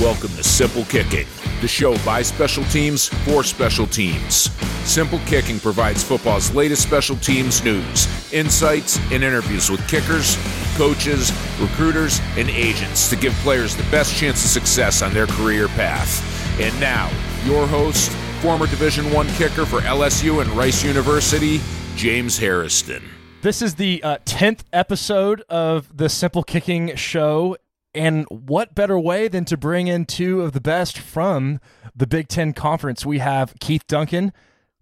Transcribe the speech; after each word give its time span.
Welcome 0.00 0.28
to 0.36 0.44
Simple 0.44 0.84
Kicking, 0.84 1.26
the 1.60 1.66
show 1.66 1.98
by 2.04 2.22
special 2.22 2.62
teams 2.66 3.08
for 3.08 3.42
special 3.42 3.84
teams. 3.84 4.48
Simple 4.88 5.18
Kicking 5.26 5.58
provides 5.58 6.04
football's 6.04 6.54
latest 6.54 6.84
special 6.84 7.16
teams 7.16 7.64
news, 7.64 8.06
insights, 8.32 9.00
and 9.10 9.24
interviews 9.24 9.68
with 9.68 9.80
kickers, 9.88 10.36
coaches, 10.76 11.32
recruiters, 11.58 12.20
and 12.36 12.48
agents 12.48 13.10
to 13.10 13.16
give 13.16 13.32
players 13.42 13.74
the 13.74 13.82
best 13.90 14.16
chance 14.16 14.44
of 14.44 14.50
success 14.50 15.02
on 15.02 15.12
their 15.12 15.26
career 15.26 15.66
path. 15.66 16.60
And 16.60 16.78
now, 16.78 17.10
your 17.44 17.66
host, 17.66 18.12
former 18.40 18.68
Division 18.68 19.12
One 19.12 19.26
kicker 19.30 19.66
for 19.66 19.80
LSU 19.80 20.40
and 20.40 20.50
Rice 20.52 20.84
University, 20.84 21.60
James 21.96 22.38
Harrison. 22.38 23.02
This 23.42 23.62
is 23.62 23.74
the 23.74 24.00
uh, 24.04 24.18
10th 24.26 24.60
episode 24.72 25.42
of 25.48 25.96
the 25.96 26.08
Simple 26.08 26.44
Kicking 26.44 26.94
Show. 26.94 27.56
And 27.94 28.26
what 28.30 28.74
better 28.74 28.98
way 28.98 29.28
than 29.28 29.44
to 29.46 29.56
bring 29.56 29.88
in 29.88 30.04
two 30.04 30.42
of 30.42 30.52
the 30.52 30.60
best 30.60 30.98
from 30.98 31.60
the 31.96 32.06
Big 32.06 32.28
Ten 32.28 32.52
Conference? 32.52 33.06
We 33.06 33.18
have 33.18 33.54
Keith 33.60 33.86
Duncan, 33.86 34.32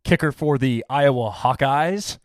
kicker 0.05 0.33
for 0.33 0.59
the 0.59 0.85
Iowa 0.91 1.30
Hawkeyes, 1.30 2.19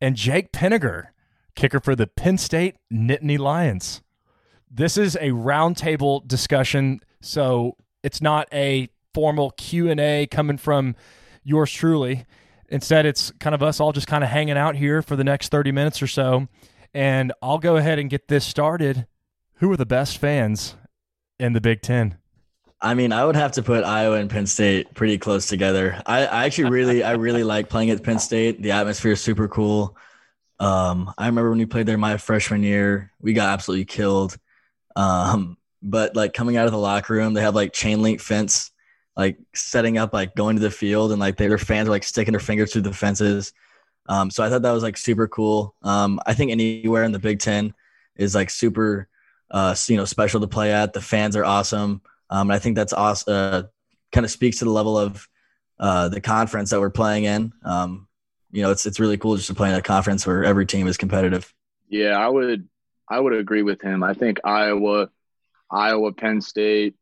and 0.00 0.16
Jake 0.16 0.52
Pinegar, 0.52 1.08
kicker 1.54 1.80
for 1.80 1.96
the 1.96 2.06
Penn 2.06 2.38
State 2.38 2.76
Nittany 2.92 3.38
Lions. 3.38 4.02
This 4.70 4.96
is 4.98 5.16
a 5.16 5.30
roundtable 5.30 6.26
discussion, 6.26 7.00
so 7.20 7.76
it's 8.02 8.20
not 8.20 8.48
a 8.52 8.90
formal 9.14 9.50
Q&A 9.52 10.26
coming 10.26 10.58
from 10.58 10.94
yours 11.42 11.72
truly. 11.72 12.26
Instead, 12.68 13.06
it's 13.06 13.32
kind 13.40 13.54
of 13.54 13.62
us 13.62 13.80
all 13.80 13.92
just 13.92 14.06
kind 14.06 14.22
of 14.22 14.28
hanging 14.28 14.58
out 14.58 14.76
here 14.76 15.00
for 15.00 15.16
the 15.16 15.24
next 15.24 15.48
30 15.48 15.72
minutes 15.72 16.02
or 16.02 16.06
so. 16.06 16.48
And 16.92 17.32
I'll 17.42 17.58
go 17.58 17.76
ahead 17.76 17.98
and 17.98 18.10
get 18.10 18.28
this 18.28 18.44
started 18.44 19.06
who 19.58 19.70
are 19.70 19.76
the 19.76 19.86
best 19.86 20.18
fans 20.18 20.74
in 21.38 21.52
the 21.52 21.60
Big 21.60 21.82
Ten? 21.82 22.18
I 22.80 22.94
mean, 22.94 23.12
I 23.12 23.24
would 23.24 23.34
have 23.34 23.52
to 23.52 23.62
put 23.62 23.84
Iowa 23.84 24.16
and 24.16 24.30
Penn 24.30 24.46
State 24.46 24.94
pretty 24.94 25.18
close 25.18 25.46
together. 25.46 26.00
I, 26.06 26.26
I 26.26 26.44
actually 26.44 26.70
really, 26.70 27.02
I 27.02 27.12
really 27.12 27.42
like 27.42 27.68
playing 27.68 27.90
at 27.90 28.02
Penn 28.04 28.20
State. 28.20 28.62
The 28.62 28.70
atmosphere 28.70 29.12
is 29.12 29.20
super 29.20 29.48
cool. 29.48 29.96
Um, 30.60 31.12
I 31.18 31.26
remember 31.26 31.50
when 31.50 31.58
we 31.58 31.66
played 31.66 31.86
there 31.86 31.98
my 31.98 32.16
freshman 32.18 32.62
year, 32.62 33.10
we 33.20 33.32
got 33.32 33.48
absolutely 33.48 33.84
killed. 33.84 34.36
Um, 34.94 35.56
but 35.82 36.14
like 36.14 36.34
coming 36.34 36.56
out 36.56 36.66
of 36.66 36.72
the 36.72 36.78
locker 36.78 37.14
room, 37.14 37.34
they 37.34 37.42
have 37.42 37.54
like 37.54 37.72
chain 37.72 38.00
link 38.00 38.20
fence, 38.20 38.70
like 39.16 39.38
setting 39.54 39.98
up, 39.98 40.12
like 40.12 40.36
going 40.36 40.56
to 40.56 40.62
the 40.62 40.70
field, 40.70 41.10
and 41.10 41.20
like 41.20 41.36
their 41.36 41.58
fans 41.58 41.88
are 41.88 41.92
like 41.92 42.04
sticking 42.04 42.32
their 42.32 42.40
fingers 42.40 42.72
through 42.72 42.82
the 42.82 42.92
fences. 42.92 43.52
Um, 44.08 44.30
so 44.30 44.42
I 44.42 44.48
thought 44.48 44.62
that 44.62 44.72
was 44.72 44.82
like 44.82 44.96
super 44.96 45.26
cool. 45.26 45.74
Um, 45.82 46.20
I 46.26 46.34
think 46.34 46.52
anywhere 46.52 47.02
in 47.02 47.12
the 47.12 47.18
Big 47.18 47.40
Ten 47.40 47.74
is 48.16 48.34
like 48.34 48.50
super 48.50 49.08
uh, 49.50 49.74
you 49.86 49.96
know, 49.96 50.04
special 50.04 50.40
to 50.40 50.46
play 50.46 50.72
at. 50.72 50.92
The 50.92 51.00
fans 51.00 51.36
are 51.36 51.44
awesome. 51.44 52.02
Um, 52.30 52.50
I 52.50 52.58
think 52.58 52.76
that's 52.76 52.92
awesome. 52.92 53.32
Uh, 53.32 53.62
kind 54.12 54.24
of 54.24 54.30
speaks 54.30 54.58
to 54.58 54.64
the 54.64 54.70
level 54.70 54.98
of 54.98 55.26
uh, 55.78 56.08
the 56.08 56.20
conference 56.20 56.70
that 56.70 56.80
we're 56.80 56.90
playing 56.90 57.24
in. 57.24 57.52
Um, 57.64 58.08
you 58.50 58.62
know, 58.62 58.70
it's 58.70 58.86
it's 58.86 59.00
really 59.00 59.18
cool 59.18 59.36
just 59.36 59.48
to 59.48 59.54
play 59.54 59.68
in 59.68 59.74
a 59.74 59.82
conference 59.82 60.26
where 60.26 60.44
every 60.44 60.66
team 60.66 60.86
is 60.86 60.96
competitive. 60.96 61.52
Yeah, 61.88 62.18
I 62.18 62.28
would 62.28 62.68
I 63.08 63.20
would 63.20 63.32
agree 63.32 63.62
with 63.62 63.80
him. 63.80 64.02
I 64.02 64.14
think 64.14 64.40
Iowa, 64.44 65.10
Iowa, 65.70 66.12
Penn 66.12 66.40
State. 66.40 66.96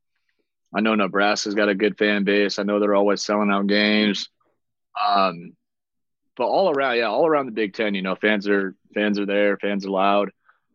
I 0.74 0.80
know 0.80 0.94
Nebraska's 0.94 1.54
got 1.54 1.68
a 1.68 1.74
good 1.74 1.96
fan 1.96 2.24
base. 2.24 2.58
I 2.58 2.64
know 2.64 2.80
they're 2.80 2.94
always 2.94 3.22
selling 3.22 3.50
out 3.50 3.66
games. 3.66 4.28
Um, 5.00 5.54
but 6.36 6.46
all 6.46 6.70
around, 6.70 6.96
yeah, 6.96 7.04
all 7.04 7.26
around 7.26 7.46
the 7.46 7.52
Big 7.52 7.72
Ten, 7.72 7.94
you 7.94 8.02
know, 8.02 8.14
fans 8.14 8.48
are 8.48 8.74
fans 8.94 9.18
are 9.18 9.26
there, 9.26 9.56
fans 9.56 9.86
are 9.86 9.90
loud. 9.90 10.32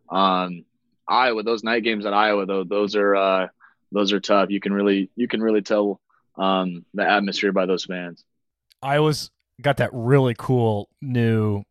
Um, 0.10 0.66
Iowa, 1.12 1.44
those 1.44 1.64
night 1.64 1.84
games 1.84 2.06
at 2.06 2.14
Iowa, 2.14 2.46
though, 2.46 2.64
those 2.64 2.96
are 2.96 3.16
uh, 3.16 3.48
those 3.92 4.14
are 4.14 4.20
tough. 4.20 4.50
You 4.50 4.60
can 4.60 4.74
really 4.74 5.10
you 5.16 5.28
can 5.28 5.42
really 5.42 5.62
tell 5.62 6.00
um, 6.38 6.86
the 6.94 7.08
atmosphere 7.08 7.52
by 7.52 7.66
those 7.66 7.86
fans. 7.86 8.24
Iowa's 8.82 9.30
got 9.62 9.78
that 9.78 9.90
really 9.94 10.36
cool 10.38 10.90
new 11.02 11.64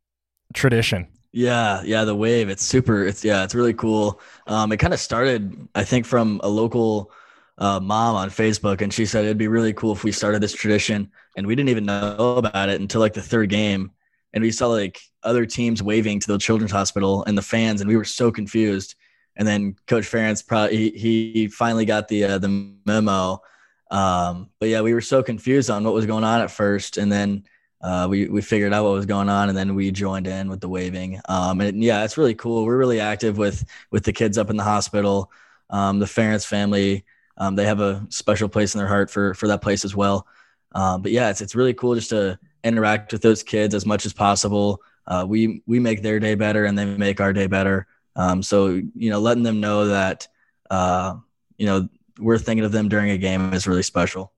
tradition. 0.55 1.09
Yeah, 1.33 1.83
yeah, 1.84 2.05
the 2.05 2.15
wave. 2.15 2.49
It's 2.49 2.65
super. 2.65 3.05
It's 3.05 3.25
yeah, 3.25 3.45
it's 3.45 3.55
really 3.55 3.75
cool. 3.75 4.21
Um, 4.47 4.73
it 4.73 4.79
kind 4.79 4.93
of 4.93 5.00
started, 5.00 5.69
I 5.75 5.84
think, 5.84 6.05
from 6.05 6.41
a 6.43 6.49
local 6.49 7.11
uh, 7.59 7.81
mom 7.81 8.17
on 8.17 8.31
Facebook, 8.31 8.81
and 8.81 8.93
she 8.93 9.06
said 9.06 9.25
it'd 9.25 9.39
be 9.39 9.49
really 9.49 9.73
cool 9.73 9.93
if 9.93 10.05
we 10.05 10.12
started 10.12 10.43
this 10.43 10.53
tradition. 10.53 11.11
And 11.37 11.47
we 11.47 11.55
didn't 11.55 11.71
even 11.71 11.87
know 11.87 12.37
about 12.37 12.69
it 12.69 12.81
until 12.81 13.00
like 13.00 13.15
the 13.15 13.23
third 13.23 13.49
game, 13.49 13.93
and 14.34 14.43
we 14.43 14.50
saw 14.50 14.67
like 14.69 15.00
other 15.23 15.47
teams 15.47 15.83
waving 15.83 16.21
to 16.21 16.27
the 16.27 16.39
children's 16.39 16.73
hospital 16.73 17.25
and 17.27 17.39
the 17.39 17.43
fans, 17.43 17.81
and 17.81 17.89
we 17.89 17.97
were 17.97 18.05
so 18.05 18.31
confused 18.33 18.97
and 19.37 19.47
then 19.47 19.77
Coach 19.87 20.05
Ferentz 20.05 20.47
probably 20.47 20.91
he, 20.91 21.33
he 21.33 21.49
finally 21.49 21.85
got 21.85 22.09
the 22.09 22.25
uh, 22.25 22.39
the 22.39 22.75
memo. 22.85 23.43
Um, 23.91 24.51
but 24.61 24.69
yeah, 24.69 24.83
we 24.83 24.95
were 24.95 25.01
so 25.01 25.23
confused 25.23 25.71
on 25.71 25.85
what 25.85 25.95
was 25.95 26.07
going 26.07 26.25
on 26.25 26.41
at 26.41 26.51
first, 26.51 26.97
and 26.97 27.11
then 27.11 27.45
uh, 27.83 28.07
we 28.11 28.29
we 28.29 28.43
figured 28.43 28.73
out 28.73 28.85
what 28.85 28.93
was 28.93 29.07
going 29.07 29.29
on, 29.29 29.49
and 29.49 29.57
then 29.57 29.75
we 29.75 29.91
joined 29.91 30.27
in 30.27 30.49
with 30.51 30.61
the 30.61 30.69
waving. 30.69 31.21
Um, 31.29 31.61
and 31.61 31.83
yeah, 31.83 32.05
it's 32.05 32.19
really 32.19 32.35
cool. 32.35 32.65
We're 32.65 32.77
really 32.77 33.01
active 33.01 33.39
with 33.39 33.65
with 33.91 34.05
the 34.05 34.13
kids 34.13 34.39
up 34.39 34.51
in 34.51 34.57
the 34.57 34.65
hospital. 34.65 35.31
Um, 35.71 35.99
the 35.99 36.07
Ferentz 36.07 36.45
family, 36.45 37.05
um, 37.39 37.55
they 37.55 37.65
have 37.65 37.81
a 37.81 38.05
special 38.11 38.49
place 38.49 38.75
in 38.75 38.79
their 38.79 38.89
heart 38.89 39.11
for 39.11 39.35
for 39.35 39.49
that 39.49 39.62
place 39.62 39.85
as 39.85 39.97
well. 39.97 40.27
Um, 40.73 41.03
but 41.03 41.12
yeah, 41.12 41.31
it's 41.31 41.41
it's 41.41 41.55
really 41.55 41.75
cool 41.75 41.95
just 41.95 42.11
to 42.11 42.39
interact 42.62 43.12
with 43.12 43.23
those 43.23 43.43
kids 43.43 43.75
as 43.75 43.87
much 43.87 44.05
as 44.05 44.12
possible. 44.12 44.83
Uh, 45.07 45.25
we 45.27 45.62
we 45.67 45.81
make 45.81 46.03
their 46.03 46.21
day 46.21 46.35
better, 46.35 46.67
and 46.67 46.79
they 46.79 46.85
make 46.85 47.21
our 47.21 47.33
day 47.33 47.47
better. 47.47 47.87
Um, 48.16 48.43
so 48.43 48.69
you 48.69 49.10
know, 49.10 49.21
letting 49.21 49.43
them 49.43 49.60
know 49.60 49.87
that 49.88 50.28
uh, 50.71 51.16
you 51.59 51.66
know 51.66 51.88
we're 52.19 52.38
thinking 52.38 52.65
of 52.65 52.72
them 52.72 52.88
during 52.88 53.10
a 53.10 53.19
game 53.19 53.53
is 53.53 53.66
really 53.66 53.82
special. 53.82 54.32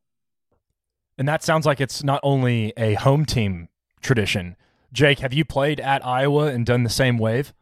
And 1.18 1.28
that 1.28 1.42
sounds 1.42 1.66
like 1.66 1.80
it's 1.80 2.02
not 2.02 2.20
only 2.22 2.72
a 2.76 2.94
home 2.94 3.24
team 3.24 3.68
tradition. 4.00 4.56
Jake, 4.92 5.20
have 5.20 5.32
you 5.32 5.44
played 5.44 5.80
at 5.80 6.04
Iowa 6.06 6.46
and 6.46 6.64
done 6.64 6.84
the 6.84 6.90
same 6.90 7.18
wave? 7.18 7.52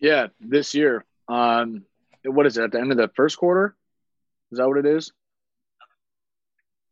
Yeah, 0.00 0.28
this 0.40 0.74
year. 0.74 1.04
Um, 1.28 1.84
what 2.24 2.46
is 2.46 2.56
it 2.56 2.64
at 2.64 2.72
the 2.72 2.80
end 2.80 2.90
of 2.90 2.98
the 2.98 3.10
first 3.14 3.38
quarter? 3.38 3.76
Is 4.50 4.58
that 4.58 4.68
what 4.68 4.78
it 4.78 4.86
is? 4.86 5.12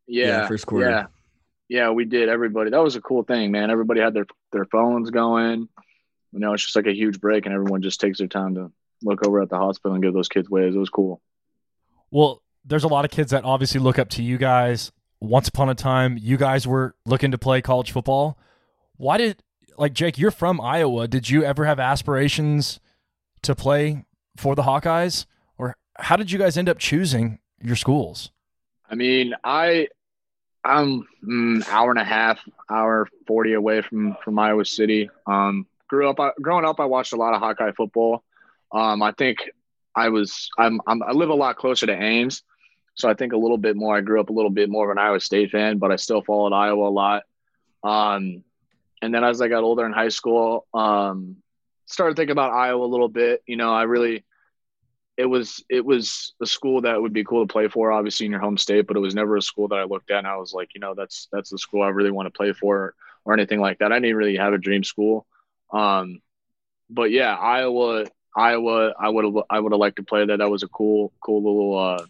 Yeah, 0.07 0.25
yeah 0.25 0.47
first 0.47 0.65
quarter. 0.65 0.89
Yeah, 0.89 1.05
yeah, 1.69 1.89
we 1.91 2.05
did. 2.05 2.29
Everybody, 2.29 2.71
that 2.71 2.83
was 2.83 2.95
a 2.95 3.01
cool 3.01 3.23
thing, 3.23 3.51
man. 3.51 3.69
Everybody 3.69 4.01
had 4.01 4.13
their 4.13 4.25
their 4.51 4.65
phones 4.65 5.09
going 5.09 5.69
you 6.31 6.39
know, 6.39 6.53
it's 6.53 6.63
just 6.63 6.75
like 6.75 6.87
a 6.87 6.93
huge 6.93 7.19
break, 7.19 7.45
and 7.45 7.53
everyone 7.53 7.81
just 7.81 7.99
takes 7.99 8.19
their 8.19 8.27
time 8.27 8.55
to 8.55 8.71
look 9.03 9.25
over 9.25 9.41
at 9.41 9.49
the 9.49 9.57
hospital 9.57 9.93
and 9.93 10.03
give 10.03 10.13
those 10.13 10.29
kids 10.29 10.49
waves. 10.49 10.75
It 10.75 10.79
was 10.79 10.89
cool. 10.89 11.21
Well, 12.11 12.41
there's 12.65 12.83
a 12.83 12.87
lot 12.87 13.05
of 13.05 13.11
kids 13.11 13.31
that 13.31 13.43
obviously 13.43 13.79
look 13.79 13.97
up 13.97 14.09
to 14.09 14.23
you 14.23 14.37
guys. 14.37 14.91
Once 15.19 15.47
upon 15.47 15.69
a 15.69 15.75
time, 15.75 16.17
you 16.19 16.37
guys 16.37 16.67
were 16.67 16.95
looking 17.05 17.31
to 17.31 17.37
play 17.37 17.61
college 17.61 17.91
football. 17.91 18.37
Why 18.97 19.17
did 19.17 19.43
like 19.77 19.93
Jake? 19.93 20.17
You're 20.17 20.31
from 20.31 20.59
Iowa. 20.59 21.07
Did 21.07 21.29
you 21.29 21.43
ever 21.43 21.65
have 21.65 21.79
aspirations 21.79 22.79
to 23.43 23.55
play 23.55 24.05
for 24.37 24.55
the 24.55 24.63
Hawkeyes, 24.63 25.25
or 25.57 25.75
how 25.97 26.15
did 26.15 26.31
you 26.31 26.39
guys 26.39 26.57
end 26.57 26.69
up 26.69 26.79
choosing 26.79 27.39
your 27.61 27.75
schools? 27.75 28.31
I 28.89 28.95
mean, 28.95 29.33
I 29.43 29.87
I'm 30.63 31.07
an 31.23 31.61
mm, 31.61 31.69
hour 31.69 31.89
and 31.91 31.99
a 31.99 32.03
half, 32.03 32.39
hour 32.69 33.07
forty 33.27 33.53
away 33.53 33.81
from 33.81 34.17
from 34.23 34.37
Iowa 34.37 34.65
City. 34.65 35.09
Um, 35.25 35.65
grew 35.91 36.09
up 36.09 36.35
growing 36.41 36.65
up. 36.65 36.79
I 36.79 36.85
watched 36.85 37.11
a 37.11 37.17
lot 37.17 37.33
of 37.33 37.41
Hawkeye 37.41 37.73
football. 37.73 38.23
Um, 38.71 39.03
I 39.03 39.11
think 39.11 39.39
I 39.93 40.07
was 40.07 40.49
I'm, 40.57 40.79
I'm 40.87 41.03
I 41.03 41.11
live 41.11 41.29
a 41.29 41.35
lot 41.35 41.57
closer 41.57 41.85
to 41.85 41.93
Ames, 41.93 42.43
so 42.95 43.09
I 43.09 43.13
think 43.13 43.33
a 43.33 43.37
little 43.37 43.57
bit 43.57 43.75
more. 43.75 43.95
I 43.95 43.99
grew 44.01 44.21
up 44.21 44.29
a 44.29 44.33
little 44.33 44.49
bit 44.49 44.69
more 44.69 44.89
of 44.89 44.97
an 44.97 45.03
Iowa 45.03 45.19
State 45.19 45.51
fan, 45.51 45.79
but 45.79 45.91
I 45.91 45.97
still 45.97 46.21
followed 46.21 46.53
Iowa 46.53 46.87
a 46.87 46.89
lot. 46.89 47.23
Um, 47.83 48.45
and 49.01 49.13
then 49.13 49.25
as 49.25 49.41
I 49.41 49.49
got 49.49 49.63
older 49.63 49.85
in 49.85 49.91
high 49.91 50.09
school, 50.09 50.65
um, 50.73 51.35
started 51.87 52.15
thinking 52.15 52.31
about 52.31 52.53
Iowa 52.53 52.85
a 52.85 52.87
little 52.87 53.09
bit. 53.09 53.43
You 53.45 53.57
know, 53.57 53.73
I 53.73 53.83
really 53.83 54.23
it 55.17 55.25
was 55.25 55.61
it 55.69 55.83
was 55.83 56.33
a 56.41 56.45
school 56.45 56.81
that 56.81 57.01
would 57.01 57.11
be 57.11 57.25
cool 57.25 57.45
to 57.45 57.51
play 57.51 57.67
for, 57.67 57.91
obviously 57.91 58.27
in 58.27 58.31
your 58.31 58.39
home 58.39 58.57
state, 58.57 58.87
but 58.87 58.95
it 58.95 59.01
was 59.01 59.13
never 59.13 59.35
a 59.35 59.41
school 59.41 59.67
that 59.67 59.79
I 59.79 59.83
looked 59.83 60.09
at 60.09 60.19
and 60.19 60.27
I 60.27 60.37
was 60.37 60.53
like, 60.53 60.69
you 60.73 60.79
know, 60.79 60.95
that's 60.95 61.27
that's 61.33 61.49
the 61.49 61.57
school 61.57 61.83
I 61.83 61.89
really 61.89 62.11
want 62.11 62.27
to 62.27 62.37
play 62.37 62.53
for 62.53 62.95
or 63.25 63.33
anything 63.33 63.59
like 63.59 63.79
that. 63.79 63.91
I 63.91 63.99
didn't 63.99 64.15
really 64.15 64.37
have 64.37 64.53
a 64.53 64.57
dream 64.57 64.85
school. 64.85 65.25
Um, 65.71 66.21
but 66.89 67.11
yeah, 67.11 67.35
Iowa, 67.35 68.05
Iowa, 68.35 68.93
I 68.99 69.09
would 69.09 69.25
have, 69.25 69.35
I 69.49 69.59
would 69.59 69.71
have 69.71 69.79
liked 69.79 69.97
to 69.97 70.03
play 70.03 70.25
there. 70.25 70.37
That 70.37 70.49
was 70.49 70.63
a 70.63 70.67
cool, 70.67 71.11
cool 71.23 71.43
little 71.43 71.77
uh, 71.77 72.05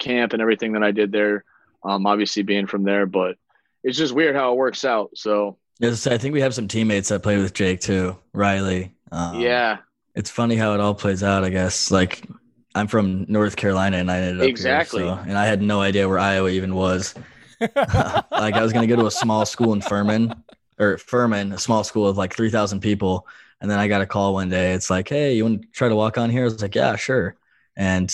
camp 0.00 0.32
and 0.32 0.42
everything 0.42 0.72
that 0.72 0.82
I 0.82 0.90
did 0.90 1.12
there. 1.12 1.44
Um, 1.82 2.06
obviously 2.06 2.42
being 2.42 2.66
from 2.66 2.82
there, 2.82 3.06
but 3.06 3.36
it's 3.82 3.96
just 3.96 4.12
weird 4.12 4.36
how 4.36 4.52
it 4.52 4.56
works 4.56 4.84
out. 4.84 5.10
So 5.14 5.56
yes, 5.78 6.06
I 6.06 6.18
think 6.18 6.34
we 6.34 6.40
have 6.42 6.54
some 6.54 6.68
teammates 6.68 7.08
that 7.08 7.22
play 7.22 7.38
with 7.38 7.54
Jake 7.54 7.80
too, 7.80 8.16
Riley. 8.34 8.92
Um, 9.12 9.40
yeah, 9.40 9.78
it's 10.14 10.30
funny 10.30 10.56
how 10.56 10.74
it 10.74 10.80
all 10.80 10.94
plays 10.94 11.22
out. 11.22 11.42
I 11.44 11.48
guess 11.48 11.90
like 11.90 12.26
I'm 12.74 12.86
from 12.86 13.24
North 13.28 13.56
Carolina 13.56 13.96
and 13.96 14.10
I 14.10 14.18
ended 14.18 14.42
up 14.42 14.48
exactly, 14.48 15.04
here, 15.04 15.14
so, 15.16 15.22
and 15.28 15.38
I 15.38 15.46
had 15.46 15.62
no 15.62 15.80
idea 15.80 16.08
where 16.08 16.18
Iowa 16.18 16.50
even 16.50 16.74
was. 16.74 17.14
like 17.60 18.54
I 18.54 18.62
was 18.62 18.72
gonna 18.72 18.86
go 18.86 18.96
to 18.96 19.06
a 19.06 19.10
small 19.10 19.46
school 19.46 19.72
in 19.72 19.80
Furman, 19.80 20.34
or 20.80 20.98
Furman, 20.98 21.52
a 21.52 21.58
small 21.58 21.84
school 21.84 22.08
of 22.08 22.16
like 22.16 22.34
3,000 22.34 22.80
people. 22.80 23.28
And 23.60 23.70
then 23.70 23.78
I 23.78 23.86
got 23.86 24.00
a 24.00 24.06
call 24.06 24.32
one 24.34 24.48
day. 24.48 24.72
It's 24.72 24.88
like, 24.88 25.08
hey, 25.08 25.34
you 25.34 25.44
want 25.44 25.62
to 25.62 25.68
try 25.68 25.88
to 25.88 25.94
walk 25.94 26.16
on 26.16 26.30
here? 26.30 26.42
I 26.42 26.44
was 26.44 26.62
like, 26.62 26.74
yeah, 26.74 26.96
sure. 26.96 27.36
And 27.76 28.12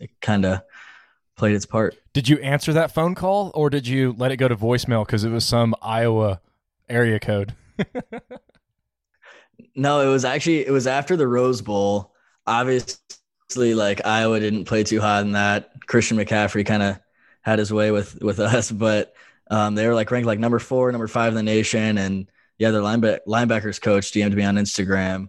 it 0.00 0.10
kind 0.22 0.46
of 0.46 0.62
played 1.36 1.54
its 1.54 1.66
part. 1.66 1.96
Did 2.14 2.28
you 2.28 2.38
answer 2.38 2.72
that 2.72 2.92
phone 2.92 3.14
call 3.14 3.50
or 3.54 3.68
did 3.68 3.86
you 3.86 4.14
let 4.16 4.32
it 4.32 4.38
go 4.38 4.48
to 4.48 4.56
voicemail 4.56 5.06
because 5.06 5.24
it 5.24 5.30
was 5.30 5.44
some 5.44 5.74
Iowa 5.82 6.40
area 6.88 7.20
code? 7.20 7.54
no, 9.74 10.00
it 10.00 10.10
was 10.10 10.24
actually 10.24 10.66
it 10.66 10.70
was 10.70 10.86
after 10.86 11.16
the 11.16 11.28
Rose 11.28 11.60
Bowl. 11.60 12.14
Obviously, 12.46 13.74
like 13.74 14.04
Iowa 14.06 14.40
didn't 14.40 14.64
play 14.64 14.82
too 14.84 15.00
hot 15.00 15.22
in 15.22 15.32
that. 15.32 15.70
Christian 15.86 16.16
McCaffrey 16.16 16.64
kind 16.64 16.82
of 16.82 16.98
had 17.42 17.58
his 17.58 17.72
way 17.72 17.90
with 17.90 18.20
with 18.22 18.40
us, 18.40 18.70
but 18.70 19.14
um, 19.50 19.74
they 19.74 19.86
were 19.86 19.94
like 19.94 20.10
ranked 20.10 20.26
like 20.26 20.38
number 20.38 20.58
four, 20.58 20.90
number 20.92 21.08
five 21.08 21.28
in 21.28 21.34
the 21.34 21.42
nation, 21.42 21.98
and 21.98 22.30
yeah, 22.58 22.70
their 22.70 22.80
lineback 22.80 23.20
linebackers 23.26 23.80
coach 23.80 24.12
DM'd 24.12 24.34
me 24.34 24.44
on 24.44 24.56
Instagram. 24.56 25.28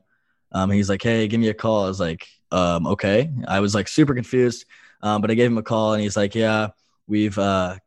Um, 0.52 0.70
he's 0.70 0.90
like, 0.90 1.02
"Hey, 1.02 1.28
give 1.28 1.40
me 1.40 1.50
a 1.50 1.54
call." 1.54 1.86
I 1.86 1.88
was 1.88 2.00
like, 2.00 2.28
um, 2.52 2.86
"Okay." 2.86 3.32
I 3.48 3.60
was 3.60 3.74
like 3.74 3.88
super 3.88 4.14
confused, 4.14 4.66
um, 5.02 5.22
but 5.22 5.32
I 5.32 5.34
gave 5.34 5.50
him 5.50 5.58
a 5.58 5.64
call, 5.64 5.94
and 5.94 6.02
he's 6.04 6.16
like, 6.16 6.36
"Yeah, 6.36 6.70
we've 7.08 7.38
uh, 7.38 7.78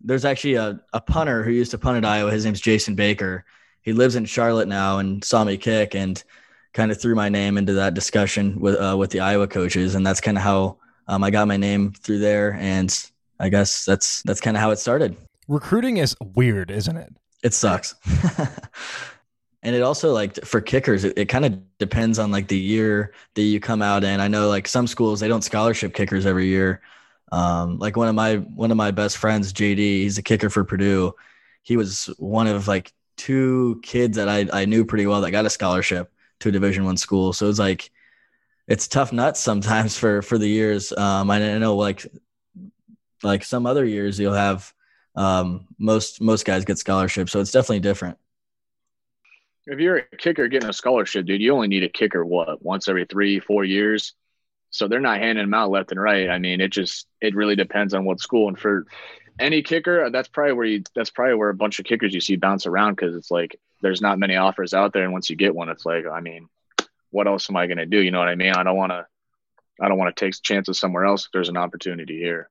there's 0.00 0.24
actually 0.24 0.54
a, 0.54 0.80
a 0.92 1.00
punter 1.00 1.42
who 1.42 1.50
used 1.50 1.72
to 1.72 1.78
punt 1.78 1.98
at 1.98 2.04
Iowa. 2.04 2.30
His 2.30 2.44
name's 2.44 2.60
Jason 2.60 2.94
Baker. 2.94 3.44
He 3.82 3.92
lives 3.92 4.14
in 4.14 4.24
Charlotte 4.24 4.68
now 4.68 4.98
and 4.98 5.24
saw 5.24 5.44
me 5.44 5.56
kick 5.56 5.94
and 5.94 6.22
kind 6.72 6.90
of 6.90 7.00
threw 7.00 7.14
my 7.14 7.28
name 7.28 7.58
into 7.58 7.72
that 7.74 7.94
discussion 7.94 8.60
with 8.60 8.76
uh, 8.76 8.96
with 8.96 9.10
the 9.10 9.20
Iowa 9.20 9.48
coaches, 9.48 9.96
and 9.96 10.06
that's 10.06 10.20
kind 10.20 10.36
of 10.36 10.44
how 10.44 10.78
um, 11.08 11.24
I 11.24 11.30
got 11.30 11.48
my 11.48 11.56
name 11.56 11.92
through 11.92 12.20
there. 12.20 12.54
And 12.54 12.94
I 13.40 13.48
guess 13.48 13.84
that's 13.84 14.22
that's 14.22 14.40
kind 14.40 14.56
of 14.56 14.60
how 14.60 14.70
it 14.70 14.78
started. 14.78 15.16
Recruiting 15.50 15.96
is 15.96 16.14
weird, 16.36 16.70
isn't 16.70 16.96
it? 16.96 17.12
It 17.42 17.52
sucks. 17.52 17.96
and 19.64 19.74
it 19.74 19.82
also 19.82 20.12
like 20.12 20.36
for 20.44 20.60
kickers, 20.60 21.02
it, 21.02 21.18
it 21.18 21.24
kind 21.24 21.44
of 21.44 21.58
depends 21.78 22.20
on 22.20 22.30
like 22.30 22.46
the 22.46 22.56
year 22.56 23.12
that 23.34 23.42
you 23.42 23.58
come 23.58 23.82
out 23.82 24.04
in. 24.04 24.20
I 24.20 24.28
know 24.28 24.48
like 24.48 24.68
some 24.68 24.86
schools 24.86 25.18
they 25.18 25.26
don't 25.26 25.42
scholarship 25.42 25.92
kickers 25.92 26.24
every 26.24 26.46
year. 26.46 26.82
Um, 27.32 27.80
like 27.80 27.96
one 27.96 28.06
of 28.06 28.14
my 28.14 28.36
one 28.36 28.70
of 28.70 28.76
my 28.76 28.92
best 28.92 29.16
friends, 29.16 29.52
JD, 29.52 29.76
he's 29.76 30.18
a 30.18 30.22
kicker 30.22 30.50
for 30.50 30.62
Purdue. 30.62 31.16
He 31.64 31.76
was 31.76 32.04
one 32.18 32.46
of 32.46 32.68
like 32.68 32.92
two 33.16 33.80
kids 33.82 34.18
that 34.18 34.28
I, 34.28 34.46
I 34.52 34.66
knew 34.66 34.84
pretty 34.84 35.08
well 35.08 35.20
that 35.22 35.32
got 35.32 35.46
a 35.46 35.50
scholarship 35.50 36.12
to 36.38 36.50
a 36.50 36.52
Division 36.52 36.84
One 36.84 36.96
school. 36.96 37.32
So 37.32 37.48
it's 37.48 37.58
like 37.58 37.90
it's 38.68 38.86
tough 38.86 39.12
nuts 39.12 39.40
sometimes 39.40 39.98
for 39.98 40.22
for 40.22 40.38
the 40.38 40.48
years. 40.48 40.92
Um, 40.92 41.28
I 41.28 41.58
know 41.58 41.74
like 41.74 42.06
like 43.24 43.42
some 43.42 43.66
other 43.66 43.84
years 43.84 44.16
you'll 44.20 44.32
have 44.32 44.72
um, 45.14 45.66
most 45.78 46.20
most 46.20 46.44
guys 46.44 46.64
get 46.64 46.78
scholarships, 46.78 47.32
so 47.32 47.40
it's 47.40 47.52
definitely 47.52 47.80
different. 47.80 48.18
If 49.66 49.78
you're 49.78 49.98
a 49.98 50.16
kicker 50.16 50.48
getting 50.48 50.68
a 50.68 50.72
scholarship, 50.72 51.26
dude, 51.26 51.40
you 51.40 51.52
only 51.52 51.68
need 51.68 51.84
a 51.84 51.88
kicker 51.88 52.24
what 52.24 52.62
once 52.62 52.88
every 52.88 53.04
three 53.04 53.40
four 53.40 53.64
years. 53.64 54.14
So 54.70 54.86
they're 54.86 55.00
not 55.00 55.18
handing 55.18 55.44
them 55.44 55.54
out 55.54 55.70
left 55.70 55.90
and 55.90 56.00
right. 56.00 56.30
I 56.30 56.38
mean, 56.38 56.60
it 56.60 56.68
just 56.68 57.06
it 57.20 57.34
really 57.34 57.56
depends 57.56 57.92
on 57.92 58.04
what 58.04 58.20
school. 58.20 58.48
And 58.48 58.58
for 58.58 58.86
any 59.38 59.62
kicker, 59.62 60.10
that's 60.10 60.28
probably 60.28 60.52
where 60.52 60.66
you 60.66 60.84
that's 60.94 61.10
probably 61.10 61.34
where 61.34 61.50
a 61.50 61.54
bunch 61.54 61.78
of 61.78 61.86
kickers 61.86 62.14
you 62.14 62.20
see 62.20 62.36
bounce 62.36 62.66
around 62.66 62.94
because 62.94 63.16
it's 63.16 63.30
like 63.30 63.58
there's 63.82 64.00
not 64.00 64.18
many 64.18 64.36
offers 64.36 64.74
out 64.74 64.92
there, 64.92 65.04
and 65.04 65.12
once 65.12 65.28
you 65.28 65.36
get 65.36 65.54
one, 65.54 65.68
it's 65.68 65.86
like 65.86 66.04
I 66.06 66.20
mean, 66.20 66.48
what 67.10 67.26
else 67.26 67.50
am 67.50 67.56
I 67.56 67.66
going 67.66 67.78
to 67.78 67.86
do? 67.86 67.98
You 67.98 68.10
know 68.10 68.18
what 68.18 68.28
I 68.28 68.36
mean? 68.36 68.52
I 68.52 68.62
don't 68.62 68.76
want 68.76 68.92
to 68.92 69.06
I 69.80 69.88
don't 69.88 69.98
want 69.98 70.14
to 70.14 70.24
take 70.24 70.40
chances 70.42 70.78
somewhere 70.78 71.04
else 71.04 71.26
if 71.26 71.32
there's 71.32 71.48
an 71.48 71.56
opportunity 71.56 72.18
here. 72.18 72.50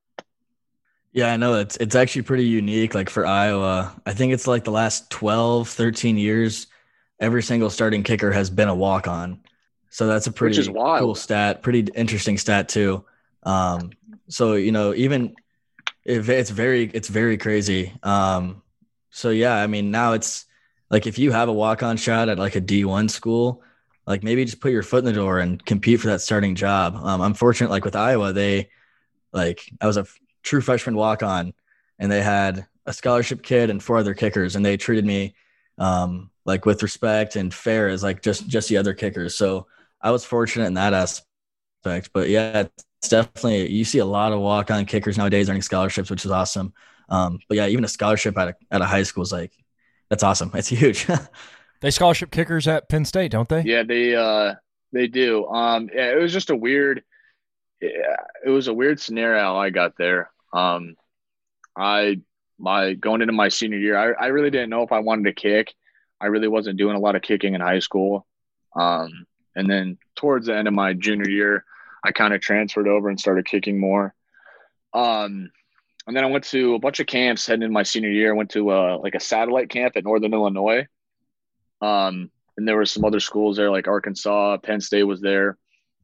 Yeah, 1.11 1.33
I 1.33 1.38
know 1.38 1.56
it's 1.56 1.75
it's 1.77 1.95
actually 1.95 2.21
pretty 2.23 2.45
unique 2.45 2.94
like 2.94 3.09
for 3.09 3.25
Iowa. 3.25 4.00
I 4.06 4.13
think 4.13 4.33
it's 4.33 4.47
like 4.47 4.63
the 4.63 4.71
last 4.71 5.09
12, 5.09 5.67
13 5.67 6.17
years 6.17 6.67
every 7.19 7.44
single 7.44 7.69
starting 7.69 8.03
kicker 8.03 8.31
has 8.31 8.50
been 8.50 8.69
a 8.69 8.75
walk-on. 8.75 9.41
So 9.89 10.07
that's 10.07 10.27
a 10.27 10.31
pretty 10.31 10.63
cool 10.71 11.15
stat, 11.15 11.61
pretty 11.63 11.91
interesting 11.95 12.38
stat 12.38 12.69
too. 12.69 13.03
Um, 13.44 13.91
so 14.27 14.53
you 14.53 14.71
know, 14.71 14.94
even 14.94 15.35
if 16.06 16.29
it's 16.29 16.51
very 16.51 16.83
it's 16.94 17.07
very 17.07 17.38
crazy. 17.38 17.91
Um, 18.03 18.61
so 19.09 19.31
yeah, 19.31 19.56
I 19.56 19.65
mean 19.67 19.89
now 19.89 20.13
it's 20.13 20.45
like 20.91 21.07
if 21.07 21.17
you 21.17 21.31
have 21.31 21.50
a 21.50 21.53
walk-on 21.53 21.97
shot 21.97 22.29
at 22.29 22.38
like 22.38 22.56
a 22.56 22.61
D1 22.61 23.09
school, 23.09 23.63
like 24.06 24.23
maybe 24.23 24.45
just 24.45 24.61
put 24.61 24.71
your 24.71 24.83
foot 24.83 25.00
in 25.00 25.06
the 25.06 25.13
door 25.13 25.39
and 25.39 25.63
compete 25.65 26.00
for 26.01 26.07
that 26.07 26.21
starting 26.21 26.53
job. 26.53 26.95
Um, 26.95 27.21
I'm 27.21 27.33
fortunate 27.33 27.71
like 27.71 27.85
with 27.85 27.95
Iowa, 27.95 28.31
they 28.31 28.69
like 29.33 29.71
I 29.81 29.88
was 29.88 29.97
a 29.97 30.06
true 30.50 30.62
freshman 30.62 30.96
walk 30.96 31.22
on, 31.22 31.54
and 32.00 32.12
they 32.12 32.22
had 32.22 32.66
a 32.86 32.94
scholarship 32.94 33.44
kid 33.44 33.69
and 33.69 33.81
four 33.81 33.98
other 33.98 34.16
kickers, 34.16 34.56
and 34.56 34.66
they 34.66 34.75
treated 34.78 35.06
me 35.06 35.36
um, 35.78 36.31
like 36.44 36.66
with 36.66 36.81
respect 36.81 37.36
and 37.36 37.54
fair 37.54 37.88
as 37.88 38.01
like 38.04 38.22
just 38.22 38.48
just 38.48 38.68
the 38.68 38.78
other 38.78 38.94
kickers. 38.94 39.36
So 39.36 39.68
I 40.01 40.12
was 40.12 40.25
fortunate 40.25 40.66
in 40.66 40.74
that 40.74 40.94
aspect. 40.94 42.10
But 42.13 42.30
yeah, 42.30 42.66
it's 43.01 43.10
definitely 43.10 43.69
you 43.72 43.86
see 43.86 44.00
a 44.00 44.06
lot 44.06 44.34
of 44.34 44.40
walk 44.40 44.72
on 44.72 44.86
kickers 44.86 45.18
nowadays 45.18 45.50
earning 45.50 45.62
scholarships, 45.62 46.10
which 46.10 46.25
is 46.25 46.31
awesome. 46.31 46.74
Um, 47.10 47.40
but 47.48 47.57
yeah, 47.57 47.68
even 47.68 47.84
a 47.84 47.88
scholarship 47.88 48.38
at 48.38 48.50
a 48.50 48.56
at 48.72 48.81
a 48.81 48.86
high 48.86 49.04
school 49.04 49.24
is 49.24 49.31
like 49.31 49.54
that's 50.10 50.24
awesome. 50.24 50.52
It's 50.56 50.68
huge. 50.68 51.06
they 51.81 51.92
scholarship 51.92 52.31
kickers 52.31 52.68
at 52.68 52.90
Penn 52.90 53.06
State, 53.06 53.31
don't 53.31 53.48
they? 53.48 53.62
Yeah, 53.62 53.84
they 53.84 54.16
uh 54.16 54.56
they 54.92 55.07
do. 55.07 55.45
Um 55.48 55.90
yeah, 55.94 56.12
it 56.12 56.19
was 56.19 56.34
just 56.34 56.50
a 56.50 56.56
weird 56.56 57.04
yeah, 57.81 58.18
it 58.45 58.50
was 58.50 58.68
a 58.68 58.74
weird 58.74 59.00
scenario 59.00 59.56
I 59.56 59.69
got 59.69 59.94
there. 59.98 60.31
Um, 60.54 60.96
I 61.75 62.22
my 62.57 62.94
going 62.94 63.22
into 63.22 63.34
my 63.34 63.50
senior 63.50 63.78
year, 63.78 63.98
I, 63.98 64.25
I 64.25 64.28
really 64.28 64.50
didn't 64.50 64.69
know 64.69 64.84
if 64.84 64.92
I 64.92 65.00
wanted 65.00 65.25
to 65.25 65.34
kick. 65.34 65.74
I 66.22 66.28
really 66.28 66.48
wasn't 66.48 66.78
doing 66.78 66.96
a 66.96 67.00
lot 67.00 67.16
of 67.16 67.22
kicking 67.22 67.54
in 67.54 67.62
high 67.62 67.80
school. 67.80 68.28
Um, 68.75 69.25
and 69.56 69.69
then 69.69 69.98
towards 70.16 70.48
the 70.48 70.56
end 70.56 70.68
of 70.68 70.74
my 70.74 70.94
junior 70.94 71.30
year, 71.30 71.63
I 72.04 72.12
kind 72.12 72.34
of 72.34 72.42
transferred 72.42 72.88
over 72.88 73.10
and 73.10 73.19
started 73.19 73.46
kicking 73.46 73.80
more. 73.80 74.13
Um, 74.94 75.50
and 76.07 76.16
then 76.16 76.24
I 76.24 76.28
went 76.28 76.46
to 76.46 76.75
a 76.75 76.80
bunch 76.80 77.00
of 77.00 77.07
camps 77.07 77.45
heading 77.45 77.63
in 77.63 77.72
my 77.72 77.84
senior 77.84 78.10
year. 78.10 78.34
I 78.34 78.38
went 78.38 78.50
to 78.52 78.72
uh, 78.72 78.98
like 78.98 79.16
a 79.16 79.19
satellite 79.19 79.69
camp 79.69 79.95
at 79.95 80.04
Northern 80.04 80.34
Illinois. 80.34 80.88
Um, 81.81 82.31
and 82.57 82.68
there 82.68 82.75
were 82.75 82.86
some 82.86 83.06
other 83.06 83.19
schools 83.19 83.57
there, 83.57 83.72
like 83.72 83.88
Arkansas, 83.88 84.57
Penn 84.57 84.81
State 84.81 85.04
was 85.04 85.22
there. 85.22 85.57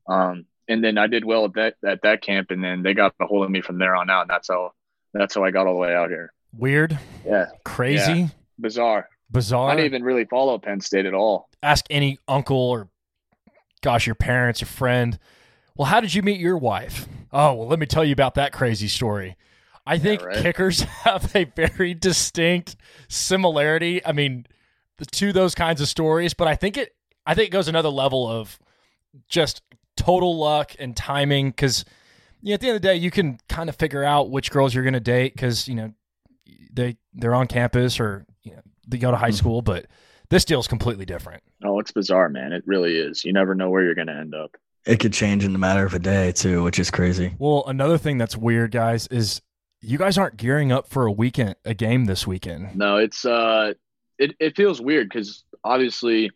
Um, 0.07 0.45
and 0.67 0.83
then 0.83 0.97
I 0.97 1.07
did 1.07 1.25
well 1.25 1.45
at 1.45 1.53
that 1.53 1.75
at 1.85 2.01
that 2.03 2.21
camp, 2.21 2.51
and 2.51 2.63
then 2.63 2.83
they 2.83 2.93
got 2.93 3.13
a 3.19 3.25
hold 3.25 3.45
of 3.45 3.51
me 3.51 3.61
from 3.61 3.77
there 3.77 3.95
on 3.95 4.09
out. 4.09 4.21
And 4.21 4.29
that's 4.29 4.47
how 4.47 4.71
that's 5.13 5.35
how 5.35 5.43
I 5.43 5.51
got 5.51 5.67
all 5.67 5.73
the 5.73 5.79
way 5.79 5.95
out 5.95 6.09
here. 6.09 6.33
Weird. 6.57 6.97
Yeah. 7.25 7.47
Crazy. 7.63 8.13
Yeah. 8.13 8.27
Bizarre. 8.59 9.09
Bizarre. 9.29 9.69
I 9.69 9.75
didn't 9.75 9.87
even 9.87 10.03
really 10.03 10.25
follow 10.25 10.57
Penn 10.57 10.81
State 10.81 11.05
at 11.05 11.13
all. 11.13 11.49
Ask 11.61 11.85
any 11.89 12.19
uncle 12.27 12.57
or, 12.57 12.89
gosh, 13.81 14.05
your 14.05 14.15
parents, 14.15 14.61
your 14.61 14.67
friend. 14.67 15.19
Well, 15.75 15.87
how 15.87 15.99
did 15.99 16.13
you 16.13 16.21
meet 16.21 16.39
your 16.39 16.57
wife? 16.57 17.07
Oh, 17.33 17.53
well, 17.53 17.67
let 17.67 17.79
me 17.79 17.85
tell 17.85 18.05
you 18.05 18.13
about 18.13 18.35
that 18.35 18.53
crazy 18.53 18.87
story. 18.87 19.35
I 19.85 19.97
think 19.97 20.21
yeah, 20.21 20.27
right? 20.27 20.37
kickers 20.37 20.81
have 21.03 21.35
a 21.35 21.43
very 21.43 21.93
distinct 21.93 22.75
similarity. 23.07 24.05
I 24.05 24.13
mean, 24.13 24.47
to 25.11 25.33
those 25.33 25.53
kinds 25.53 25.81
of 25.81 25.87
stories, 25.87 26.33
but 26.33 26.47
I 26.47 26.55
think 26.55 26.77
it 26.77 26.95
I 27.25 27.33
think 27.33 27.47
it 27.47 27.51
goes 27.51 27.67
another 27.67 27.89
level 27.89 28.27
of 28.27 28.57
just 29.27 29.61
total 29.97 30.37
luck 30.37 30.73
and 30.79 30.95
timing 30.95 31.49
because 31.49 31.85
you 32.41 32.49
know, 32.49 32.53
at 32.55 32.61
the 32.61 32.67
end 32.67 32.75
of 32.75 32.81
the 32.81 32.87
day, 32.87 32.95
you 32.95 33.09
can 33.09 33.39
kind 33.49 33.69
of 33.69 33.75
figure 33.75 34.03
out 34.03 34.29
which 34.29 34.51
girls 34.51 34.73
you're 34.73 34.83
going 34.83 34.93
to 34.93 34.99
date 34.99 35.33
because 35.33 35.67
you 35.67 35.75
know 35.75 35.93
they 36.71 36.97
they're 37.13 37.33
on 37.33 37.47
campus 37.47 37.99
or 37.99 38.25
you 38.43 38.51
know 38.51 38.61
they 38.87 38.97
go 38.97 39.11
to 39.11 39.17
high 39.17 39.29
mm-hmm. 39.29 39.35
school, 39.35 39.61
but 39.61 39.87
this 40.29 40.45
deal 40.45 40.59
is 40.59 40.67
completely 40.67 41.05
different. 41.05 41.41
Oh, 41.63 41.79
it's 41.79 41.91
bizarre, 41.91 42.29
man. 42.29 42.51
It 42.51 42.63
really 42.65 42.97
is. 42.97 43.25
You 43.25 43.33
never 43.33 43.55
know 43.55 43.69
where 43.69 43.83
you're 43.83 43.95
going 43.95 44.07
to 44.07 44.15
end 44.15 44.35
up. 44.35 44.55
It 44.85 44.99
could 44.99 45.13
change 45.13 45.43
in 45.43 45.53
the 45.53 45.59
matter 45.59 45.85
of 45.85 45.93
a 45.95 45.99
day 45.99 46.31
too, 46.31 46.63
which 46.63 46.77
is 46.77 46.91
crazy. 46.91 47.33
Well, 47.39 47.63
another 47.65 47.97
thing 47.97 48.19
that's 48.19 48.37
weird, 48.37 48.71
guys, 48.71 49.07
is 49.07 49.41
you 49.81 49.97
guys 49.97 50.17
aren't 50.17 50.37
gearing 50.37 50.71
up 50.71 50.87
for 50.87 51.05
a 51.07 51.11
weekend, 51.11 51.55
a 51.65 51.73
game 51.73 52.05
this 52.05 52.27
weekend. 52.27 52.75
No, 52.75 52.97
it's 52.97 53.25
uh, 53.25 53.73
it 54.19 54.35
it 54.39 54.55
feels 54.55 54.81
weird 54.81 55.09
because 55.09 55.43
obviously 55.63 56.29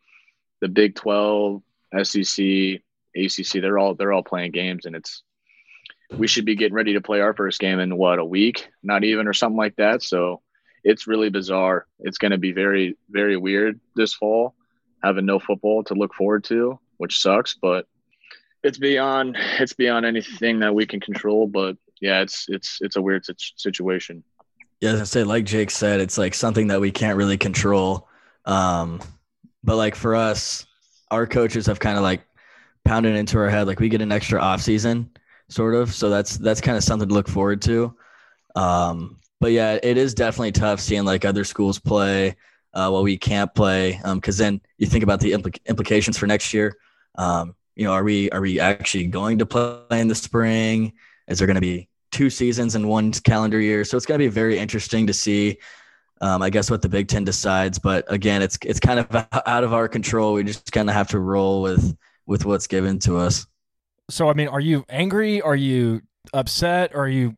the 0.62 0.68
Big 0.68 0.96
Twelve, 0.96 1.62
SEC, 2.02 2.82
ACC, 3.26 3.62
they're 3.62 3.78
all 3.78 3.96
they're 3.96 4.14
all 4.14 4.24
playing 4.24 4.52
games, 4.52 4.86
and 4.86 4.96
it's 4.96 5.24
we 6.18 6.28
should 6.28 6.46
be 6.46 6.56
getting 6.56 6.74
ready 6.74 6.94
to 6.94 7.02
play 7.02 7.22
our 7.22 7.34
first 7.34 7.60
game 7.60 7.80
in 7.80 7.96
what 7.98 8.20
a 8.20 8.26
week, 8.26 8.68
not 8.82 9.04
even 9.04 9.28
or 9.28 9.34
something 9.34 9.58
like 9.58 9.76
that. 9.76 10.02
So 10.02 10.42
it's 10.84 11.08
really 11.08 11.30
bizarre. 11.30 11.86
It's 12.00 12.18
going 12.18 12.32
to 12.32 12.38
be 12.38 12.52
very 12.52 12.98
very 13.10 13.38
weird 13.38 13.80
this 13.96 14.14
fall, 14.14 14.56
having 15.04 15.26
no 15.26 15.40
football 15.40 15.84
to 15.86 15.94
look 15.94 16.14
forward 16.14 16.44
to, 16.46 16.80
which 16.98 17.20
sucks, 17.20 17.56
but 17.62 17.88
it's 18.64 18.78
beyond 18.78 19.38
it's 19.60 19.74
beyond 19.74 20.06
anything 20.06 20.60
that 20.60 20.74
we 20.74 20.86
can 20.86 21.00
control. 21.00 21.48
But 21.48 21.78
yeah, 22.02 22.22
it's 22.22 22.46
it's 22.50 22.80
it's 22.82 22.96
a 22.96 23.02
weird 23.02 23.26
situation. 23.58 24.24
Yeah, 24.82 24.92
as 24.92 25.02
I 25.02 25.06
say, 25.06 25.24
like 25.24 25.44
Jake 25.46 25.72
said, 25.72 26.00
it's 26.00 26.18
like 26.18 26.34
something 26.34 26.68
that 26.68 26.80
we 26.80 26.92
can't 26.92 27.18
really 27.18 27.38
control. 27.38 28.08
Um, 28.46 29.02
but 29.64 29.76
like 29.76 29.96
for 29.96 30.16
us, 30.16 30.66
our 31.12 31.28
coaches 31.28 31.66
have 31.66 31.80
kind 31.80 31.98
of 31.98 32.04
like 32.04 32.22
pounding 32.90 33.16
into 33.16 33.38
our 33.38 33.50
head 33.50 33.68
like 33.68 33.80
we 33.80 33.90
get 33.90 34.02
an 34.02 34.12
extra 34.12 34.40
off 34.40 34.62
season 34.62 35.10
sort 35.50 35.76
of 35.76 35.94
so 35.94 36.10
that's 36.10 36.38
that's 36.38 36.62
kind 36.62 36.78
of 36.78 36.84
something 36.84 37.08
to 37.08 37.14
look 37.14 37.28
forward 37.28 37.62
to 37.62 37.96
um 38.56 39.18
but 39.40 39.52
yeah 39.52 39.78
it 39.84 39.98
is 39.98 40.14
definitely 40.14 40.52
tough 40.52 40.80
seeing 40.80 41.06
like 41.06 41.26
other 41.26 41.44
schools 41.44 41.80
play 41.80 42.36
uh 42.74 42.90
while 42.90 43.04
we 43.04 43.18
can't 43.18 43.54
play 43.54 44.00
um 44.04 44.18
because 44.18 44.38
then 44.38 44.62
you 44.78 44.88
think 44.88 45.04
about 45.04 45.20
the 45.20 45.32
impl- 45.32 45.66
implications 45.66 46.18
for 46.18 46.28
next 46.28 46.54
year 46.54 46.76
um 47.16 47.56
you 47.76 47.86
know 47.86 47.94
are 47.94 48.04
we 48.04 48.30
are 48.32 48.42
we 48.42 48.60
actually 48.60 49.06
going 49.06 49.38
to 49.38 49.46
play 49.46 49.80
in 49.92 50.08
the 50.08 50.16
spring 50.16 50.92
is 51.28 51.38
there 51.38 51.48
going 51.48 51.56
to 51.56 51.62
be 51.62 51.90
two 52.12 52.30
seasons 52.30 52.76
in 52.76 52.88
one 52.88 53.12
calendar 53.12 53.60
year. 53.60 53.84
So 53.84 53.98
it's 53.98 54.06
going 54.06 54.20
to 54.20 54.26
be 54.26 54.30
very 54.30 54.58
interesting 54.58 55.08
to 55.08 55.14
see. 55.14 55.58
Um, 56.22 56.42
I 56.42 56.50
guess 56.50 56.70
what 56.70 56.82
the 56.82 56.90
Big 56.90 57.08
Ten 57.08 57.24
decides, 57.24 57.80
but 57.80 58.04
again, 58.12 58.42
it's 58.42 58.58
it's 58.66 58.80
kind 58.80 59.00
of 59.00 59.08
out 59.46 59.64
of 59.64 59.74
our 59.74 59.88
control. 59.88 60.34
We 60.34 60.44
just 60.44 60.70
kind 60.72 60.90
of 60.90 60.96
have 60.96 61.08
to 61.10 61.20
roll 61.20 61.62
with 61.62 61.96
with 62.30 62.46
what's 62.46 62.68
given 62.68 63.00
to 63.00 63.18
us. 63.18 63.48
So, 64.10 64.30
I 64.30 64.34
mean, 64.34 64.48
are 64.48 64.60
you 64.60 64.86
angry? 64.88 65.42
Are 65.42 65.56
you 65.56 66.02
upset? 66.32 66.96
Are 66.96 67.08
you 67.08 67.36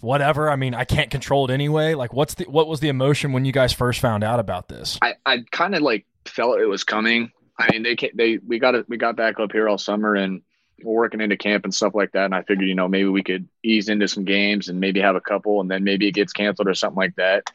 whatever? 0.00 0.50
I 0.50 0.56
mean, 0.56 0.74
I 0.74 0.84
can't 0.84 1.10
control 1.10 1.50
it 1.50 1.52
anyway. 1.52 1.94
Like, 1.94 2.12
what's 2.12 2.34
the 2.34 2.44
what 2.44 2.68
was 2.68 2.80
the 2.80 2.88
emotion 2.88 3.32
when 3.32 3.44
you 3.44 3.52
guys 3.52 3.72
first 3.72 4.00
found 4.00 4.22
out 4.22 4.38
about 4.38 4.68
this? 4.68 4.98
I 5.02 5.14
I 5.24 5.44
kind 5.50 5.74
of 5.74 5.80
like 5.82 6.06
felt 6.26 6.60
it 6.60 6.66
was 6.66 6.84
coming. 6.84 7.32
I 7.58 7.72
mean, 7.72 7.82
they 7.82 7.96
they 8.14 8.38
we 8.46 8.58
got 8.58 8.74
it 8.74 8.88
we 8.88 8.98
got 8.98 9.16
back 9.16 9.40
up 9.40 9.52
here 9.52 9.68
all 9.68 9.78
summer 9.78 10.14
and 10.14 10.42
we're 10.82 10.94
working 10.94 11.22
into 11.22 11.38
camp 11.38 11.64
and 11.64 11.74
stuff 11.74 11.94
like 11.94 12.12
that. 12.12 12.26
And 12.26 12.34
I 12.34 12.42
figured, 12.42 12.68
you 12.68 12.74
know, 12.74 12.88
maybe 12.88 13.08
we 13.08 13.22
could 13.22 13.48
ease 13.62 13.88
into 13.88 14.06
some 14.06 14.24
games 14.24 14.68
and 14.68 14.78
maybe 14.78 15.00
have 15.00 15.16
a 15.16 15.20
couple, 15.20 15.62
and 15.62 15.70
then 15.70 15.82
maybe 15.82 16.06
it 16.06 16.12
gets 16.12 16.34
canceled 16.34 16.68
or 16.68 16.74
something 16.74 16.96
like 16.96 17.16
that. 17.16 17.50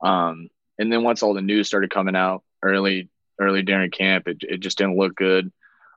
Um, 0.00 0.48
and 0.80 0.92
then 0.92 1.04
once 1.04 1.22
all 1.22 1.34
the 1.34 1.40
news 1.40 1.68
started 1.68 1.90
coming 1.90 2.16
out 2.16 2.42
early 2.60 3.08
early 3.40 3.62
during 3.62 3.92
camp, 3.92 4.26
it 4.26 4.38
it 4.40 4.58
just 4.58 4.78
didn't 4.78 4.98
look 4.98 5.14
good. 5.14 5.52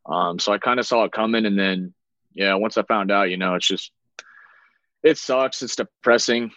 Um, 0.07 0.39
so 0.39 0.53
I 0.53 0.57
kind 0.57 0.79
of 0.79 0.85
saw 0.85 1.03
it 1.03 1.11
coming, 1.11 1.45
and 1.45 1.59
then 1.59 1.93
yeah, 2.33 2.53
once 2.55 2.77
I 2.77 2.83
found 2.83 3.11
out, 3.11 3.29
you 3.29 3.37
know, 3.37 3.55
it's 3.55 3.67
just 3.67 3.91
it 5.03 5.17
sucks. 5.17 5.61
It's 5.61 5.75
depressing. 5.75 6.51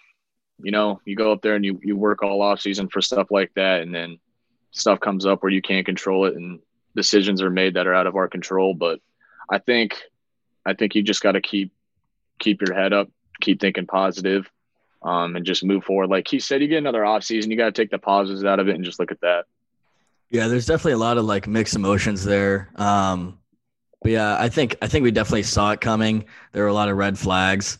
You 0.63 0.73
know, 0.73 1.01
you 1.05 1.17
go 1.17 1.33
up 1.33 1.43
there 1.43 1.55
and 1.55 1.65
you 1.65 1.81
you 1.83 1.97
work 1.97 2.23
all 2.23 2.43
off 2.43 2.61
season 2.61 2.89
for 2.89 3.01
stuff 3.01 3.29
like 3.31 3.53
that, 3.57 3.83
and 3.83 3.95
then 3.95 4.19
stuff 4.71 5.01
comes 5.01 5.27
up 5.27 5.43
where 5.43 5.53
you 5.53 5.63
can't 5.63 5.87
control 5.87 6.27
it, 6.27 6.37
and 6.37 6.61
decisions 6.95 7.43
are 7.43 7.51
made 7.51 7.75
that 7.75 7.87
are 7.87 7.95
out 7.95 8.07
of 8.07 8.17
our 8.17 8.29
control. 8.29 8.75
But 8.75 9.01
I 9.51 9.59
think 9.59 9.97
I 10.65 10.75
think 10.75 10.95
you 10.95 11.03
just 11.03 11.23
got 11.23 11.33
to 11.33 11.41
keep 11.41 11.73
keep 12.39 12.63
your 12.63 12.75
head 12.75 12.93
up, 12.93 13.09
keep 13.41 13.61
thinking 13.61 13.87
positive, 13.87 14.51
um, 15.03 15.37
and 15.37 15.45
just 15.45 15.65
move 15.65 15.85
forward. 15.85 16.09
Like 16.09 16.29
he 16.29 16.39
said, 16.39 16.63
you 16.63 16.69
get 16.69 16.79
another 16.79 17.05
off 17.05 17.25
season, 17.25 17.51
you 17.51 17.57
got 17.57 17.75
to 17.75 17.83
take 17.83 17.91
the 17.91 17.99
positives 17.99 18.45
out 18.45 18.61
of 18.61 18.69
it 18.69 18.75
and 18.75 18.85
just 18.85 19.01
look 19.01 19.11
at 19.11 19.21
that. 19.23 19.47
Yeah, 20.31 20.47
there's 20.47 20.67
definitely 20.67 20.93
a 20.93 20.99
lot 20.99 21.19
of 21.19 21.25
like 21.25 21.49
mixed 21.49 21.75
emotions 21.75 22.25
there. 22.25 22.71
Um, 22.77 23.40
but 24.03 24.13
yeah, 24.13 24.37
I 24.39 24.49
think 24.49 24.77
I 24.83 24.87
think 24.87 25.03
we 25.03 25.11
definitely 25.11 25.43
saw 25.43 25.73
it 25.73 25.81
coming. 25.81 26.25
There 26.53 26.63
were 26.63 26.69
a 26.69 26.75
lot 26.75 26.89
of 26.89 26.97
red 26.97 27.19
flags. 27.19 27.79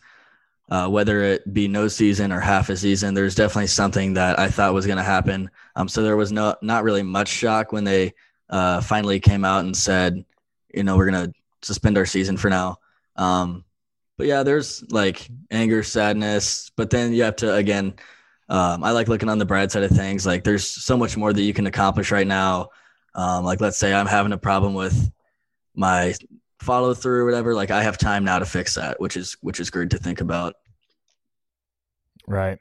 Uh, 0.69 0.87
whether 0.87 1.21
it 1.21 1.53
be 1.53 1.67
no 1.67 1.89
season 1.89 2.31
or 2.31 2.39
half 2.39 2.69
a 2.69 2.77
season, 2.77 3.13
there's 3.13 3.35
definitely 3.35 3.67
something 3.67 4.13
that 4.13 4.39
I 4.39 4.49
thought 4.49 4.73
was 4.73 4.85
going 4.85 4.99
to 4.99 5.03
happen. 5.03 5.49
Um, 5.75 5.89
so 5.89 6.01
there 6.01 6.15
was 6.15 6.31
no 6.31 6.55
not 6.61 6.85
really 6.85 7.03
much 7.03 7.27
shock 7.27 7.73
when 7.73 7.83
they 7.83 8.13
uh, 8.49 8.79
finally 8.79 9.19
came 9.19 9.43
out 9.43 9.65
and 9.65 9.75
said, 9.75 10.23
you 10.73 10.83
know, 10.83 10.95
we're 10.95 11.11
going 11.11 11.25
to 11.25 11.33
suspend 11.61 11.97
our 11.97 12.05
season 12.05 12.37
for 12.37 12.49
now. 12.49 12.77
Um, 13.17 13.65
but 14.17 14.27
yeah, 14.27 14.43
there's 14.43 14.89
like 14.91 15.27
anger, 15.49 15.83
sadness, 15.83 16.71
but 16.77 16.89
then 16.89 17.13
you 17.13 17.23
have 17.23 17.35
to 17.37 17.53
again. 17.55 17.95
Um, 18.47 18.83
I 18.83 18.91
like 18.91 19.07
looking 19.07 19.29
on 19.29 19.39
the 19.39 19.45
bright 19.45 19.71
side 19.71 19.83
of 19.83 19.91
things. 19.91 20.25
Like 20.25 20.43
there's 20.43 20.67
so 20.67 20.95
much 20.95 21.15
more 21.17 21.33
that 21.33 21.41
you 21.41 21.53
can 21.53 21.67
accomplish 21.67 22.11
right 22.11 22.27
now. 22.27 22.69
Um, 23.15 23.43
like 23.43 23.61
let's 23.61 23.77
say 23.77 23.93
I'm 23.93 24.07
having 24.07 24.33
a 24.33 24.37
problem 24.37 24.73
with 24.73 25.11
my 25.75 26.13
follow 26.59 26.93
through 26.93 27.21
or 27.21 27.25
whatever. 27.25 27.55
Like 27.55 27.71
I 27.71 27.83
have 27.83 27.97
time 27.97 28.23
now 28.23 28.39
to 28.39 28.45
fix 28.45 28.75
that, 28.75 28.99
which 28.99 29.17
is 29.17 29.37
which 29.41 29.59
is 29.59 29.69
great 29.69 29.89
to 29.91 29.97
think 29.97 30.21
about. 30.21 30.55
Right. 32.27 32.59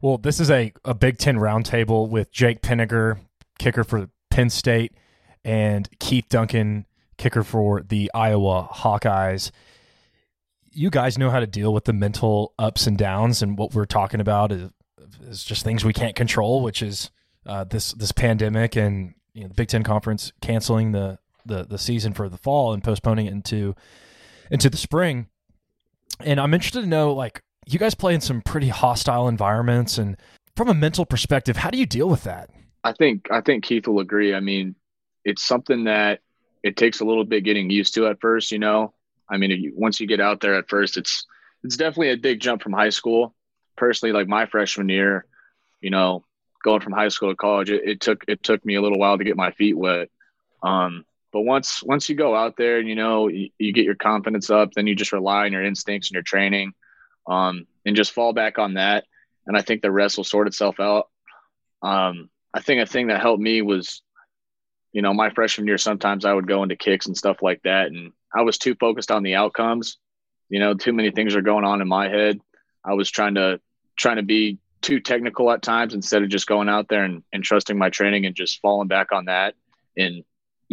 Well, 0.00 0.18
this 0.18 0.38
is 0.38 0.50
a, 0.50 0.72
a 0.84 0.94
Big 0.94 1.18
Ten 1.18 1.36
roundtable 1.38 2.08
with 2.08 2.30
Jake 2.30 2.60
Pinegar, 2.60 3.18
kicker 3.58 3.84
for 3.84 4.10
Penn 4.30 4.50
State, 4.50 4.92
and 5.44 5.88
Keith 5.98 6.26
Duncan, 6.28 6.86
kicker 7.16 7.42
for 7.42 7.80
the 7.80 8.10
Iowa 8.14 8.68
Hawkeyes. 8.70 9.50
You 10.70 10.90
guys 10.90 11.16
know 11.16 11.30
how 11.30 11.40
to 11.40 11.46
deal 11.46 11.72
with 11.72 11.84
the 11.84 11.92
mental 11.92 12.52
ups 12.58 12.86
and 12.86 12.98
downs, 12.98 13.42
and 13.42 13.56
what 13.56 13.74
we're 13.74 13.86
talking 13.86 14.20
about 14.20 14.52
is, 14.52 14.70
is 15.22 15.44
just 15.44 15.64
things 15.64 15.84
we 15.84 15.92
can't 15.92 16.16
control, 16.16 16.62
which 16.62 16.82
is 16.82 17.10
uh, 17.46 17.64
this 17.64 17.92
this 17.92 18.12
pandemic 18.12 18.76
and 18.76 19.14
you 19.32 19.42
know, 19.42 19.48
the 19.48 19.54
Big 19.54 19.68
Ten 19.68 19.82
conference 19.82 20.32
canceling 20.40 20.92
the, 20.92 21.18
the 21.46 21.64
the 21.64 21.78
season 21.78 22.12
for 22.12 22.28
the 22.28 22.38
fall 22.38 22.72
and 22.72 22.82
postponing 22.82 23.26
it 23.26 23.32
into 23.32 23.74
into 24.50 24.70
the 24.70 24.76
spring. 24.76 25.28
And 26.20 26.38
I'm 26.38 26.54
interested 26.54 26.82
to 26.82 26.86
know, 26.86 27.12
like, 27.12 27.42
you 27.66 27.78
guys 27.78 27.94
play 27.94 28.14
in 28.14 28.20
some 28.20 28.40
pretty 28.42 28.68
hostile 28.68 29.26
environments, 29.26 29.98
and 29.98 30.16
from 30.54 30.68
a 30.68 30.74
mental 30.74 31.04
perspective, 31.04 31.56
how 31.56 31.70
do 31.70 31.78
you 31.78 31.86
deal 31.86 32.08
with 32.08 32.24
that? 32.24 32.50
I 32.84 32.92
think 32.92 33.28
I 33.30 33.40
think 33.40 33.64
Keith 33.64 33.88
will 33.88 34.00
agree. 34.00 34.34
I 34.34 34.40
mean, 34.40 34.74
it's 35.24 35.42
something 35.42 35.84
that 35.84 36.20
it 36.62 36.76
takes 36.76 37.00
a 37.00 37.04
little 37.04 37.24
bit 37.24 37.44
getting 37.44 37.70
used 37.70 37.94
to 37.94 38.06
at 38.06 38.20
first. 38.20 38.52
You 38.52 38.58
know, 38.58 38.92
I 39.28 39.38
mean, 39.38 39.50
you, 39.50 39.72
once 39.74 40.00
you 40.00 40.06
get 40.06 40.20
out 40.20 40.40
there 40.40 40.54
at 40.54 40.68
first, 40.68 40.96
it's 40.96 41.26
it's 41.62 41.76
definitely 41.76 42.10
a 42.10 42.16
big 42.16 42.40
jump 42.40 42.62
from 42.62 42.72
high 42.74 42.90
school. 42.90 43.34
Personally, 43.76 44.12
like 44.12 44.28
my 44.28 44.46
freshman 44.46 44.88
year, 44.88 45.24
you 45.80 45.90
know, 45.90 46.24
going 46.62 46.80
from 46.80 46.92
high 46.92 47.08
school 47.08 47.30
to 47.30 47.36
college, 47.36 47.70
it, 47.70 47.82
it 47.84 48.00
took 48.00 48.24
it 48.28 48.42
took 48.42 48.64
me 48.64 48.76
a 48.76 48.82
little 48.82 48.98
while 48.98 49.18
to 49.18 49.24
get 49.24 49.36
my 49.36 49.50
feet 49.50 49.76
wet. 49.76 50.10
Um, 50.62 51.04
but 51.34 51.42
once 51.42 51.82
once 51.82 52.08
you 52.08 52.14
go 52.14 52.34
out 52.34 52.56
there 52.56 52.78
and 52.78 52.88
you 52.88 52.94
know 52.94 53.28
you, 53.28 53.50
you, 53.58 53.72
get 53.72 53.84
your 53.84 53.96
confidence 53.96 54.48
up, 54.48 54.72
then 54.72 54.86
you 54.86 54.94
just 54.94 55.12
rely 55.12 55.44
on 55.44 55.52
your 55.52 55.64
instincts 55.64 56.08
and 56.08 56.14
your 56.14 56.22
training, 56.22 56.72
um, 57.26 57.66
and 57.84 57.96
just 57.96 58.12
fall 58.12 58.32
back 58.32 58.58
on 58.58 58.74
that. 58.74 59.04
And 59.46 59.56
I 59.56 59.60
think 59.60 59.82
the 59.82 59.90
rest 59.90 60.16
will 60.16 60.24
sort 60.24 60.46
itself 60.46 60.80
out. 60.80 61.10
Um, 61.82 62.30
I 62.54 62.60
think 62.60 62.80
a 62.80 62.86
thing 62.86 63.08
that 63.08 63.20
helped 63.20 63.42
me 63.42 63.60
was 63.60 64.00
you 64.94 65.02
know, 65.02 65.12
my 65.12 65.28
freshman 65.28 65.66
year, 65.66 65.76
sometimes 65.76 66.24
I 66.24 66.32
would 66.32 66.46
go 66.46 66.62
into 66.62 66.76
kicks 66.76 67.06
and 67.06 67.16
stuff 67.16 67.42
like 67.42 67.60
that. 67.64 67.88
And 67.88 68.12
I 68.32 68.42
was 68.42 68.56
too 68.56 68.76
focused 68.76 69.10
on 69.10 69.24
the 69.24 69.34
outcomes. 69.34 69.98
You 70.48 70.60
know, 70.60 70.72
too 70.74 70.92
many 70.92 71.10
things 71.10 71.34
are 71.34 71.42
going 71.42 71.64
on 71.64 71.82
in 71.82 71.88
my 71.88 72.08
head. 72.08 72.40
I 72.84 72.94
was 72.94 73.10
trying 73.10 73.34
to, 73.34 73.60
trying 73.96 74.16
to 74.16 74.22
be 74.22 74.58
too 74.82 75.00
technical 75.00 75.50
at 75.50 75.62
times 75.62 75.94
instead 75.94 76.22
of 76.22 76.28
just 76.28 76.46
going 76.46 76.68
out 76.68 76.88
there 76.88 77.02
and, 77.02 77.24
and 77.32 77.42
trusting 77.42 77.76
my 77.76 77.90
training 77.90 78.24
and 78.24 78.36
just 78.36 78.60
falling 78.60 78.86
back 78.86 79.10
on 79.10 79.24
that 79.24 79.54
and 79.96 80.22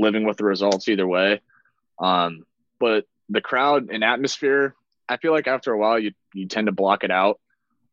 living 0.01 0.25
with 0.25 0.38
the 0.38 0.43
results 0.43 0.88
either 0.89 1.08
way. 1.08 1.41
Um, 2.00 2.46
but 2.79 3.05
the 3.29 3.41
crowd 3.41 3.89
and 3.89 4.03
atmosphere, 4.03 4.75
I 5.08 5.17
feel 5.17 5.31
like 5.31 5.48
after 5.48 5.72
a 5.72 5.77
while 5.77 6.00
you, 6.00 6.12
you 6.34 6.48
tend 6.48 6.67
to 6.67 6.74
block 6.74 7.03
it 7.03 7.12
out. 7.12 7.39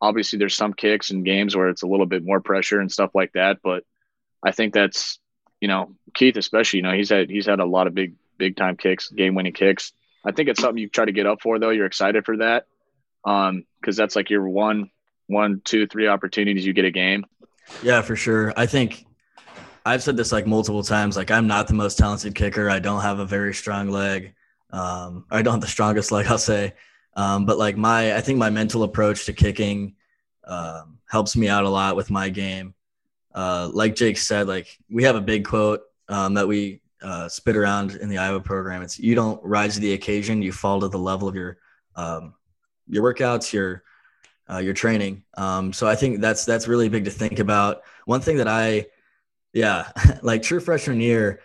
Obviously 0.00 0.38
there's 0.38 0.54
some 0.54 0.72
kicks 0.72 1.10
and 1.10 1.24
games 1.24 1.54
where 1.54 1.68
it's 1.68 1.82
a 1.82 1.86
little 1.86 2.06
bit 2.06 2.24
more 2.24 2.40
pressure 2.40 2.80
and 2.80 2.90
stuff 2.90 3.10
like 3.14 3.32
that, 3.32 3.58
but 3.62 3.84
I 4.42 4.52
think 4.52 4.74
that's 4.74 5.18
you 5.60 5.68
know, 5.68 5.94
Keith 6.14 6.36
especially, 6.36 6.78
you 6.78 6.82
know, 6.82 6.92
he's 6.92 7.10
had 7.10 7.30
he's 7.30 7.46
had 7.46 7.60
a 7.60 7.64
lot 7.64 7.86
of 7.86 7.94
big 7.94 8.14
big 8.36 8.56
time 8.56 8.76
kicks, 8.76 9.08
game 9.08 9.34
winning 9.34 9.52
kicks. 9.52 9.92
I 10.24 10.32
think 10.32 10.48
it's 10.48 10.60
something 10.60 10.80
you 10.80 10.88
try 10.88 11.04
to 11.04 11.12
get 11.12 11.26
up 11.26 11.42
for 11.42 11.58
though. 11.58 11.70
You're 11.70 11.86
excited 11.86 12.24
for 12.24 12.36
that. 12.38 12.66
Um, 13.24 13.64
because 13.80 13.96
that's 13.96 14.16
like 14.16 14.30
your 14.30 14.48
one, 14.48 14.90
one, 15.26 15.60
two, 15.64 15.86
three 15.86 16.06
opportunities 16.06 16.64
you 16.64 16.72
get 16.72 16.84
a 16.84 16.90
game. 16.90 17.26
Yeah, 17.82 18.02
for 18.02 18.16
sure. 18.16 18.52
I 18.56 18.66
think 18.66 19.04
I've 19.88 20.02
said 20.02 20.16
this 20.16 20.32
like 20.32 20.46
multiple 20.46 20.82
times. 20.82 21.16
Like 21.16 21.30
I'm 21.30 21.46
not 21.46 21.68
the 21.68 21.74
most 21.74 21.98
talented 21.98 22.34
kicker. 22.34 22.70
I 22.70 22.78
don't 22.78 23.02
have 23.02 23.18
a 23.18 23.26
very 23.26 23.54
strong 23.54 23.88
leg. 23.88 24.34
Um, 24.70 25.24
I 25.30 25.42
don't 25.42 25.54
have 25.54 25.60
the 25.60 25.66
strongest 25.66 26.12
leg, 26.12 26.26
I'll 26.28 26.38
say. 26.38 26.74
Um, 27.14 27.46
but 27.46 27.58
like 27.58 27.76
my, 27.76 28.14
I 28.16 28.20
think 28.20 28.38
my 28.38 28.50
mental 28.50 28.82
approach 28.84 29.26
to 29.26 29.32
kicking 29.32 29.96
um, 30.44 30.98
helps 31.08 31.36
me 31.36 31.48
out 31.48 31.64
a 31.64 31.68
lot 31.68 31.96
with 31.96 32.10
my 32.10 32.28
game 32.28 32.74
uh, 33.38 33.70
like 33.72 33.94
Jake 33.94 34.18
said, 34.18 34.48
like 34.48 34.78
we 34.90 35.04
have 35.04 35.14
a 35.14 35.20
big 35.20 35.44
quote 35.44 35.82
um, 36.08 36.34
that 36.34 36.48
we 36.48 36.80
uh, 37.02 37.28
spit 37.28 37.56
around 37.56 37.94
in 37.94 38.08
the 38.08 38.18
Iowa 38.18 38.40
program. 38.40 38.82
It's 38.82 38.98
you 38.98 39.14
don't 39.14 39.42
rise 39.44 39.74
to 39.74 39.80
the 39.80 39.92
occasion, 39.92 40.42
you 40.42 40.50
fall 40.50 40.80
to 40.80 40.88
the 40.88 40.98
level 40.98 41.28
of 41.28 41.36
your 41.36 41.58
um, 41.94 42.34
your 42.88 43.04
workouts, 43.04 43.52
your 43.52 43.84
uh, 44.50 44.58
your 44.58 44.74
training. 44.74 45.22
Um, 45.36 45.72
so 45.72 45.86
I 45.86 45.94
think 45.94 46.20
that's 46.20 46.44
that's 46.44 46.66
really 46.66 46.88
big 46.88 47.04
to 47.04 47.12
think 47.12 47.38
about. 47.38 47.82
One 48.06 48.20
thing 48.20 48.38
that 48.38 48.48
I, 48.48 48.86
yeah, 49.58 49.90
like 50.22 50.42
true 50.42 50.60
freshman 50.60 51.00
year, 51.00 51.40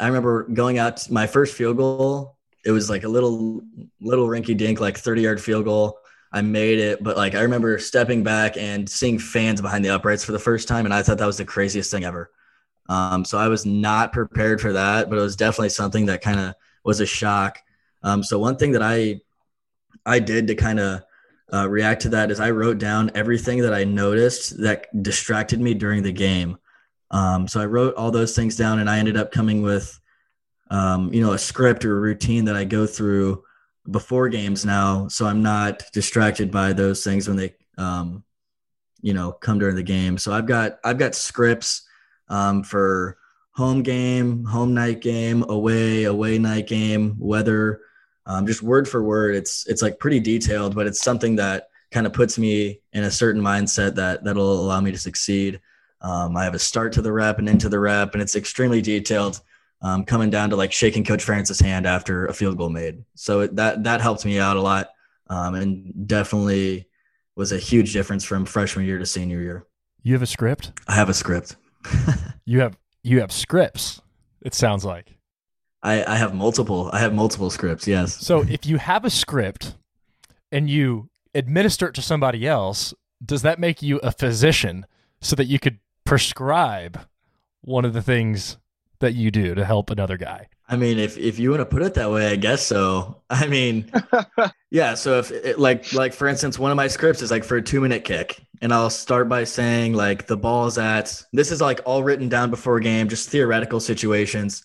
I 0.00 0.06
remember 0.06 0.44
going 0.44 0.78
out 0.78 0.96
to 0.98 1.12
my 1.12 1.26
first 1.26 1.54
field 1.54 1.76
goal. 1.76 2.36
It 2.64 2.72
was 2.72 2.90
like 2.90 3.04
a 3.04 3.08
little 3.08 3.62
little 4.00 4.26
rinky 4.26 4.56
dink, 4.56 4.80
like 4.80 4.96
thirty 4.96 5.22
yard 5.22 5.40
field 5.40 5.64
goal. 5.64 5.98
I 6.32 6.42
made 6.42 6.78
it, 6.78 7.02
but 7.02 7.16
like 7.16 7.34
I 7.34 7.40
remember 7.40 7.78
stepping 7.78 8.22
back 8.22 8.56
and 8.56 8.88
seeing 8.88 9.18
fans 9.18 9.60
behind 9.60 9.84
the 9.84 9.90
uprights 9.90 10.24
for 10.24 10.32
the 10.32 10.38
first 10.38 10.68
time, 10.68 10.84
and 10.84 10.94
I 10.94 11.02
thought 11.02 11.18
that 11.18 11.26
was 11.26 11.38
the 11.38 11.44
craziest 11.44 11.90
thing 11.90 12.04
ever. 12.04 12.30
Um, 12.88 13.24
so 13.24 13.38
I 13.38 13.48
was 13.48 13.66
not 13.66 14.12
prepared 14.12 14.60
for 14.60 14.72
that, 14.72 15.10
but 15.10 15.18
it 15.18 15.22
was 15.22 15.36
definitely 15.36 15.68
something 15.70 16.06
that 16.06 16.22
kind 16.22 16.40
of 16.40 16.54
was 16.84 17.00
a 17.00 17.06
shock. 17.06 17.58
Um, 18.02 18.22
so 18.22 18.38
one 18.38 18.56
thing 18.56 18.72
that 18.72 18.82
I 18.82 19.20
I 20.06 20.18
did 20.20 20.46
to 20.48 20.54
kind 20.54 20.80
of 20.80 21.02
uh, 21.52 21.68
react 21.68 22.02
to 22.02 22.08
that 22.10 22.30
is 22.30 22.40
I 22.40 22.50
wrote 22.50 22.78
down 22.78 23.10
everything 23.14 23.60
that 23.62 23.74
I 23.74 23.84
noticed 23.84 24.60
that 24.62 24.86
distracted 25.02 25.60
me 25.60 25.74
during 25.74 26.02
the 26.02 26.12
game. 26.12 26.58
Um, 27.10 27.48
so 27.48 27.60
I 27.60 27.66
wrote 27.66 27.94
all 27.94 28.10
those 28.10 28.36
things 28.36 28.56
down, 28.56 28.78
and 28.80 28.88
I 28.88 28.98
ended 28.98 29.16
up 29.16 29.32
coming 29.32 29.62
with, 29.62 29.98
um, 30.70 31.12
you 31.12 31.22
know, 31.22 31.32
a 31.32 31.38
script 31.38 31.84
or 31.84 31.96
a 31.96 32.00
routine 32.00 32.44
that 32.46 32.56
I 32.56 32.64
go 32.64 32.86
through 32.86 33.44
before 33.90 34.28
games 34.28 34.64
now, 34.64 35.08
so 35.08 35.26
I'm 35.26 35.42
not 35.42 35.82
distracted 35.92 36.50
by 36.50 36.72
those 36.72 37.02
things 37.02 37.26
when 37.26 37.38
they, 37.38 37.54
um, 37.78 38.22
you 39.00 39.14
know, 39.14 39.32
come 39.32 39.58
during 39.58 39.76
the 39.76 39.82
game. 39.82 40.18
So 40.18 40.32
I've 40.32 40.46
got 40.46 40.78
I've 40.84 40.98
got 40.98 41.14
scripts 41.14 41.86
um, 42.28 42.62
for 42.62 43.16
home 43.52 43.82
game, 43.82 44.44
home 44.44 44.74
night 44.74 45.00
game, 45.00 45.44
away, 45.48 46.04
away 46.04 46.38
night 46.38 46.66
game, 46.66 47.16
weather, 47.18 47.80
um, 48.26 48.46
just 48.46 48.62
word 48.62 48.86
for 48.86 49.02
word. 49.02 49.34
It's 49.34 49.66
it's 49.66 49.82
like 49.82 49.98
pretty 49.98 50.20
detailed, 50.20 50.74
but 50.74 50.86
it's 50.86 51.00
something 51.02 51.36
that 51.36 51.68
kind 51.90 52.06
of 52.06 52.12
puts 52.12 52.38
me 52.38 52.80
in 52.92 53.04
a 53.04 53.10
certain 53.10 53.40
mindset 53.40 53.94
that 53.94 54.22
that'll 54.22 54.60
allow 54.60 54.80
me 54.80 54.92
to 54.92 54.98
succeed. 54.98 55.60
Um, 56.00 56.36
I 56.36 56.44
have 56.44 56.54
a 56.54 56.58
start 56.58 56.92
to 56.94 57.02
the 57.02 57.12
rep 57.12 57.38
and 57.38 57.48
into 57.48 57.68
the 57.68 57.80
rep, 57.80 58.12
and 58.12 58.22
it's 58.22 58.36
extremely 58.36 58.80
detailed, 58.80 59.40
um, 59.82 60.04
coming 60.04 60.30
down 60.30 60.50
to 60.50 60.56
like 60.56 60.72
shaking 60.72 61.04
Coach 61.04 61.24
Ferentz' 61.24 61.60
hand 61.60 61.86
after 61.86 62.26
a 62.26 62.34
field 62.34 62.56
goal 62.56 62.70
made. 62.70 63.04
So 63.14 63.40
it, 63.40 63.56
that 63.56 63.84
that 63.84 64.00
helped 64.00 64.24
me 64.24 64.38
out 64.38 64.56
a 64.56 64.62
lot, 64.62 64.90
um, 65.28 65.54
and 65.54 66.06
definitely 66.06 66.88
was 67.34 67.52
a 67.52 67.58
huge 67.58 67.92
difference 67.92 68.24
from 68.24 68.44
freshman 68.44 68.84
year 68.84 68.98
to 68.98 69.06
senior 69.06 69.40
year. 69.40 69.66
You 70.02 70.12
have 70.14 70.22
a 70.22 70.26
script? 70.26 70.72
I 70.86 70.94
have 70.94 71.08
a 71.08 71.14
script. 71.14 71.56
you 72.44 72.60
have 72.60 72.76
you 73.02 73.20
have 73.20 73.32
scripts. 73.32 74.00
It 74.42 74.54
sounds 74.54 74.84
like. 74.84 75.16
I, 75.82 76.04
I 76.04 76.16
have 76.16 76.34
multiple. 76.34 76.90
I 76.92 76.98
have 76.98 77.14
multiple 77.14 77.50
scripts. 77.50 77.86
Yes. 77.86 78.16
So 78.16 78.42
if 78.42 78.66
you 78.66 78.78
have 78.78 79.04
a 79.04 79.10
script 79.10 79.76
and 80.50 80.68
you 80.68 81.10
administer 81.34 81.88
it 81.88 81.94
to 81.94 82.02
somebody 82.02 82.46
else, 82.46 82.94
does 83.24 83.42
that 83.42 83.58
make 83.58 83.82
you 83.82 83.98
a 83.98 84.10
physician 84.10 84.86
so 85.20 85.36
that 85.36 85.46
you 85.46 85.58
could 85.58 85.78
prescribe 86.08 87.00
one 87.60 87.84
of 87.84 87.92
the 87.92 88.00
things 88.00 88.56
that 89.00 89.12
you 89.12 89.30
do 89.30 89.54
to 89.54 89.62
help 89.62 89.90
another 89.90 90.16
guy? 90.16 90.48
I 90.66 90.76
mean, 90.76 90.98
if 90.98 91.18
if 91.18 91.38
you 91.38 91.50
want 91.50 91.60
to 91.60 91.66
put 91.66 91.82
it 91.82 91.94
that 91.94 92.10
way, 92.10 92.28
I 92.28 92.36
guess 92.36 92.62
so. 92.62 93.20
I 93.28 93.46
mean, 93.46 93.92
yeah. 94.70 94.94
So 94.94 95.18
if 95.18 95.30
it, 95.30 95.58
like 95.58 95.92
like 95.92 96.14
for 96.14 96.26
instance, 96.26 96.58
one 96.58 96.70
of 96.70 96.76
my 96.76 96.88
scripts 96.88 97.20
is 97.20 97.30
like 97.30 97.44
for 97.44 97.58
a 97.58 97.62
two 97.62 97.82
minute 97.82 98.04
kick, 98.04 98.40
and 98.62 98.72
I'll 98.72 98.88
start 98.88 99.28
by 99.28 99.44
saying 99.44 99.92
like 99.92 100.26
the 100.26 100.36
ball's 100.36 100.78
at. 100.78 101.22
This 101.34 101.52
is 101.52 101.60
like 101.60 101.80
all 101.84 102.02
written 102.02 102.30
down 102.30 102.48
before 102.48 102.78
a 102.78 102.82
game, 102.82 103.08
just 103.08 103.28
theoretical 103.28 103.78
situations. 103.78 104.64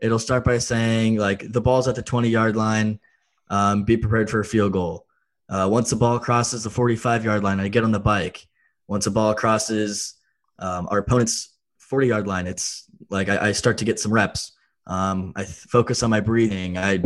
It'll 0.00 0.18
start 0.18 0.44
by 0.44 0.58
saying 0.58 1.16
like 1.16 1.50
the 1.50 1.62
ball's 1.62 1.88
at 1.88 1.94
the 1.94 2.02
twenty 2.02 2.28
yard 2.28 2.56
line. 2.56 3.00
Um, 3.48 3.84
be 3.84 3.96
prepared 3.96 4.28
for 4.28 4.40
a 4.40 4.44
field 4.44 4.72
goal. 4.72 5.06
Uh, 5.48 5.66
once 5.70 5.88
the 5.88 5.96
ball 5.96 6.18
crosses 6.18 6.62
the 6.62 6.70
forty 6.70 6.96
five 6.96 7.24
yard 7.24 7.42
line, 7.42 7.58
I 7.58 7.68
get 7.68 7.84
on 7.84 7.92
the 7.92 8.00
bike. 8.00 8.46
Once 8.86 9.06
the 9.06 9.10
ball 9.10 9.34
crosses 9.34 10.14
um, 10.58 10.88
our 10.90 10.98
opponent's 10.98 11.50
forty 11.78 12.08
yard 12.08 12.26
line, 12.26 12.46
it's 12.46 12.84
like 13.10 13.28
I, 13.28 13.48
I 13.48 13.52
start 13.52 13.78
to 13.78 13.84
get 13.84 14.00
some 14.00 14.12
reps 14.12 14.52
um, 14.86 15.32
I 15.36 15.44
th- 15.44 15.54
focus 15.54 16.02
on 16.02 16.10
my 16.10 16.20
breathing. 16.20 16.76
I 16.76 17.02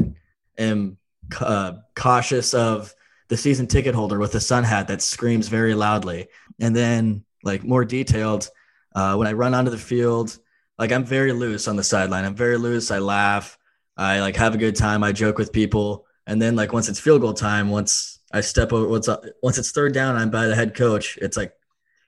am 0.57 0.99
uh, 1.40 1.75
cautious 1.95 2.55
of 2.55 2.95
the 3.28 3.37
season 3.37 3.67
ticket 3.67 3.95
holder 3.95 4.19
with 4.19 4.35
a 4.35 4.40
sun 4.40 4.64
hat 4.64 4.88
that 4.88 5.02
screams 5.02 5.49
very 5.49 5.75
loudly. 5.75 6.28
And 6.61 6.75
then, 6.75 7.25
like 7.45 7.62
more 7.62 7.85
detailed, 7.85 8.50
uh, 8.95 9.14
when 9.14 9.28
I 9.28 9.33
run 9.33 9.55
onto 9.55 9.71
the 9.71 9.78
field, 9.78 10.37
like 10.78 10.93
I'm 10.93 11.05
very 11.05 11.33
loose 11.33 11.69
on 11.69 11.76
the 11.76 11.85
sideline. 11.85 12.25
I'm 12.25 12.35
very 12.35 12.57
loose. 12.57 12.90
I 12.90 12.99
laugh. 12.99 13.59
I 13.97 14.21
like 14.21 14.37
have 14.37 14.55
a 14.55 14.59
good 14.59 14.76
time. 14.76 15.05
I 15.05 15.12
joke 15.12 15.38
with 15.38 15.52
people. 15.52 16.07
And 16.26 16.43
then, 16.43 16.57
like 16.57 16.73
once 16.73 16.88
it's 16.88 17.00
field 17.00 17.21
goal 17.21 17.35
time, 17.35 17.71
once 17.71 18.19
I 18.33 18.40
step 18.40 18.73
over, 18.73 18.88
once 18.88 19.09
once 19.43 19.59
it's 19.59 19.71
third 19.71 19.95
down, 19.95 20.17
I'm 20.17 20.31
by 20.31 20.47
the 20.47 20.55
head 20.55 20.75
coach. 20.75 21.17
It's 21.23 21.37
like 21.37 21.52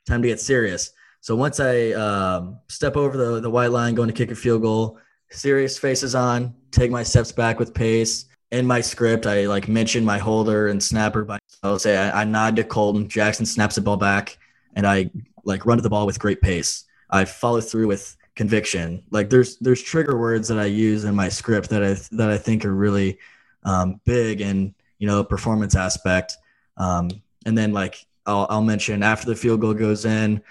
time 0.06 0.22
to 0.22 0.28
get 0.28 0.40
serious. 0.40 0.90
So 1.20 1.36
once 1.36 1.60
I 1.60 1.90
um, 1.92 2.58
step 2.68 2.96
over 2.96 3.16
the 3.16 3.40
the 3.40 3.50
white 3.50 3.70
line, 3.70 3.94
going 3.94 4.08
to 4.08 4.14
kick 4.14 4.30
a 4.30 4.34
field 4.34 4.62
goal, 4.62 4.98
serious 5.30 5.78
faces 5.78 6.14
on, 6.14 6.54
take 6.70 6.90
my 6.90 7.02
steps 7.02 7.32
back 7.32 7.58
with 7.58 7.74
pace. 7.74 8.26
In 8.52 8.66
my 8.66 8.80
script, 8.80 9.26
I 9.26 9.46
like 9.46 9.68
mention 9.68 10.04
my 10.04 10.18
holder 10.18 10.68
and 10.68 10.82
snapper. 10.82 11.24
By 11.24 11.38
I'll 11.62 11.78
say 11.78 11.96
I, 11.96 12.22
I 12.22 12.24
nod 12.24 12.56
to 12.56 12.64
Colten. 12.64 13.06
Jackson 13.06 13.46
snaps 13.46 13.76
the 13.76 13.80
ball 13.80 13.96
back, 13.96 14.38
and 14.74 14.86
I 14.86 15.10
like 15.44 15.66
run 15.66 15.78
to 15.78 15.82
the 15.82 15.90
ball 15.90 16.06
with 16.06 16.18
great 16.18 16.40
pace. 16.40 16.84
I 17.10 17.24
follow 17.24 17.60
through 17.60 17.86
with 17.86 18.16
conviction. 18.34 19.02
Like 19.10 19.30
there's 19.30 19.58
there's 19.58 19.82
trigger 19.82 20.18
words 20.18 20.48
that 20.48 20.58
I 20.58 20.64
use 20.64 21.04
in 21.04 21.14
my 21.14 21.28
script 21.28 21.68
that 21.70 21.84
I 21.84 21.94
that 22.16 22.30
I 22.30 22.38
think 22.38 22.64
are 22.64 22.74
really 22.74 23.18
um, 23.64 24.00
big 24.04 24.40
and 24.40 24.74
you 24.98 25.06
know 25.06 25.22
performance 25.22 25.76
aspect. 25.76 26.36
Um, 26.76 27.10
and 27.46 27.56
then 27.56 27.72
like 27.72 28.06
I'll, 28.26 28.46
I'll 28.48 28.62
mention 28.62 29.02
after 29.02 29.26
the 29.26 29.36
field 29.36 29.60
goal 29.60 29.74
goes 29.74 30.04
in, 30.06 30.42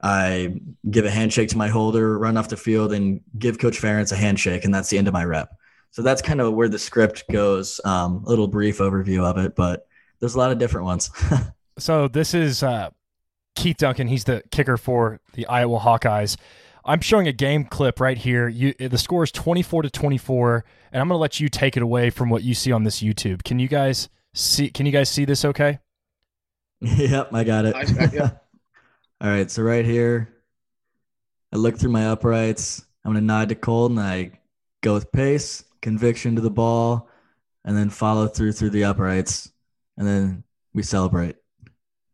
I 0.00 0.60
give 0.90 1.04
a 1.04 1.10
handshake 1.10 1.48
to 1.50 1.58
my 1.58 1.68
holder, 1.68 2.18
run 2.18 2.36
off 2.36 2.48
the 2.48 2.56
field, 2.56 2.92
and 2.92 3.20
give 3.38 3.58
Coach 3.58 3.80
Ferentz 3.80 4.12
a 4.12 4.16
handshake, 4.16 4.64
and 4.64 4.72
that's 4.72 4.88
the 4.90 4.98
end 4.98 5.08
of 5.08 5.14
my 5.14 5.24
rep. 5.24 5.50
So 5.90 6.02
that's 6.02 6.22
kind 6.22 6.40
of 6.40 6.54
where 6.54 6.68
the 6.68 6.78
script 6.78 7.24
goes. 7.30 7.80
Um, 7.84 8.22
a 8.26 8.28
little 8.28 8.46
brief 8.46 8.78
overview 8.78 9.24
of 9.24 9.38
it, 9.38 9.56
but 9.56 9.86
there's 10.20 10.34
a 10.34 10.38
lot 10.38 10.52
of 10.52 10.58
different 10.58 10.86
ones. 10.86 11.10
so 11.78 12.08
this 12.08 12.34
is 12.34 12.62
uh, 12.62 12.90
Keith 13.56 13.78
Duncan. 13.78 14.08
He's 14.08 14.24
the 14.24 14.42
kicker 14.50 14.76
for 14.76 15.20
the 15.34 15.46
Iowa 15.46 15.80
Hawkeyes. 15.80 16.36
I'm 16.84 17.00
showing 17.00 17.28
a 17.28 17.32
game 17.32 17.64
clip 17.64 18.00
right 18.00 18.16
here. 18.16 18.48
You, 18.48 18.72
the 18.74 18.98
score 18.98 19.24
is 19.24 19.32
24 19.32 19.82
to 19.82 19.90
24, 19.90 20.64
and 20.92 21.00
I'm 21.00 21.08
going 21.08 21.16
to 21.16 21.20
let 21.20 21.38
you 21.38 21.48
take 21.48 21.76
it 21.76 21.82
away 21.82 22.10
from 22.10 22.30
what 22.30 22.42
you 22.42 22.54
see 22.54 22.72
on 22.72 22.84
this 22.84 23.02
YouTube. 23.02 23.44
Can 23.44 23.58
you 23.58 23.68
guys 23.68 24.08
see? 24.32 24.70
Can 24.70 24.86
you 24.86 24.92
guys 24.92 25.10
see 25.10 25.24
this? 25.24 25.44
Okay. 25.44 25.80
yep, 26.80 27.28
I 27.34 27.44
got 27.44 27.66
it. 27.66 27.74
I, 27.74 28.10
yeah. 28.12 28.30
All 29.20 29.28
right, 29.28 29.50
so 29.50 29.62
right 29.62 29.84
here, 29.84 30.32
I 31.52 31.56
look 31.56 31.76
through 31.76 31.90
my 31.90 32.06
uprights. 32.06 32.84
I'm 33.04 33.12
gonna 33.12 33.20
nod 33.20 33.48
to 33.48 33.56
Colten. 33.56 33.98
I 33.98 34.38
go 34.80 34.94
with 34.94 35.10
pace, 35.10 35.64
conviction 35.82 36.36
to 36.36 36.40
the 36.40 36.50
ball, 36.50 37.08
and 37.64 37.76
then 37.76 37.90
follow 37.90 38.28
through 38.28 38.52
through 38.52 38.70
the 38.70 38.84
uprights, 38.84 39.50
and 39.96 40.06
then 40.06 40.44
we 40.72 40.84
celebrate. 40.84 41.34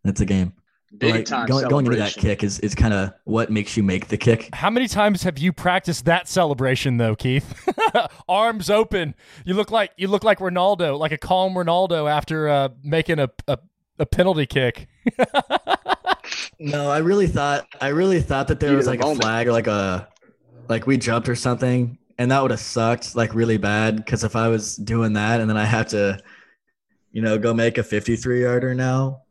It's 0.04 0.22
a 0.22 0.24
game. 0.24 0.54
Big 0.96 1.14
like, 1.14 1.24
time 1.26 1.46
going, 1.46 1.68
going 1.68 1.86
into 1.86 1.98
that 1.98 2.14
kick 2.14 2.44
is, 2.44 2.60
is 2.60 2.74
kind 2.74 2.94
of 2.94 3.12
what 3.24 3.50
makes 3.50 3.76
you 3.76 3.82
make 3.82 4.08
the 4.08 4.16
kick. 4.16 4.48
How 4.54 4.70
many 4.70 4.86
times 4.86 5.24
have 5.24 5.38
you 5.38 5.52
practiced 5.52 6.04
that 6.04 6.28
celebration 6.28 6.96
though, 6.96 7.16
Keith? 7.16 7.68
Arms 8.28 8.70
open. 8.70 9.14
You 9.44 9.54
look 9.54 9.70
like 9.70 9.90
you 9.96 10.08
look 10.08 10.24
like 10.24 10.38
Ronaldo, 10.38 10.98
like 10.98 11.12
a 11.12 11.18
calm 11.18 11.54
Ronaldo 11.54 12.10
after 12.10 12.48
uh, 12.48 12.68
making 12.82 13.18
a, 13.18 13.28
a 13.46 13.58
a 13.98 14.06
penalty 14.06 14.46
kick. 14.46 14.88
no, 16.64 16.90
I 16.90 16.98
really 16.98 17.26
thought 17.26 17.66
I 17.78 17.88
really 17.88 18.22
thought 18.22 18.48
that 18.48 18.58
there 18.58 18.74
was 18.74 18.86
like 18.86 19.02
a 19.02 19.14
flag 19.14 19.46
or 19.48 19.52
like 19.52 19.66
a 19.66 20.08
like 20.66 20.86
we 20.86 20.96
jumped 20.96 21.28
or 21.28 21.34
something, 21.34 21.98
and 22.16 22.30
that 22.30 22.40
would 22.40 22.52
have 22.52 22.60
sucked 22.60 23.14
like 23.14 23.34
really 23.34 23.58
bad. 23.58 23.96
Because 23.96 24.24
if 24.24 24.34
I 24.34 24.48
was 24.48 24.74
doing 24.74 25.12
that 25.12 25.42
and 25.42 25.50
then 25.50 25.58
I 25.58 25.66
have 25.66 25.88
to, 25.88 26.18
you 27.12 27.20
know, 27.20 27.36
go 27.36 27.52
make 27.52 27.76
a 27.76 27.82
53 27.82 28.40
yarder 28.40 28.74
now, 28.74 29.24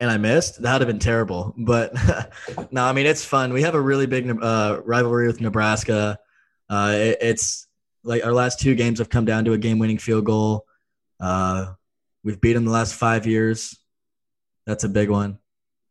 and 0.00 0.10
I 0.10 0.16
missed, 0.16 0.62
that 0.62 0.72
would 0.72 0.80
have 0.80 0.88
been 0.88 0.98
terrible. 0.98 1.54
But 1.58 1.92
no, 2.70 2.84
I 2.84 2.94
mean 2.94 3.04
it's 3.04 3.24
fun. 3.24 3.52
We 3.52 3.60
have 3.60 3.74
a 3.74 3.80
really 3.80 4.06
big 4.06 4.30
uh, 4.42 4.80
rivalry 4.86 5.26
with 5.26 5.42
Nebraska. 5.42 6.18
Uh, 6.70 6.94
it, 6.96 7.18
it's 7.20 7.66
like 8.02 8.24
our 8.24 8.32
last 8.32 8.60
two 8.60 8.74
games 8.74 8.98
have 8.98 9.10
come 9.10 9.26
down 9.26 9.44
to 9.44 9.52
a 9.52 9.58
game-winning 9.58 9.98
field 9.98 10.24
goal. 10.24 10.64
Uh, 11.20 11.74
we've 12.24 12.40
beat 12.40 12.54
them 12.54 12.64
the 12.64 12.70
last 12.70 12.94
five 12.94 13.26
years. 13.26 13.78
That's 14.64 14.84
a 14.84 14.88
big 14.88 15.10
one. 15.10 15.38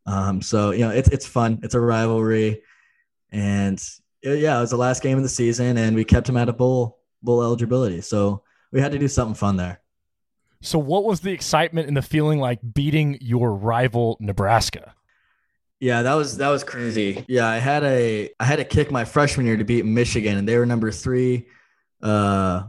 Um, 0.06 0.42
so 0.42 0.70
you 0.72 0.80
know, 0.80 0.90
it's 0.90 1.08
it's 1.08 1.26
fun. 1.26 1.60
It's 1.62 1.74
a 1.74 1.80
rivalry, 1.80 2.62
and 3.30 3.82
it, 4.22 4.38
yeah, 4.38 4.58
it 4.58 4.60
was 4.60 4.70
the 4.70 4.76
last 4.76 5.02
game 5.02 5.16
of 5.16 5.22
the 5.22 5.28
season, 5.28 5.78
and 5.78 5.94
we 5.94 6.04
kept 6.04 6.28
him 6.28 6.36
out 6.36 6.48
of 6.48 6.56
bowl 6.56 6.98
bowl 7.22 7.42
eligibility. 7.42 8.00
So 8.00 8.42
we 8.72 8.80
had 8.80 8.92
to 8.92 8.98
do 8.98 9.08
something 9.08 9.34
fun 9.34 9.56
there. 9.56 9.80
So, 10.60 10.78
what 10.78 11.04
was 11.04 11.20
the 11.20 11.32
excitement 11.32 11.88
and 11.88 11.96
the 11.96 12.02
feeling 12.02 12.38
like 12.38 12.60
beating 12.72 13.18
your 13.20 13.54
rival 13.54 14.16
Nebraska? 14.20 14.94
Yeah, 15.80 16.02
that 16.02 16.14
was 16.14 16.36
that 16.36 16.48
was 16.48 16.62
crazy. 16.62 17.24
Yeah, 17.26 17.48
I 17.48 17.58
had 17.58 17.82
a 17.82 18.30
I 18.38 18.44
had 18.44 18.56
to 18.56 18.64
kick 18.64 18.92
my 18.92 19.04
freshman 19.04 19.46
year 19.46 19.56
to 19.56 19.64
beat 19.64 19.84
Michigan, 19.84 20.38
and 20.38 20.48
they 20.48 20.56
were 20.56 20.66
number 20.66 20.92
three, 20.92 21.48
uh, 22.00 22.62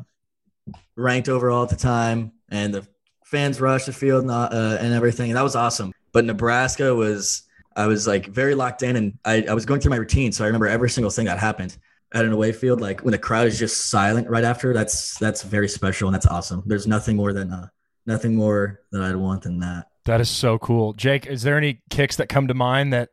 ranked 0.96 1.30
overall 1.30 1.64
at 1.64 1.70
the 1.70 1.76
time, 1.76 2.32
and 2.50 2.74
the 2.74 2.88
fans 3.26 3.62
rushed 3.62 3.86
the 3.86 3.94
field 3.94 4.24
and, 4.24 4.32
uh, 4.32 4.78
and 4.80 4.94
everything, 4.94 5.30
and 5.30 5.38
that 5.38 5.44
was 5.44 5.56
awesome. 5.56 5.94
But 6.14 6.26
Nebraska 6.26 6.96
was, 6.96 7.44
I 7.76 7.88
was 7.88 8.08
like 8.08 8.28
very 8.28 8.56
locked 8.56 8.84
in, 8.84 8.96
and 8.96 9.18
I, 9.26 9.44
I 9.50 9.54
was 9.54 9.66
going 9.66 9.82
through 9.82 9.92
my 9.92 9.98
routine, 9.98 10.32
so 10.32 10.44
I 10.44 10.48
remember 10.48 10.68
every 10.68 10.90
single 10.90 11.12
thing 11.12 11.26
that 11.26 11.40
happened 11.40 11.78
at 12.14 12.24
an 12.24 12.32
away 12.32 12.52
field. 12.52 12.80
Like 12.80 13.02
when 13.02 13.12
the 13.12 13.18
crowd 13.18 13.48
is 13.48 13.60
just 13.60 13.90
silent 13.90 14.30
right 14.30 14.44
after, 14.44 14.74
that's 14.74 15.18
that's 15.18 15.44
very 15.44 15.68
special 15.68 16.08
and 16.08 16.16
that's 16.16 16.28
awesome. 16.28 16.64
There's 16.66 16.88
nothing 16.88 17.18
more 17.18 17.34
than 17.34 17.52
uh, 17.52 17.68
nothing 18.06 18.36
more 18.36 18.82
that 18.92 19.02
I'd 19.02 19.16
want 19.16 19.44
than 19.44 19.60
that. 19.60 19.88
That 20.06 20.22
is 20.22 20.30
so 20.30 20.60
cool, 20.60 20.94
Jake. 20.94 21.26
Is 21.26 21.44
there 21.44 21.58
any 21.58 21.82
kicks 21.90 22.18
that 22.18 22.30
come 22.30 22.48
to 22.48 22.54
mind 22.54 22.94
that 22.94 23.10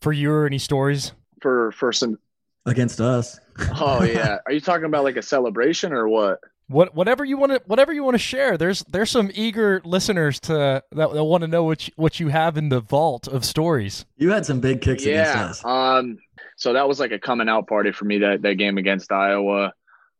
for 0.00 0.12
you 0.12 0.30
or 0.30 0.46
any 0.46 0.58
stories 0.58 1.12
for 1.40 1.72
for 1.72 1.92
some 1.92 2.18
against 2.66 3.00
us? 3.00 3.38
oh 3.80 4.02
yeah, 4.04 4.38
are 4.46 4.52
you 4.52 4.60
talking 4.60 4.84
about 4.84 5.04
like 5.04 5.16
a 5.16 5.22
celebration 5.22 5.92
or 5.92 6.08
what? 6.08 6.40
What 6.68 6.94
whatever 6.94 7.24
you 7.24 7.36
want 7.36 7.52
to 7.52 7.60
whatever 7.66 7.92
you 7.92 8.02
want 8.02 8.14
to 8.14 8.18
share 8.18 8.56
there's 8.56 8.80
there's 8.84 9.10
some 9.10 9.30
eager 9.34 9.82
listeners 9.84 10.40
to 10.40 10.52
that, 10.92 11.12
that 11.12 11.24
want 11.24 11.42
to 11.42 11.48
know 11.48 11.64
what 11.64 11.86
you, 11.86 11.92
what 11.96 12.18
you 12.18 12.28
have 12.28 12.56
in 12.56 12.68
the 12.70 12.80
vault 12.80 13.28
of 13.28 13.44
stories. 13.44 14.06
You 14.16 14.30
had 14.30 14.46
some 14.46 14.60
big 14.60 14.80
kicks 14.80 15.04
yeah, 15.04 15.30
against 15.32 15.64
us. 15.64 15.64
um 15.64 16.16
so 16.56 16.72
that 16.72 16.88
was 16.88 17.00
like 17.00 17.12
a 17.12 17.18
coming 17.18 17.48
out 17.48 17.66
party 17.66 17.92
for 17.92 18.04
me 18.06 18.18
that 18.18 18.42
that 18.42 18.54
game 18.54 18.78
against 18.78 19.12
iowa. 19.12 19.72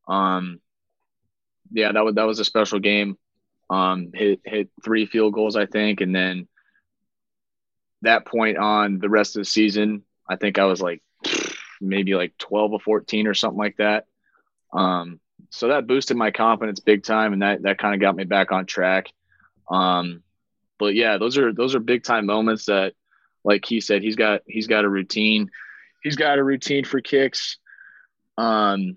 Um 0.07 0.61
yeah 1.73 1.93
that 1.93 2.05
was 2.05 2.15
that 2.17 2.25
was 2.25 2.41
a 2.41 2.45
special 2.45 2.79
game. 2.79 3.17
Um 3.71 4.11
hit 4.13 4.41
hit 4.45 4.69
three 4.85 5.07
field 5.07 5.33
goals 5.33 5.57
i 5.57 5.65
think 5.65 6.03
and 6.03 6.15
then 6.15 6.47
that 8.03 8.27
point 8.27 8.59
on 8.59 8.99
the 8.99 9.09
rest 9.09 9.35
of 9.35 9.41
the 9.41 9.47
season 9.47 10.03
i 10.29 10.37
think 10.37 10.59
i 10.59 10.67
was 10.67 10.83
like 10.83 11.03
maybe 11.81 12.15
like 12.15 12.37
12 12.37 12.73
or 12.75 12.81
14 12.81 13.27
or 13.27 13.35
something 13.35 13.59
like 13.59 13.77
that. 13.79 14.05
Um 14.75 15.21
so 15.55 15.69
that 15.69 15.87
boosted 15.87 16.17
my 16.17 16.33
confidence 16.33 16.81
big 16.81 17.05
time, 17.05 17.33
and 17.33 17.43
that 17.43 17.63
that 17.63 17.79
kind 17.79 17.95
of 17.95 18.01
got 18.01 18.17
me 18.17 18.25
back 18.25 18.51
on 18.51 18.67
track. 18.67 19.13
Um, 19.71 20.23
but 20.79 20.95
yeah, 20.95 21.19
those 21.19 21.39
are 21.39 21.53
those 21.53 21.77
are 21.77 21.81
big 21.81 22.03
time 22.03 22.27
moments 22.27 22.67
that, 22.67 22.95
like 23.45 23.65
he 23.65 23.81
said, 23.81 24.03
he's 24.03 24.17
got 24.17 24.41
he's 24.47 24.67
got 24.67 24.85
a 24.85 24.89
routine. 24.89 25.51
He's 26.03 26.17
got 26.17 26.39
a 26.39 26.45
routine 26.45 26.85
for 26.85 27.01
kicks, 27.01 27.59
um, 28.37 28.97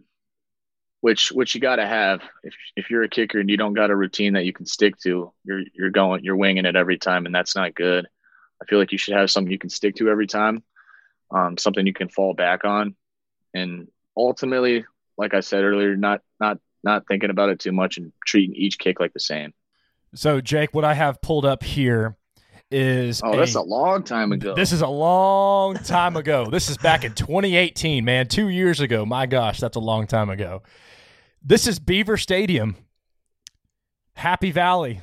which 1.02 1.32
which 1.32 1.54
you 1.54 1.62
got 1.62 1.76
to 1.76 1.86
have. 1.86 2.22
If 2.44 2.56
if 2.76 2.90
you're 2.90 3.04
a 3.04 3.10
kicker 3.10 3.40
and 3.40 3.50
you 3.50 3.58
don't 3.58 3.76
got 3.76 3.92
a 3.92 3.96
routine 3.96 4.34
that 4.34 4.46
you 4.46 4.52
can 4.52 4.66
stick 4.66 4.98
to, 5.02 5.32
you're 5.44 5.62
you're 5.74 5.92
going 5.92 6.24
you're 6.24 6.36
winging 6.36 6.66
it 6.66 6.76
every 6.76 6.98
time, 6.98 7.28
and 7.28 7.36
that's 7.36 7.56
not 7.56 7.76
good. 7.76 8.08
I 8.60 8.66
feel 8.66 8.80
like 8.80 8.92
you 8.92 8.98
should 8.98 9.16
have 9.16 9.30
something 9.30 9.52
you 9.52 9.60
can 9.60 9.70
stick 9.70 9.96
to 9.98 10.10
every 10.10 10.26
time, 10.26 10.64
um, 11.30 11.60
something 11.60 11.86
you 11.86 11.94
can 11.94 12.10
fall 12.10 12.34
back 12.34 12.66
on, 12.66 12.96
and 13.54 13.90
ultimately, 14.18 14.86
like 15.18 15.34
I 15.34 15.40
said 15.40 15.64
earlier, 15.64 15.96
not 15.96 16.22
not 16.40 16.60
not 16.84 17.04
thinking 17.08 17.30
about 17.30 17.50
it 17.50 17.60
too 17.60 17.72
much 17.72 17.98
and 17.98 18.12
treating 18.26 18.56
each 18.56 18.78
kick 18.80 19.00
like 19.00 19.14
the 19.14 19.20
same. 19.20 19.54
So, 20.14 20.42
Jake, 20.42 20.74
what 20.74 20.86
I 20.86 20.94
have 20.94 21.22
pulled 21.22 21.46
up 21.46 21.64
here 21.64 22.16
is 22.72 23.22
oh, 23.24 23.36
that's 23.36 23.56
a 23.56 23.62
long 23.62 24.04
time 24.04 24.32
ago. 24.32 24.56
This 24.56 24.72
is 24.72 24.82
a 24.82 24.88
long 24.88 25.76
time 25.76 26.16
ago. 26.16 26.50
this 26.50 26.70
is 26.70 26.78
back 26.78 27.04
in 27.04 27.14
2018, 27.14 28.04
man, 28.04 28.28
two 28.28 28.50
years 28.50 28.80
ago. 28.80 29.06
My 29.06 29.26
gosh, 29.26 29.60
that's 29.60 29.78
a 29.78 29.82
long 29.82 30.08
time 30.08 30.30
ago. 30.30 30.64
This 31.42 31.68
is 31.68 31.80
Beaver 31.80 32.18
Stadium, 32.18 32.76
Happy 34.16 34.52
Valley. 34.52 35.02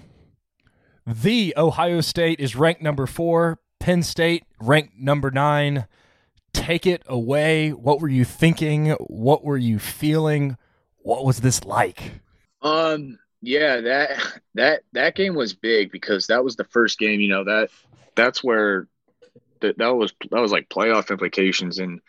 The 1.07 1.55
Ohio 1.57 2.01
State 2.01 2.41
is 2.41 2.57
ranked 2.57 2.83
number 2.83 3.07
four. 3.07 3.61
Penn 3.79 4.03
State 4.03 4.45
ranked 4.61 4.99
number 4.99 5.31
nine. 5.31 5.87
Take 6.55 6.87
it 6.87 7.03
away. 7.07 7.71
What 7.71 8.01
were 8.01 8.09
you 8.09 8.25
thinking? 8.25 8.91
What 8.93 9.45
were 9.45 9.59
you 9.59 9.79
feeling? 9.79 10.57
What 10.99 11.27
was 11.27 11.41
this 11.41 11.65
like? 11.65 12.13
Um, 12.63 13.19
yeah, 13.43 13.83
that 13.83 14.41
that 14.55 14.83
that 14.93 15.15
game 15.15 15.35
was 15.35 15.53
big 15.53 15.93
because 15.93 16.29
that 16.29 16.43
was 16.43 16.57
the 16.57 16.65
first 16.65 16.99
game. 16.99 17.21
You 17.21 17.29
know 17.29 17.45
that 17.45 17.69
that's 18.15 18.43
where 18.43 18.89
that 19.61 19.77
that 19.79 19.95
was 19.95 20.13
that 20.31 20.41
was 20.41 20.53
like 20.53 20.69
playoff 20.69 21.11
implications, 21.11 21.79
and 21.79 22.01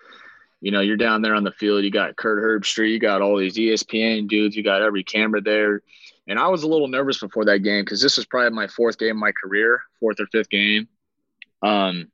you 0.62 0.72
know 0.72 0.80
you're 0.80 0.96
down 0.96 1.22
there 1.22 1.36
on 1.36 1.44
the 1.44 1.52
field. 1.52 1.84
You 1.84 1.92
got 1.92 2.16
Kirk 2.16 2.42
Herbstreit, 2.42 2.92
you 2.92 3.00
got 3.00 3.22
all 3.22 3.38
these 3.38 3.58
ESPN 3.58 4.28
dudes, 4.28 4.56
you 4.56 4.64
got 4.64 4.82
every 4.82 5.04
camera 5.04 5.42
there, 5.42 5.82
and 6.28 6.40
I 6.40 6.48
was 6.48 6.64
a 6.64 6.68
little 6.68 6.88
nervous 6.88 7.20
before 7.20 7.46
that 7.46 7.60
game 7.60 7.84
because 7.84 8.02
this 8.02 8.18
was 8.18 8.26
probably 8.26 8.52
my 8.52 8.68
fourth 8.68 8.98
game 8.98 9.12
of 9.12 9.18
my 9.18 9.32
career, 9.32 9.82
fourth 10.00 10.20
or 10.20 10.28
fifth 10.28 10.50
game. 10.50 10.88
Um, 11.62 12.12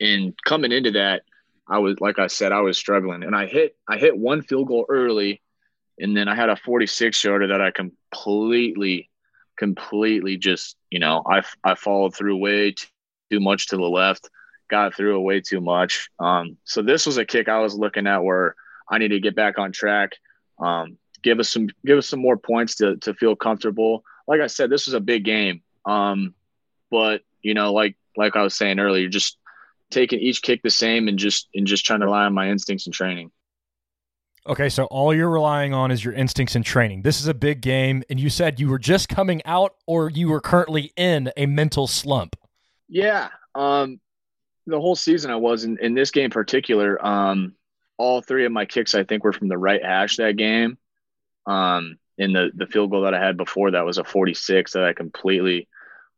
and 0.00 0.34
coming 0.44 0.72
into 0.72 0.92
that, 0.92 1.22
I 1.68 1.78
was 1.78 2.00
like 2.00 2.18
I 2.18 2.26
said, 2.26 2.52
I 2.52 2.60
was 2.60 2.76
struggling, 2.76 3.22
and 3.22 3.34
I 3.34 3.46
hit 3.46 3.76
I 3.88 3.96
hit 3.98 4.16
one 4.16 4.42
field 4.42 4.68
goal 4.68 4.86
early 4.88 5.42
and 5.98 6.16
then 6.16 6.28
I 6.28 6.34
had 6.34 6.48
a 6.48 6.56
46 6.56 7.22
yarder 7.22 7.48
that 7.48 7.60
I 7.60 7.70
completely, 7.70 9.10
completely 9.56 10.36
just, 10.36 10.76
you 10.90 10.98
know, 10.98 11.22
I, 11.24 11.42
I 11.62 11.74
followed 11.74 12.14
through 12.14 12.36
way 12.36 12.72
too, 12.72 13.40
much 13.40 13.68
to 13.68 13.76
the 13.76 13.82
left, 13.82 14.28
got 14.70 14.94
through 14.94 15.16
it 15.16 15.22
way 15.22 15.40
too 15.40 15.60
much. 15.60 16.08
Um, 16.20 16.56
so 16.64 16.82
this 16.82 17.06
was 17.06 17.16
a 17.16 17.24
kick 17.24 17.48
I 17.48 17.60
was 17.60 17.74
looking 17.74 18.06
at 18.06 18.22
where 18.22 18.54
I 18.88 18.98
need 18.98 19.08
to 19.08 19.20
get 19.20 19.34
back 19.34 19.58
on 19.58 19.72
track. 19.72 20.12
Um, 20.58 20.98
give 21.22 21.40
us 21.40 21.48
some, 21.48 21.68
give 21.84 21.98
us 21.98 22.08
some 22.08 22.20
more 22.20 22.36
points 22.36 22.76
to, 22.76 22.96
to 22.98 23.14
feel 23.14 23.34
comfortable. 23.34 24.04
Like 24.28 24.40
I 24.40 24.46
said, 24.46 24.70
this 24.70 24.86
was 24.86 24.94
a 24.94 25.00
big 25.00 25.24
game. 25.24 25.62
Um, 25.84 26.34
but 26.90 27.22
you 27.42 27.54
know, 27.54 27.72
like, 27.72 27.96
like 28.16 28.36
I 28.36 28.42
was 28.42 28.54
saying 28.54 28.78
earlier, 28.78 29.08
just 29.08 29.38
taking 29.94 30.20
each 30.20 30.42
kick 30.42 30.60
the 30.62 30.70
same 30.70 31.08
and 31.08 31.18
just, 31.18 31.48
and 31.54 31.66
just 31.66 31.84
trying 31.84 32.00
to 32.00 32.06
rely 32.06 32.24
on 32.24 32.34
my 32.34 32.50
instincts 32.50 32.86
and 32.86 32.94
training. 32.94 33.30
Okay, 34.46 34.68
so 34.68 34.84
all 34.86 35.14
you're 35.14 35.30
relying 35.30 35.72
on 35.72 35.90
is 35.90 36.04
your 36.04 36.12
instincts 36.12 36.54
and 36.54 36.64
training. 36.64 37.00
This 37.00 37.18
is 37.18 37.28
a 37.28 37.34
big 37.34 37.62
game, 37.62 38.02
and 38.10 38.20
you 38.20 38.28
said 38.28 38.60
you 38.60 38.68
were 38.68 38.78
just 38.78 39.08
coming 39.08 39.40
out 39.46 39.74
or 39.86 40.10
you 40.10 40.28
were 40.28 40.40
currently 40.40 40.92
in 40.96 41.32
a 41.38 41.46
mental 41.46 41.86
slump. 41.86 42.36
Yeah. 42.88 43.30
Um, 43.54 44.00
the 44.66 44.78
whole 44.78 44.96
season 44.96 45.30
I 45.30 45.36
was 45.36 45.64
in, 45.64 45.78
in 45.80 45.94
this 45.94 46.10
game 46.10 46.26
in 46.26 46.30
particular. 46.30 47.04
Um, 47.04 47.54
all 47.96 48.20
three 48.20 48.44
of 48.44 48.52
my 48.52 48.66
kicks 48.66 48.94
I 48.94 49.04
think 49.04 49.24
were 49.24 49.32
from 49.32 49.48
the 49.48 49.56
right 49.56 49.82
hash 49.82 50.16
that 50.16 50.36
game. 50.36 50.76
Um, 51.46 51.98
in 52.16 52.32
the 52.32 52.50
the 52.54 52.66
field 52.66 52.90
goal 52.90 53.02
that 53.02 53.14
I 53.14 53.24
had 53.24 53.36
before 53.36 53.72
that 53.72 53.84
was 53.84 53.98
a 53.98 54.04
46 54.04 54.72
that 54.72 54.84
I 54.84 54.92
completely 54.92 55.68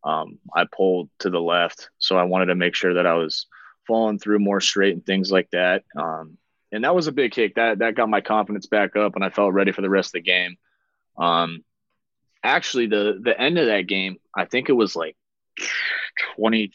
um, 0.04 0.38
I 0.54 0.66
pulled 0.70 1.10
to 1.20 1.30
the 1.30 1.40
left. 1.40 1.90
So 1.98 2.16
I 2.16 2.24
wanted 2.24 2.46
to 2.46 2.54
make 2.54 2.74
sure 2.74 2.94
that 2.94 3.06
I 3.06 3.14
was 3.14 3.46
falling 3.86 4.18
through 4.18 4.38
more 4.38 4.60
straight 4.60 4.94
and 4.94 5.04
things 5.04 5.30
like 5.30 5.50
that. 5.50 5.84
Um, 5.96 6.38
and 6.72 6.84
that 6.84 6.94
was 6.94 7.06
a 7.06 7.12
big 7.12 7.32
kick. 7.32 7.54
That 7.54 7.78
that 7.78 7.94
got 7.94 8.08
my 8.08 8.20
confidence 8.20 8.66
back 8.66 8.96
up, 8.96 9.14
and 9.14 9.24
I 9.24 9.30
felt 9.30 9.54
ready 9.54 9.72
for 9.72 9.82
the 9.82 9.90
rest 9.90 10.08
of 10.08 10.12
the 10.14 10.20
game. 10.20 10.56
Um, 11.16 11.64
actually, 12.42 12.86
the 12.86 13.18
the 13.22 13.38
end 13.40 13.58
of 13.58 13.66
that 13.66 13.86
game, 13.86 14.16
I 14.34 14.44
think 14.44 14.68
it 14.68 14.74
was 14.74 14.96
like 14.96 15.16
twenty. 16.34 16.72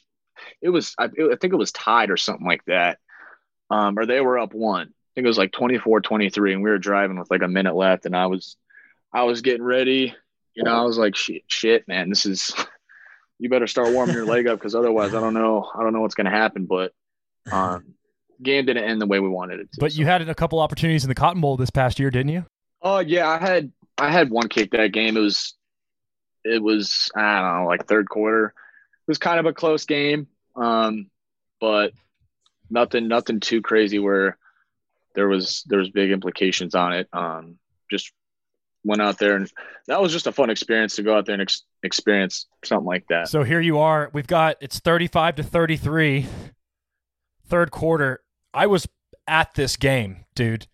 It 0.61 0.69
was 0.69 0.95
I, 0.97 1.05
I 1.05 1.35
think 1.39 1.53
it 1.53 1.57
was 1.57 1.71
tied 1.71 2.09
or 2.09 2.17
something 2.17 2.47
like 2.47 2.63
that, 2.65 2.99
um, 3.69 3.97
or 3.97 4.05
they 4.05 4.21
were 4.21 4.39
up 4.39 4.53
one. 4.53 4.87
I 4.87 5.11
think 5.13 5.25
it 5.25 5.27
was 5.27 5.37
like 5.37 5.51
24-23, 5.51 6.53
and 6.53 6.63
we 6.63 6.69
were 6.69 6.77
driving 6.77 7.19
with 7.19 7.29
like 7.29 7.41
a 7.41 7.47
minute 7.47 7.75
left, 7.75 8.05
and 8.05 8.15
I 8.15 8.27
was 8.27 8.55
I 9.13 9.23
was 9.23 9.41
getting 9.41 9.63
ready. 9.63 10.15
You 10.55 10.63
know, 10.63 10.73
I 10.73 10.83
was 10.83 10.97
like, 10.97 11.15
shit, 11.15 11.43
shit, 11.47 11.87
man, 11.87 12.09
this 12.09 12.25
is. 12.25 12.53
You 13.43 13.49
better 13.49 13.65
start 13.65 13.91
warming 13.91 14.13
your 14.13 14.25
leg 14.27 14.45
up 14.45 14.59
because 14.59 14.75
otherwise, 14.75 15.15
I 15.15 15.19
don't 15.19 15.33
know. 15.33 15.67
I 15.73 15.81
don't 15.81 15.93
know 15.93 16.01
what's 16.01 16.13
going 16.13 16.25
to 16.25 16.31
happen. 16.31 16.67
But 16.67 16.91
um, 17.51 17.93
game 18.41 18.65
didn't 18.65 18.83
end 18.83 19.01
the 19.01 19.07
way 19.07 19.19
we 19.19 19.29
wanted 19.29 19.59
it 19.59 19.71
to. 19.73 19.79
But 19.79 19.93
so. 19.93 19.99
you 19.99 20.05
had 20.05 20.27
a 20.27 20.35
couple 20.35 20.59
opportunities 20.59 21.03
in 21.03 21.09
the 21.09 21.15
Cotton 21.15 21.41
Bowl 21.41 21.57
this 21.57 21.69
past 21.69 21.99
year, 21.99 22.11
didn't 22.11 22.31
you? 22.31 22.45
Oh 22.81 22.99
yeah, 22.99 23.27
I 23.27 23.37
had 23.37 23.71
I 23.97 24.11
had 24.11 24.29
one 24.29 24.49
kick 24.49 24.71
that 24.71 24.91
game. 24.91 25.17
It 25.17 25.21
was 25.21 25.55
it 26.43 26.61
was 26.61 27.09
I 27.15 27.41
don't 27.41 27.61
know 27.61 27.67
like 27.67 27.87
third 27.87 28.09
quarter. 28.09 28.47
It 28.47 29.07
was 29.07 29.17
kind 29.17 29.39
of 29.39 29.45
a 29.45 29.53
close 29.53 29.85
game, 29.85 30.27
um, 30.55 31.09
but 31.59 31.93
nothing 32.69 33.07
nothing 33.07 33.39
too 33.39 33.61
crazy 33.61 33.99
where 33.99 34.37
there 35.15 35.27
was 35.27 35.63
there 35.67 35.79
was 35.79 35.89
big 35.89 36.11
implications 36.11 36.75
on 36.75 36.93
it. 36.93 37.07
Um, 37.13 37.57
just 37.89 38.11
went 38.83 39.01
out 39.01 39.19
there 39.19 39.35
and 39.35 39.51
that 39.87 40.01
was 40.01 40.11
just 40.11 40.25
a 40.25 40.31
fun 40.31 40.49
experience 40.49 40.95
to 40.95 41.03
go 41.03 41.15
out 41.15 41.27
there 41.27 41.33
and 41.33 41.41
ex- 41.43 41.65
experience 41.83 42.47
something 42.65 42.87
like 42.87 43.05
that. 43.09 43.27
So 43.27 43.43
here 43.43 43.61
you 43.61 43.77
are. 43.77 44.09
We've 44.11 44.25
got 44.25 44.57
it's 44.59 44.79
35 44.79 45.35
to 45.35 45.43
33 45.43 46.25
third 47.51 47.69
quarter 47.69 48.21
I 48.53 48.65
was 48.67 48.87
at 49.27 49.53
this 49.53 49.75
game, 49.75 50.25
dude, 50.35 50.67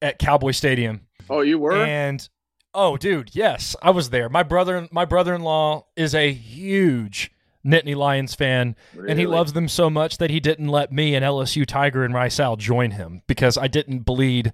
at 0.00 0.18
Cowboy 0.18 0.52
Stadium. 0.52 1.08
Oh, 1.28 1.40
you 1.40 1.58
were? 1.58 1.74
And 1.74 2.26
oh, 2.74 2.96
dude, 2.96 3.34
yes, 3.34 3.74
I 3.82 3.90
was 3.90 4.10
there. 4.10 4.28
My 4.28 4.42
brother, 4.42 4.86
my 4.92 5.06
brother-in-law 5.06 5.86
is 5.96 6.14
a 6.14 6.30
huge 6.30 7.32
Nittany 7.64 7.96
Lions 7.96 8.34
fan, 8.34 8.76
really? 8.94 9.10
and 9.10 9.18
he 9.18 9.26
loves 9.26 9.54
them 9.54 9.68
so 9.68 9.88
much 9.88 10.18
that 10.18 10.30
he 10.30 10.38
didn't 10.38 10.68
let 10.68 10.92
me 10.92 11.14
and 11.14 11.24
LSU 11.24 11.66
Tiger 11.66 12.04
and 12.04 12.12
Rice 12.12 12.38
Owl 12.38 12.56
join 12.56 12.92
him 12.92 13.22
because 13.26 13.56
I 13.56 13.68
didn't 13.68 14.00
bleed. 14.00 14.52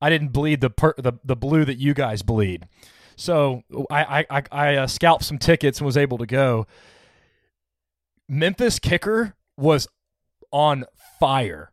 I 0.00 0.10
didn't 0.10 0.28
bleed 0.28 0.60
the 0.60 0.70
per, 0.70 0.94
the 0.98 1.12
the 1.24 1.36
blue 1.36 1.64
that 1.64 1.78
you 1.78 1.94
guys 1.94 2.22
bleed. 2.22 2.66
So 3.16 3.62
I 3.90 4.26
I 4.28 4.42
I 4.50 4.76
uh, 4.76 4.86
scalped 4.86 5.24
some 5.24 5.38
tickets 5.38 5.78
and 5.78 5.86
was 5.86 5.96
able 5.96 6.18
to 6.18 6.26
go. 6.26 6.66
Memphis 8.28 8.78
kicker 8.78 9.34
was 9.56 9.88
on 10.50 10.84
fire. 11.18 11.72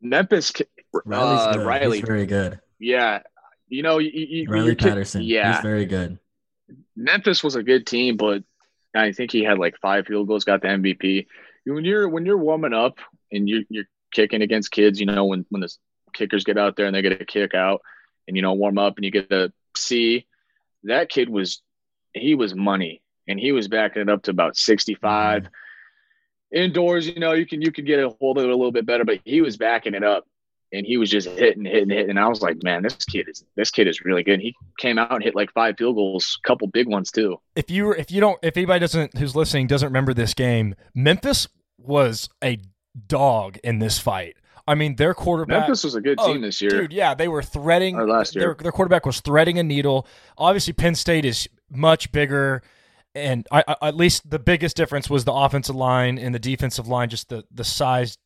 Memphis, 0.00 0.52
uh, 0.94 1.00
Riley, 1.04 1.98
He's 1.98 2.06
very 2.06 2.26
good. 2.26 2.60
Yeah, 2.78 3.20
you 3.68 3.82
know, 3.82 3.98
you, 3.98 4.10
you, 4.12 4.48
Riley 4.48 4.74
Patterson. 4.74 5.22
Yeah, 5.22 5.54
he's 5.54 5.62
very 5.62 5.86
good. 5.86 6.18
Memphis 6.94 7.42
was 7.42 7.56
a 7.56 7.62
good 7.62 7.86
team, 7.86 8.16
but 8.16 8.42
I 8.94 9.12
think 9.12 9.32
he 9.32 9.42
had 9.42 9.58
like 9.58 9.78
five 9.80 10.06
field 10.06 10.28
goals, 10.28 10.44
got 10.44 10.62
the 10.62 10.68
MVP. 10.68 11.26
When 11.64 11.84
you're 11.84 12.08
when 12.08 12.26
you're 12.26 12.38
warming 12.38 12.74
up 12.74 12.98
and 13.32 13.48
you're 13.48 13.62
you're 13.68 13.88
kicking 14.12 14.42
against 14.42 14.70
kids, 14.70 15.00
you 15.00 15.06
know, 15.06 15.24
when 15.26 15.46
when 15.50 15.62
the 15.62 15.72
kickers 16.12 16.44
get 16.44 16.58
out 16.58 16.76
there 16.76 16.86
and 16.86 16.94
they 16.94 17.02
get 17.02 17.20
a 17.20 17.24
kick 17.24 17.54
out, 17.54 17.80
and 18.26 18.36
you 18.36 18.42
know 18.42 18.54
warm 18.54 18.78
up 18.78 18.96
and 18.96 19.04
you 19.04 19.10
get 19.10 19.30
to 19.30 19.52
see 19.76 20.26
that 20.84 21.08
kid 21.08 21.28
was 21.28 21.60
he 22.12 22.34
was 22.34 22.54
money 22.54 23.02
and 23.28 23.38
he 23.38 23.52
was 23.52 23.68
backing 23.68 24.02
it 24.02 24.08
up 24.08 24.22
to 24.22 24.30
about 24.30 24.56
65. 24.56 25.42
Mm-hmm 25.42 25.52
indoors, 26.52 27.06
you 27.06 27.20
know, 27.20 27.32
you 27.32 27.46
can 27.46 27.62
you 27.62 27.72
can 27.72 27.84
get 27.84 27.98
a 27.98 28.10
hold 28.20 28.38
of 28.38 28.44
it 28.44 28.50
a 28.50 28.56
little 28.56 28.72
bit 28.72 28.86
better, 28.86 29.04
but 29.04 29.20
he 29.24 29.40
was 29.40 29.56
backing 29.56 29.94
it 29.94 30.04
up 30.04 30.24
and 30.72 30.86
he 30.86 30.96
was 30.96 31.10
just 31.10 31.28
hitting, 31.28 31.64
hitting, 31.64 31.90
hitting. 31.90 32.10
And 32.10 32.18
I 32.18 32.28
was 32.28 32.42
like, 32.42 32.62
man, 32.62 32.82
this 32.82 32.96
kid 32.96 33.28
is 33.28 33.44
this 33.56 33.70
kid 33.70 33.88
is 33.88 34.04
really 34.04 34.22
good. 34.22 34.40
He 34.40 34.54
came 34.78 34.98
out 34.98 35.12
and 35.12 35.22
hit 35.22 35.34
like 35.34 35.52
five 35.52 35.76
field 35.76 35.96
goals, 35.96 36.38
a 36.44 36.46
couple 36.46 36.66
big 36.68 36.88
ones 36.88 37.10
too. 37.10 37.36
If 37.54 37.70
you 37.70 37.92
if 37.92 38.10
you 38.10 38.20
don't 38.20 38.38
if 38.42 38.56
anybody 38.56 38.80
doesn't 38.80 39.16
who's 39.16 39.36
listening 39.36 39.66
doesn't 39.66 39.86
remember 39.86 40.14
this 40.14 40.34
game, 40.34 40.74
Memphis 40.94 41.48
was 41.78 42.28
a 42.42 42.58
dog 43.06 43.58
in 43.62 43.78
this 43.78 43.98
fight. 43.98 44.36
I 44.68 44.74
mean, 44.74 44.96
their 44.96 45.14
quarterback. 45.14 45.60
Memphis 45.60 45.84
was 45.84 45.94
a 45.94 46.00
good 46.00 46.18
oh, 46.20 46.26
team 46.26 46.38
oh, 46.38 46.46
this 46.46 46.60
year, 46.60 46.70
dude. 46.70 46.92
Yeah, 46.92 47.14
they 47.14 47.28
were 47.28 47.42
threading. 47.42 47.94
Or 47.96 48.08
last 48.08 48.34
year, 48.34 48.46
their, 48.46 48.54
their 48.54 48.72
quarterback 48.72 49.06
was 49.06 49.20
threading 49.20 49.60
a 49.60 49.62
needle. 49.62 50.08
Obviously, 50.36 50.72
Penn 50.72 50.96
State 50.96 51.24
is 51.24 51.48
much 51.70 52.10
bigger 52.10 52.62
and 53.16 53.46
I, 53.50 53.64
I, 53.66 53.88
at 53.88 53.96
least 53.96 54.28
the 54.30 54.38
biggest 54.38 54.76
difference 54.76 55.08
was 55.10 55.24
the 55.24 55.32
offensive 55.32 55.74
line 55.74 56.18
and 56.18 56.34
the 56.34 56.38
defensive 56.38 56.86
line, 56.86 57.08
just 57.08 57.28
the 57.28 57.44
the 57.50 57.64
size 57.64 58.18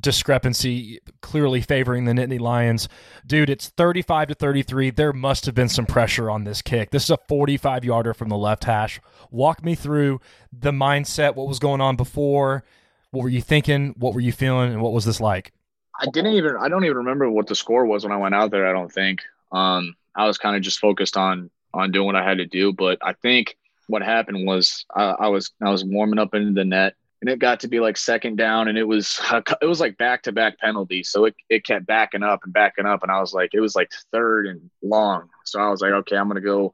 discrepancy 0.00 0.98
clearly 1.20 1.60
favoring 1.60 2.04
the 2.04 2.12
Nittany 2.12 2.40
Lions. 2.40 2.88
Dude, 3.26 3.50
it's 3.50 3.68
35 3.68 4.28
to 4.28 4.34
33. 4.34 4.90
There 4.90 5.12
must 5.12 5.46
have 5.46 5.54
been 5.54 5.68
some 5.68 5.86
pressure 5.86 6.30
on 6.30 6.44
this 6.44 6.62
kick. 6.62 6.90
This 6.90 7.04
is 7.04 7.10
a 7.10 7.18
45 7.28 7.84
yarder 7.84 8.12
from 8.12 8.28
the 8.28 8.36
left 8.36 8.64
hash. 8.64 9.00
Walk 9.30 9.64
me 9.64 9.74
through 9.74 10.20
the 10.52 10.72
mindset, 10.72 11.36
what 11.36 11.46
was 11.46 11.58
going 11.58 11.80
on 11.80 11.96
before, 11.96 12.64
what 13.10 13.22
were 13.22 13.28
you 13.28 13.40
thinking, 13.40 13.94
what 13.96 14.14
were 14.14 14.20
you 14.20 14.32
feeling, 14.32 14.72
and 14.72 14.82
what 14.82 14.92
was 14.92 15.04
this 15.04 15.20
like? 15.20 15.52
I 16.00 16.06
didn't 16.06 16.32
even 16.32 16.56
I 16.60 16.68
don't 16.68 16.84
even 16.84 16.96
remember 16.96 17.30
what 17.30 17.46
the 17.46 17.54
score 17.54 17.86
was 17.86 18.02
when 18.02 18.12
I 18.12 18.16
went 18.16 18.34
out 18.34 18.50
there, 18.50 18.68
I 18.68 18.72
don't 18.72 18.92
think. 18.92 19.22
Um 19.52 19.94
I 20.16 20.26
was 20.26 20.38
kind 20.38 20.56
of 20.56 20.62
just 20.62 20.80
focused 20.80 21.16
on 21.16 21.50
on 21.72 21.92
doing 21.92 22.06
what 22.06 22.16
I 22.16 22.24
had 22.28 22.38
to 22.38 22.46
do, 22.46 22.72
but 22.72 22.98
I 23.02 23.12
think 23.12 23.56
what 23.86 24.02
happened 24.02 24.46
was 24.46 24.84
I, 24.94 25.04
I 25.04 25.28
was 25.28 25.52
I 25.62 25.70
was 25.70 25.84
warming 25.84 26.18
up 26.18 26.34
into 26.34 26.52
the 26.52 26.64
net 26.64 26.94
and 27.20 27.30
it 27.30 27.38
got 27.38 27.60
to 27.60 27.68
be 27.68 27.80
like 27.80 27.96
second 27.96 28.36
down 28.36 28.68
and 28.68 28.76
it 28.76 28.84
was 28.84 29.18
it 29.62 29.66
was 29.66 29.80
like 29.80 29.96
back 29.96 30.22
to 30.22 30.32
back 30.32 30.58
penalties 30.58 31.08
so 31.08 31.24
it, 31.24 31.34
it 31.48 31.64
kept 31.64 31.86
backing 31.86 32.22
up 32.22 32.40
and 32.44 32.52
backing 32.52 32.84
up 32.86 33.02
and 33.02 33.10
i 33.10 33.18
was 33.18 33.32
like 33.32 33.54
it 33.54 33.60
was 33.60 33.74
like 33.74 33.90
third 34.12 34.46
and 34.46 34.70
long. 34.82 35.28
So 35.44 35.58
i 35.60 35.70
was 35.70 35.80
like 35.80 35.92
okay 35.92 36.16
i'm 36.16 36.28
gonna 36.28 36.40
go 36.40 36.72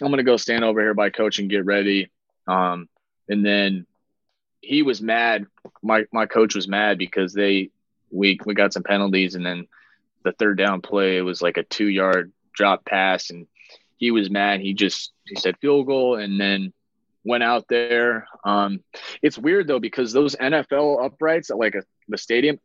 i'm 0.00 0.10
gonna 0.10 0.22
go 0.22 0.36
stand 0.36 0.64
over 0.64 0.80
here 0.80 0.94
by 0.94 1.10
coach 1.10 1.38
and 1.38 1.50
get 1.50 1.64
ready. 1.64 2.10
Um 2.46 2.88
and 3.28 3.44
then 3.44 3.86
he 4.60 4.82
was 4.82 5.02
mad 5.02 5.46
my 5.82 6.04
my 6.12 6.26
coach 6.26 6.54
was 6.54 6.66
mad 6.68 6.98
because 6.98 7.32
they 7.34 7.70
we 8.10 8.38
we 8.46 8.54
got 8.54 8.72
some 8.72 8.82
penalties 8.82 9.34
and 9.34 9.44
then 9.44 9.66
the 10.24 10.32
third 10.32 10.56
down 10.56 10.80
play 10.80 11.20
was 11.20 11.42
like 11.42 11.58
a 11.58 11.62
two 11.62 11.88
yard 11.88 12.32
drop 12.54 12.84
pass 12.84 13.30
and 13.30 13.46
he 14.04 14.10
was 14.10 14.30
mad 14.30 14.60
he 14.60 14.74
just 14.74 15.12
he 15.24 15.34
said 15.36 15.56
field 15.60 15.86
goal 15.86 16.16
and 16.16 16.40
then 16.40 16.72
went 17.24 17.42
out 17.42 17.66
there. 17.68 18.28
Um, 18.44 18.80
it's 19.22 19.38
weird 19.38 19.66
though 19.66 19.80
because 19.80 20.12
those 20.12 20.36
NFL 20.36 21.04
uprights 21.04 21.50
at 21.50 21.58
like 21.58 21.74
a, 21.74 21.82
the 22.08 22.18
stadium, 22.18 22.60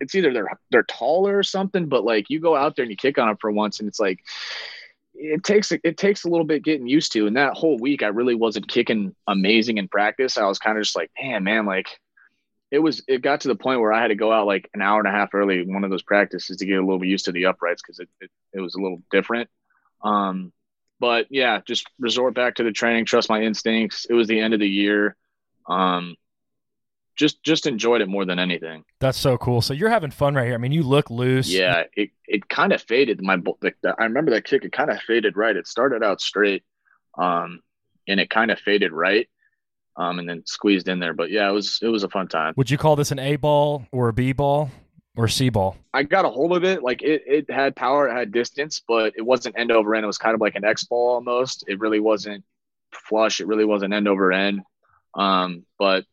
it's 0.00 0.14
either 0.14 0.32
they're 0.32 0.48
they're 0.70 0.82
taller 0.84 1.36
or 1.36 1.42
something, 1.42 1.86
but 1.86 2.04
like 2.04 2.30
you 2.30 2.38
go 2.38 2.54
out 2.54 2.76
there 2.76 2.84
and 2.84 2.90
you 2.90 2.96
kick 2.96 3.18
on 3.18 3.28
them 3.28 3.36
for 3.40 3.50
once, 3.50 3.80
and 3.80 3.88
it's 3.88 3.98
like 3.98 4.20
it 5.14 5.42
takes 5.42 5.72
it 5.72 5.96
takes 5.96 6.24
a 6.24 6.28
little 6.28 6.46
bit 6.46 6.62
getting 6.62 6.86
used 6.86 7.12
to. 7.12 7.26
And 7.26 7.36
that 7.36 7.54
whole 7.54 7.78
week, 7.78 8.02
I 8.02 8.08
really 8.08 8.34
wasn't 8.34 8.68
kicking 8.68 9.14
amazing 9.26 9.78
in 9.78 9.88
practice. 9.88 10.36
I 10.36 10.46
was 10.46 10.58
kind 10.58 10.78
of 10.78 10.84
just 10.84 10.96
like, 10.96 11.10
man, 11.20 11.42
man, 11.42 11.66
like 11.66 11.88
it 12.70 12.78
was. 12.78 13.02
It 13.08 13.22
got 13.22 13.40
to 13.40 13.48
the 13.48 13.56
point 13.56 13.80
where 13.80 13.92
I 13.92 14.00
had 14.00 14.08
to 14.08 14.14
go 14.14 14.32
out 14.32 14.46
like 14.46 14.70
an 14.72 14.82
hour 14.82 15.00
and 15.00 15.08
a 15.08 15.10
half 15.10 15.34
early 15.34 15.64
one 15.66 15.82
of 15.82 15.90
those 15.90 16.02
practices 16.02 16.58
to 16.58 16.66
get 16.66 16.78
a 16.78 16.84
little 16.84 17.00
bit 17.00 17.08
used 17.08 17.24
to 17.24 17.32
the 17.32 17.46
uprights 17.46 17.82
because 17.82 17.98
it, 17.98 18.08
it 18.20 18.30
it 18.52 18.60
was 18.60 18.76
a 18.76 18.80
little 18.80 19.02
different. 19.10 19.50
Um, 20.02 20.52
but 20.98 21.26
yeah, 21.30 21.60
just 21.66 21.86
resort 21.98 22.34
back 22.34 22.56
to 22.56 22.62
the 22.62 22.72
training, 22.72 23.06
trust 23.06 23.28
my 23.30 23.42
instincts. 23.42 24.06
It 24.08 24.14
was 24.14 24.28
the 24.28 24.40
end 24.40 24.54
of 24.54 24.60
the 24.60 24.68
year. 24.68 25.16
Um, 25.66 26.16
just 27.16 27.42
just 27.42 27.66
enjoyed 27.66 28.00
it 28.00 28.08
more 28.08 28.24
than 28.24 28.38
anything. 28.38 28.84
That's 28.98 29.18
so 29.18 29.36
cool. 29.36 29.60
So 29.60 29.74
you're 29.74 29.90
having 29.90 30.10
fun 30.10 30.34
right 30.34 30.46
here. 30.46 30.54
I 30.54 30.58
mean, 30.58 30.72
you 30.72 30.82
look 30.82 31.10
loose. 31.10 31.52
Yeah, 31.52 31.84
it 31.94 32.10
it 32.26 32.48
kind 32.48 32.72
of 32.72 32.82
faded. 32.82 33.20
My 33.22 33.36
the, 33.36 33.72
the, 33.82 33.94
I 33.98 34.04
remember 34.04 34.30
that 34.32 34.44
kick. 34.44 34.64
It 34.64 34.72
kind 34.72 34.90
of 34.90 35.00
faded 35.02 35.36
right. 35.36 35.54
It 35.54 35.66
started 35.66 36.02
out 36.02 36.20
straight, 36.20 36.62
um, 37.18 37.60
and 38.08 38.20
it 38.20 38.30
kind 38.30 38.50
of 38.50 38.58
faded 38.58 38.92
right, 38.92 39.28
um, 39.96 40.18
and 40.18 40.28
then 40.28 40.44
squeezed 40.46 40.88
in 40.88 40.98
there. 40.98 41.12
But 41.12 41.30
yeah, 41.30 41.48
it 41.48 41.52
was 41.52 41.78
it 41.82 41.88
was 41.88 42.04
a 42.04 42.08
fun 42.08 42.26
time. 42.26 42.54
Would 42.56 42.70
you 42.70 42.78
call 42.78 42.96
this 42.96 43.10
an 43.10 43.18
A 43.18 43.36
ball 43.36 43.86
or 43.92 44.08
a 44.08 44.12
B 44.14 44.32
ball? 44.32 44.70
Or 45.16 45.28
C 45.28 45.48
ball? 45.48 45.76
I 45.92 46.02
got 46.02 46.24
a 46.24 46.28
hold 46.28 46.56
of 46.56 46.64
it. 46.64 46.82
Like 46.82 47.02
it, 47.02 47.22
it 47.26 47.50
had 47.50 47.76
power, 47.76 48.08
it 48.08 48.14
had 48.14 48.32
distance, 48.32 48.82
but 48.86 49.12
it 49.16 49.22
wasn't 49.22 49.58
end 49.58 49.72
over 49.72 49.94
end. 49.94 50.04
It 50.04 50.06
was 50.06 50.18
kind 50.18 50.34
of 50.34 50.40
like 50.40 50.54
an 50.54 50.64
X 50.64 50.84
ball 50.84 51.14
almost. 51.14 51.64
It 51.68 51.80
really 51.80 52.00
wasn't 52.00 52.44
flush. 52.92 53.40
It 53.40 53.46
really 53.46 53.64
wasn't 53.64 53.94
end 53.94 54.08
over 54.08 54.32
end. 54.32 54.62
Um, 55.14 55.64
but 55.78 56.04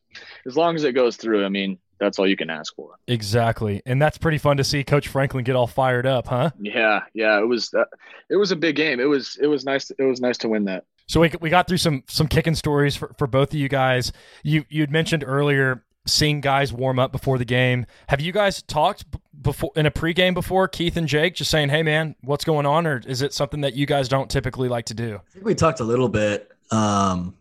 as 0.46 0.58
long 0.58 0.76
as 0.76 0.84
it 0.84 0.94
goes 0.94 1.18
through, 1.18 1.46
I 1.46 1.50
mean, 1.50 1.78
that's 2.00 2.20
all 2.20 2.28
you 2.28 2.36
can 2.38 2.50
ask 2.50 2.76
for. 2.76 2.96
Exactly, 3.08 3.82
and 3.86 4.02
that's 4.02 4.18
pretty 4.18 4.38
fun 4.38 4.58
to 4.58 4.64
see 4.64 4.84
Coach 4.84 5.08
Franklin 5.08 5.44
get 5.44 5.56
all 5.56 5.68
fired 5.68 6.06
up, 6.06 6.28
huh? 6.28 6.52
Yeah, 6.60 7.02
yeah. 7.14 7.40
It 7.40 7.48
was 7.48 7.74
uh, 7.74 7.86
it 8.30 8.36
was 8.36 8.52
a 8.52 8.56
big 8.56 8.76
game. 8.76 9.00
It 9.00 9.06
was 9.06 9.38
it 9.42 9.48
was 9.48 9.66
nice. 9.66 9.92
It 9.92 10.04
was 10.04 10.22
nice 10.22 10.38
to 10.40 10.50
win 10.50 10.66
that. 10.66 10.86
So 11.08 11.22
we, 11.22 11.32
we 11.40 11.50
got 11.50 11.68
through 11.68 11.78
some 11.78 12.04
some 12.08 12.28
kicking 12.28 12.56
stories 12.56 12.96
for, 12.96 13.16
for 13.18 13.28
both 13.28 13.50
of 13.54 13.60
you 13.60 13.70
guys. 13.70 14.12
You 14.44 14.66
you'd 14.70 14.92
mentioned 14.92 15.24
earlier 15.26 15.86
seeing 16.08 16.42
guys 16.42 16.74
warm 16.74 17.00
up 17.00 17.12
before 17.12 17.38
the 17.38 17.46
game. 17.46 17.86
Have 18.10 18.22
you 18.22 18.32
guys 18.32 18.62
talked 18.64 19.06
before 19.42 19.72
in 19.76 19.86
a 19.86 19.92
pregame 19.92 20.34
before, 20.34 20.68
Keith 20.68 20.98
and 20.98 21.08
Jake, 21.08 21.36
just 21.36 21.52
saying, 21.52 21.70
"Hey, 21.70 21.84
man, 21.84 22.16
what's 22.22 22.44
going 22.44 22.66
on?" 22.66 22.88
Or 22.88 23.02
is 23.06 23.22
it 23.22 23.34
something 23.34 23.62
that 23.62 23.74
you 23.74 23.86
guys 23.86 24.08
don't 24.08 24.30
typically 24.30 24.68
like 24.68 24.86
to 24.86 24.94
do? 24.94 25.16
I 25.16 25.32
think 25.32 25.46
we 25.46 25.56
talked 25.56 25.80
a 25.80 25.84
little 25.84 26.10
bit. 26.10 26.52
Um, 26.72 27.36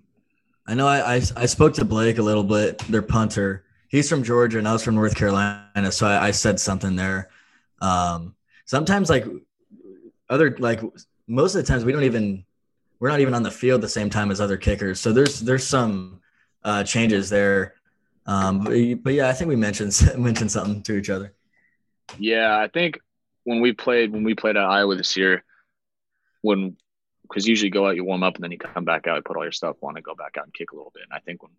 I 0.66 0.74
know 0.74 0.86
I, 0.86 1.16
I, 1.16 1.22
I 1.36 1.46
spoke 1.46 1.74
to 1.74 1.84
Blake 1.84 2.18
a 2.18 2.22
little 2.22 2.44
bit, 2.44 2.78
their 2.88 3.02
punter. 3.02 3.64
He's 3.88 4.08
from 4.08 4.22
Georgia 4.22 4.58
and 4.58 4.66
I 4.66 4.72
was 4.72 4.82
from 4.82 4.96
North 4.96 5.14
Carolina, 5.14 5.92
so 5.92 6.06
I, 6.06 6.26
I 6.26 6.30
said 6.32 6.58
something 6.58 6.96
there. 6.96 7.30
Um, 7.80 8.34
sometimes 8.64 9.08
like 9.08 9.24
other 10.28 10.56
like 10.58 10.80
most 11.26 11.54
of 11.54 11.64
the 11.64 11.68
times 11.68 11.84
we 11.84 11.92
don't 11.92 12.02
even 12.02 12.44
we're 12.98 13.10
not 13.10 13.20
even 13.20 13.34
on 13.34 13.42
the 13.42 13.50
field 13.50 13.80
the 13.80 13.88
same 13.88 14.10
time 14.10 14.30
as 14.30 14.40
other 14.40 14.56
kickers. 14.56 15.00
So 15.00 15.12
there's 15.12 15.40
there's 15.40 15.66
some 15.66 16.20
uh, 16.64 16.82
changes 16.84 17.30
there. 17.30 17.74
Um, 18.26 18.64
but, 18.64 18.74
but, 19.02 19.14
yeah, 19.14 19.28
I 19.28 19.32
think 19.32 19.48
we 19.48 19.56
mentioned 19.56 19.94
mentioned 20.18 20.50
something 20.50 20.82
to 20.82 20.96
each 20.96 21.10
other. 21.10 21.32
Yeah, 22.18 22.58
I 22.58 22.68
think 22.68 22.98
when 23.44 23.60
we 23.60 23.72
played 23.72 24.12
when 24.12 24.24
we 24.24 24.34
played 24.34 24.56
at 24.56 24.64
Iowa 24.64 24.96
this 24.96 25.16
year, 25.16 25.44
when 26.42 26.76
because 27.22 27.46
usually 27.46 27.68
you 27.68 27.72
go 27.72 27.86
out, 27.86 27.96
you 27.96 28.04
warm 28.04 28.22
up, 28.22 28.34
and 28.36 28.44
then 28.44 28.50
you 28.50 28.58
come 28.58 28.84
back 28.84 29.06
out, 29.06 29.24
put 29.24 29.36
all 29.36 29.44
your 29.44 29.52
stuff 29.52 29.76
on, 29.82 29.96
and 29.96 30.04
go 30.04 30.14
back 30.14 30.36
out 30.38 30.44
and 30.44 30.54
kick 30.54 30.72
a 30.72 30.76
little 30.76 30.92
bit. 30.94 31.04
And 31.04 31.12
I 31.12 31.20
think 31.20 31.42
when 31.42 31.52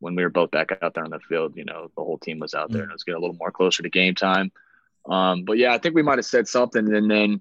when 0.00 0.14
we 0.16 0.22
were 0.22 0.30
both 0.30 0.50
back 0.50 0.70
out 0.82 0.94
there 0.94 1.04
on 1.04 1.10
the 1.10 1.20
field, 1.20 1.56
you 1.56 1.64
know, 1.64 1.90
the 1.96 2.02
whole 2.02 2.18
team 2.18 2.40
was 2.40 2.54
out 2.54 2.70
there, 2.70 2.78
mm-hmm. 2.78 2.82
and 2.82 2.90
it 2.90 2.94
was 2.94 3.04
getting 3.04 3.18
a 3.18 3.20
little 3.20 3.36
more 3.36 3.52
closer 3.52 3.82
to 3.82 3.88
game 3.88 4.14
time. 4.14 4.52
Um, 5.08 5.44
but 5.44 5.58
yeah, 5.58 5.72
I 5.72 5.78
think 5.78 5.94
we 5.94 6.02
might 6.02 6.18
have 6.18 6.26
said 6.26 6.48
something, 6.48 6.92
and 6.94 7.10
then 7.10 7.40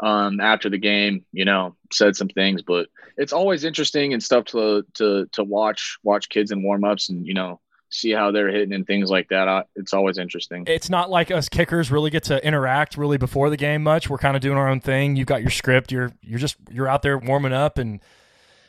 um, 0.00 0.40
after 0.40 0.70
the 0.70 0.78
game, 0.78 1.24
you 1.32 1.44
know, 1.44 1.76
said 1.92 2.16
some 2.16 2.28
things. 2.28 2.62
But 2.62 2.88
it's 3.16 3.32
always 3.32 3.64
interesting 3.64 4.12
and 4.12 4.22
stuff 4.22 4.46
to 4.46 4.84
to 4.94 5.26
to 5.32 5.44
watch 5.44 5.98
watch 6.02 6.28
kids 6.28 6.50
in 6.50 6.62
warm 6.62 6.84
ups, 6.84 7.08
and 7.08 7.26
you 7.26 7.34
know 7.34 7.60
see 7.90 8.12
how 8.12 8.30
they're 8.30 8.48
hitting 8.48 8.72
and 8.72 8.86
things 8.86 9.10
like 9.10 9.28
that. 9.28 9.48
Uh, 9.48 9.64
it's 9.76 9.92
always 9.92 10.18
interesting. 10.18 10.64
It's 10.66 10.88
not 10.88 11.10
like 11.10 11.30
us 11.30 11.48
kickers 11.48 11.90
really 11.90 12.10
get 12.10 12.24
to 12.24 12.44
interact 12.44 12.96
really 12.96 13.18
before 13.18 13.50
the 13.50 13.56
game 13.56 13.82
much. 13.82 14.08
We're 14.08 14.18
kind 14.18 14.36
of 14.36 14.42
doing 14.42 14.56
our 14.56 14.68
own 14.68 14.80
thing. 14.80 15.16
You've 15.16 15.26
got 15.26 15.42
your 15.42 15.50
script. 15.50 15.92
You're 15.92 16.12
you're 16.22 16.38
just 16.38 16.56
you're 16.70 16.88
out 16.88 17.02
there 17.02 17.18
warming 17.18 17.52
up 17.52 17.78
and 17.78 18.00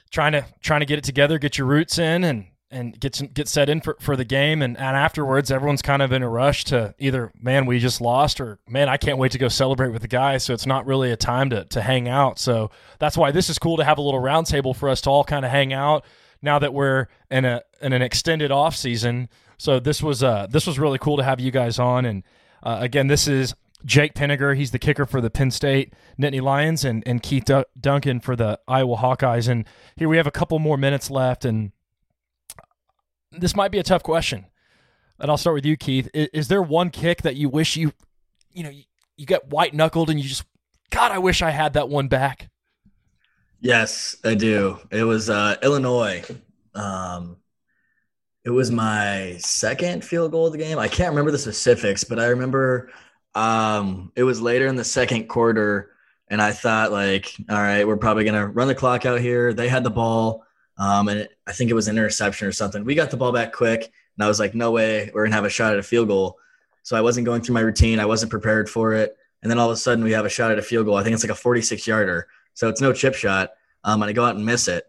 trying 0.09 0.33
to 0.33 0.45
trying 0.61 0.81
to 0.81 0.85
get 0.85 0.97
it 0.97 1.03
together, 1.03 1.37
get 1.37 1.57
your 1.57 1.67
roots 1.67 1.97
in, 1.97 2.23
and 2.23 2.45
and 2.71 2.97
get 2.99 3.21
get 3.33 3.47
set 3.47 3.69
in 3.69 3.81
for, 3.81 3.97
for 3.99 4.15
the 4.15 4.25
game. 4.25 4.61
And, 4.61 4.77
and 4.77 4.95
afterwards, 4.95 5.51
everyone's 5.51 5.81
kind 5.81 6.01
of 6.01 6.11
in 6.11 6.23
a 6.23 6.29
rush 6.29 6.63
to 6.65 6.95
either 6.97 7.31
man 7.39 7.65
we 7.65 7.79
just 7.79 8.01
lost 8.01 8.41
or 8.41 8.59
man 8.67 8.89
I 8.89 8.97
can't 8.97 9.17
wait 9.17 9.33
to 9.33 9.37
go 9.37 9.49
celebrate 9.49 9.89
with 9.89 10.01
the 10.01 10.07
guys. 10.07 10.43
So 10.43 10.53
it's 10.53 10.65
not 10.65 10.85
really 10.85 11.11
a 11.11 11.17
time 11.17 11.49
to 11.51 11.65
to 11.65 11.81
hang 11.81 12.07
out. 12.07 12.39
So 12.39 12.71
that's 12.97 13.17
why 13.17 13.31
this 13.31 13.49
is 13.49 13.59
cool 13.59 13.77
to 13.77 13.83
have 13.83 13.97
a 13.97 14.01
little 14.01 14.21
roundtable 14.21 14.75
for 14.75 14.89
us 14.89 15.01
to 15.01 15.09
all 15.09 15.23
kind 15.23 15.45
of 15.45 15.51
hang 15.51 15.73
out 15.73 16.05
now 16.41 16.59
that 16.59 16.73
we're 16.73 17.07
in 17.29 17.45
a 17.45 17.61
in 17.81 17.93
an 17.93 18.01
extended 18.01 18.51
off 18.51 18.75
season. 18.75 19.29
So 19.57 19.79
this 19.79 20.01
was 20.01 20.23
uh 20.23 20.47
this 20.49 20.65
was 20.65 20.79
really 20.79 20.97
cool 20.97 21.17
to 21.17 21.23
have 21.23 21.39
you 21.39 21.51
guys 21.51 21.79
on. 21.79 22.05
And 22.05 22.23
uh, 22.63 22.77
again, 22.79 23.07
this 23.07 23.27
is 23.27 23.53
Jake 23.85 24.13
Pinegar. 24.13 24.55
He's 24.55 24.71
the 24.71 24.79
kicker 24.79 25.05
for 25.05 25.21
the 25.21 25.29
Penn 25.29 25.51
State 25.51 25.93
Nittany 26.19 26.41
Lions, 26.41 26.85
and 26.85 27.03
and 27.05 27.21
Keith 27.21 27.49
Duncan 27.79 28.19
for 28.19 28.35
the 28.35 28.59
Iowa 28.67 28.97
Hawkeyes. 28.97 29.47
And 29.47 29.65
here 29.95 30.09
we 30.09 30.17
have 30.17 30.27
a 30.27 30.31
couple 30.31 30.59
more 30.59 30.77
minutes 30.77 31.09
left, 31.09 31.45
and 31.45 31.71
this 33.31 33.55
might 33.55 33.71
be 33.71 33.79
a 33.79 33.83
tough 33.83 34.03
question. 34.03 34.45
And 35.19 35.29
I'll 35.29 35.37
start 35.37 35.53
with 35.53 35.65
you, 35.65 35.77
Keith. 35.77 36.09
Is, 36.13 36.29
is 36.33 36.47
there 36.47 36.61
one 36.61 36.89
kick 36.89 37.21
that 37.21 37.35
you 37.35 37.47
wish 37.47 37.75
you, 37.77 37.93
you 38.51 38.63
know, 38.63 38.69
you, 38.69 38.83
you 39.17 39.25
get 39.25 39.49
white 39.49 39.73
knuckled 39.73 40.09
and 40.09 40.19
you 40.19 40.27
just, 40.27 40.43
God, 40.89 41.11
I 41.11 41.19
wish 41.19 41.41
I 41.41 41.51
had 41.51 41.73
that 41.73 41.87
one 41.89 42.07
back. 42.07 42.49
Yes, 43.61 44.15
I 44.23 44.33
do. 44.33 44.79
It 44.89 45.03
was 45.03 45.29
uh, 45.29 45.55
Illinois. 45.61 46.23
Um, 46.73 47.37
it 48.43 48.49
was 48.49 48.71
my 48.71 49.37
second 49.37 50.03
field 50.03 50.31
goal 50.31 50.47
of 50.47 50.51
the 50.51 50.57
game. 50.57 50.79
I 50.79 50.87
can't 50.87 51.11
remember 51.11 51.29
the 51.29 51.37
specifics, 51.37 52.03
but 52.03 52.19
I 52.19 52.25
remember 52.27 52.89
um, 53.35 54.11
it 54.15 54.23
was 54.23 54.41
later 54.41 54.65
in 54.65 54.75
the 54.75 54.83
second 54.83 55.27
quarter, 55.27 55.91
and 56.27 56.41
I 56.41 56.51
thought 56.53 56.91
like, 56.91 57.35
all 57.51 57.61
right, 57.61 57.87
we're 57.87 57.97
probably 57.97 58.23
gonna 58.23 58.47
run 58.47 58.67
the 58.67 58.73
clock 58.73 59.05
out 59.05 59.21
here. 59.21 59.53
They 59.53 59.69
had 59.69 59.83
the 59.83 59.91
ball, 59.91 60.43
um, 60.79 61.07
and 61.07 61.19
it, 61.19 61.37
I 61.45 61.51
think 61.51 61.69
it 61.69 61.75
was 61.75 61.87
an 61.87 61.97
interception 61.97 62.47
or 62.47 62.51
something. 62.51 62.83
We 62.83 62.95
got 62.95 63.11
the 63.11 63.17
ball 63.17 63.31
back 63.31 63.53
quick, 63.53 63.81
and 63.83 64.25
I 64.25 64.27
was 64.27 64.39
like, 64.39 64.55
no 64.55 64.71
way, 64.71 65.11
we're 65.13 65.23
gonna 65.25 65.35
have 65.35 65.45
a 65.45 65.49
shot 65.49 65.73
at 65.73 65.79
a 65.79 65.83
field 65.83 66.07
goal. 66.07 66.39
So 66.81 66.97
I 66.97 67.01
wasn't 67.01 67.27
going 67.27 67.43
through 67.43 67.53
my 67.53 67.61
routine. 67.61 67.99
I 67.99 68.05
wasn't 68.05 68.31
prepared 68.31 68.71
for 68.71 68.93
it, 68.95 69.15
and 69.43 69.51
then 69.51 69.59
all 69.59 69.69
of 69.69 69.73
a 69.73 69.77
sudden 69.77 70.03
we 70.03 70.13
have 70.13 70.25
a 70.25 70.29
shot 70.29 70.49
at 70.49 70.57
a 70.57 70.63
field 70.63 70.87
goal. 70.87 70.95
I 70.95 71.03
think 71.03 71.13
it's 71.13 71.23
like 71.23 71.31
a 71.31 71.35
46 71.35 71.85
yarder. 71.85 72.27
So 72.53 72.69
it's 72.69 72.81
no 72.81 72.93
chip 72.93 73.15
shot. 73.15 73.51
Um, 73.83 74.01
and 74.01 74.09
I 74.09 74.13
go 74.13 74.23
out 74.23 74.35
and 74.35 74.45
miss 74.45 74.67
it. 74.67 74.85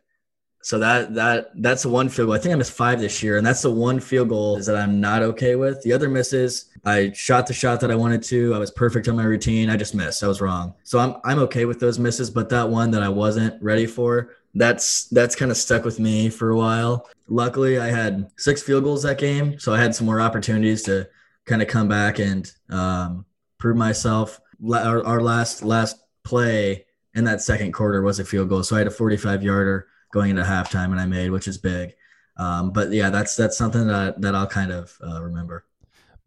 So 0.64 0.79
that 0.79 1.14
that 1.14 1.51
that's 1.57 1.83
the 1.83 1.88
one 1.88 2.09
field 2.09 2.29
goal. 2.29 2.37
I 2.37 2.38
think 2.38 2.55
I 2.55 2.57
missed 2.57 2.72
five 2.72 3.01
this 3.01 3.20
year, 3.20 3.37
and 3.37 3.44
that's 3.44 3.62
the 3.62 3.70
one 3.70 3.98
field 3.98 4.29
goal 4.29 4.61
that 4.61 4.77
I'm 4.77 5.01
not 5.01 5.22
okay 5.22 5.57
with. 5.57 5.83
The 5.83 5.92
other 5.92 6.09
misses, 6.09 6.66
I 6.85 7.11
shot 7.12 7.48
the 7.48 7.53
shot 7.53 7.81
that 7.81 7.90
I 7.90 7.96
wanted 7.96 8.22
to. 8.25 8.55
I 8.55 8.59
was 8.59 8.70
perfect 8.70 9.09
on 9.09 9.16
my 9.16 9.25
routine. 9.25 9.68
I 9.68 9.77
just 9.77 9.92
missed. 9.92 10.22
I 10.22 10.29
was 10.29 10.40
wrong. 10.40 10.75
So 10.85 11.01
I'm 11.01 11.16
I'm 11.25 11.40
okay 11.40 11.64
with 11.64 11.81
those 11.81 11.98
misses, 11.98 12.31
but 12.31 12.48
that 12.51 12.68
one 12.68 12.92
that 12.92 13.03
I 13.03 13.09
wasn't 13.09 13.61
ready 13.61 13.87
for, 13.87 14.37
that's 14.55 15.09
that's 15.09 15.35
kind 15.35 15.51
of 15.51 15.57
stuck 15.57 15.85
with 15.85 15.98
me 15.98 16.31
for 16.31 16.51
a 16.51 16.57
while. 16.57 17.09
Luckily, 17.27 17.81
I 17.81 17.88
had 17.88 18.31
six 18.37 18.62
field 18.62 18.85
goals 18.85 19.03
that 19.03 19.18
game, 19.18 19.59
so 19.59 19.75
I 19.75 19.81
had 19.81 19.96
some 19.96 20.07
more 20.07 20.20
opportunities 20.20 20.83
to 20.85 21.09
kind 21.44 21.61
of 21.61 21.66
come 21.66 21.88
back 21.88 22.20
and 22.20 22.51
um, 22.70 23.25
prove 23.59 23.77
myself. 23.77 24.40
Our, 24.72 25.05
our 25.05 25.20
last 25.20 25.64
last 25.64 25.96
play 26.22 26.87
in 27.14 27.25
that 27.25 27.42
second 27.42 27.72
quarter 27.72 28.03
was 28.03 28.18
a 28.18 28.25
field 28.25 28.48
goal, 28.48 28.62
so 28.62 28.77
I 28.77 28.81
had 28.81 28.88
a 28.88 28.92
45 28.92 29.42
yarder 29.42 29.88
going 30.12 30.31
into 30.31 30.42
halftime, 30.42 30.92
and 30.92 31.01
I 31.01 31.07
made, 31.07 31.31
which 31.31 31.48
is 31.48 31.59
big. 31.59 31.94
Um, 32.37 32.70
but 32.70 32.90
yeah, 32.92 33.11
that's 33.11 33.37
that's 33.37 33.59
something 33.59 33.87
that 33.88 34.20
that 34.20 34.35
I'll 34.35 34.46
kind 34.46 34.72
of 34.72 34.96
uh, 35.05 35.22
remember. 35.22 35.64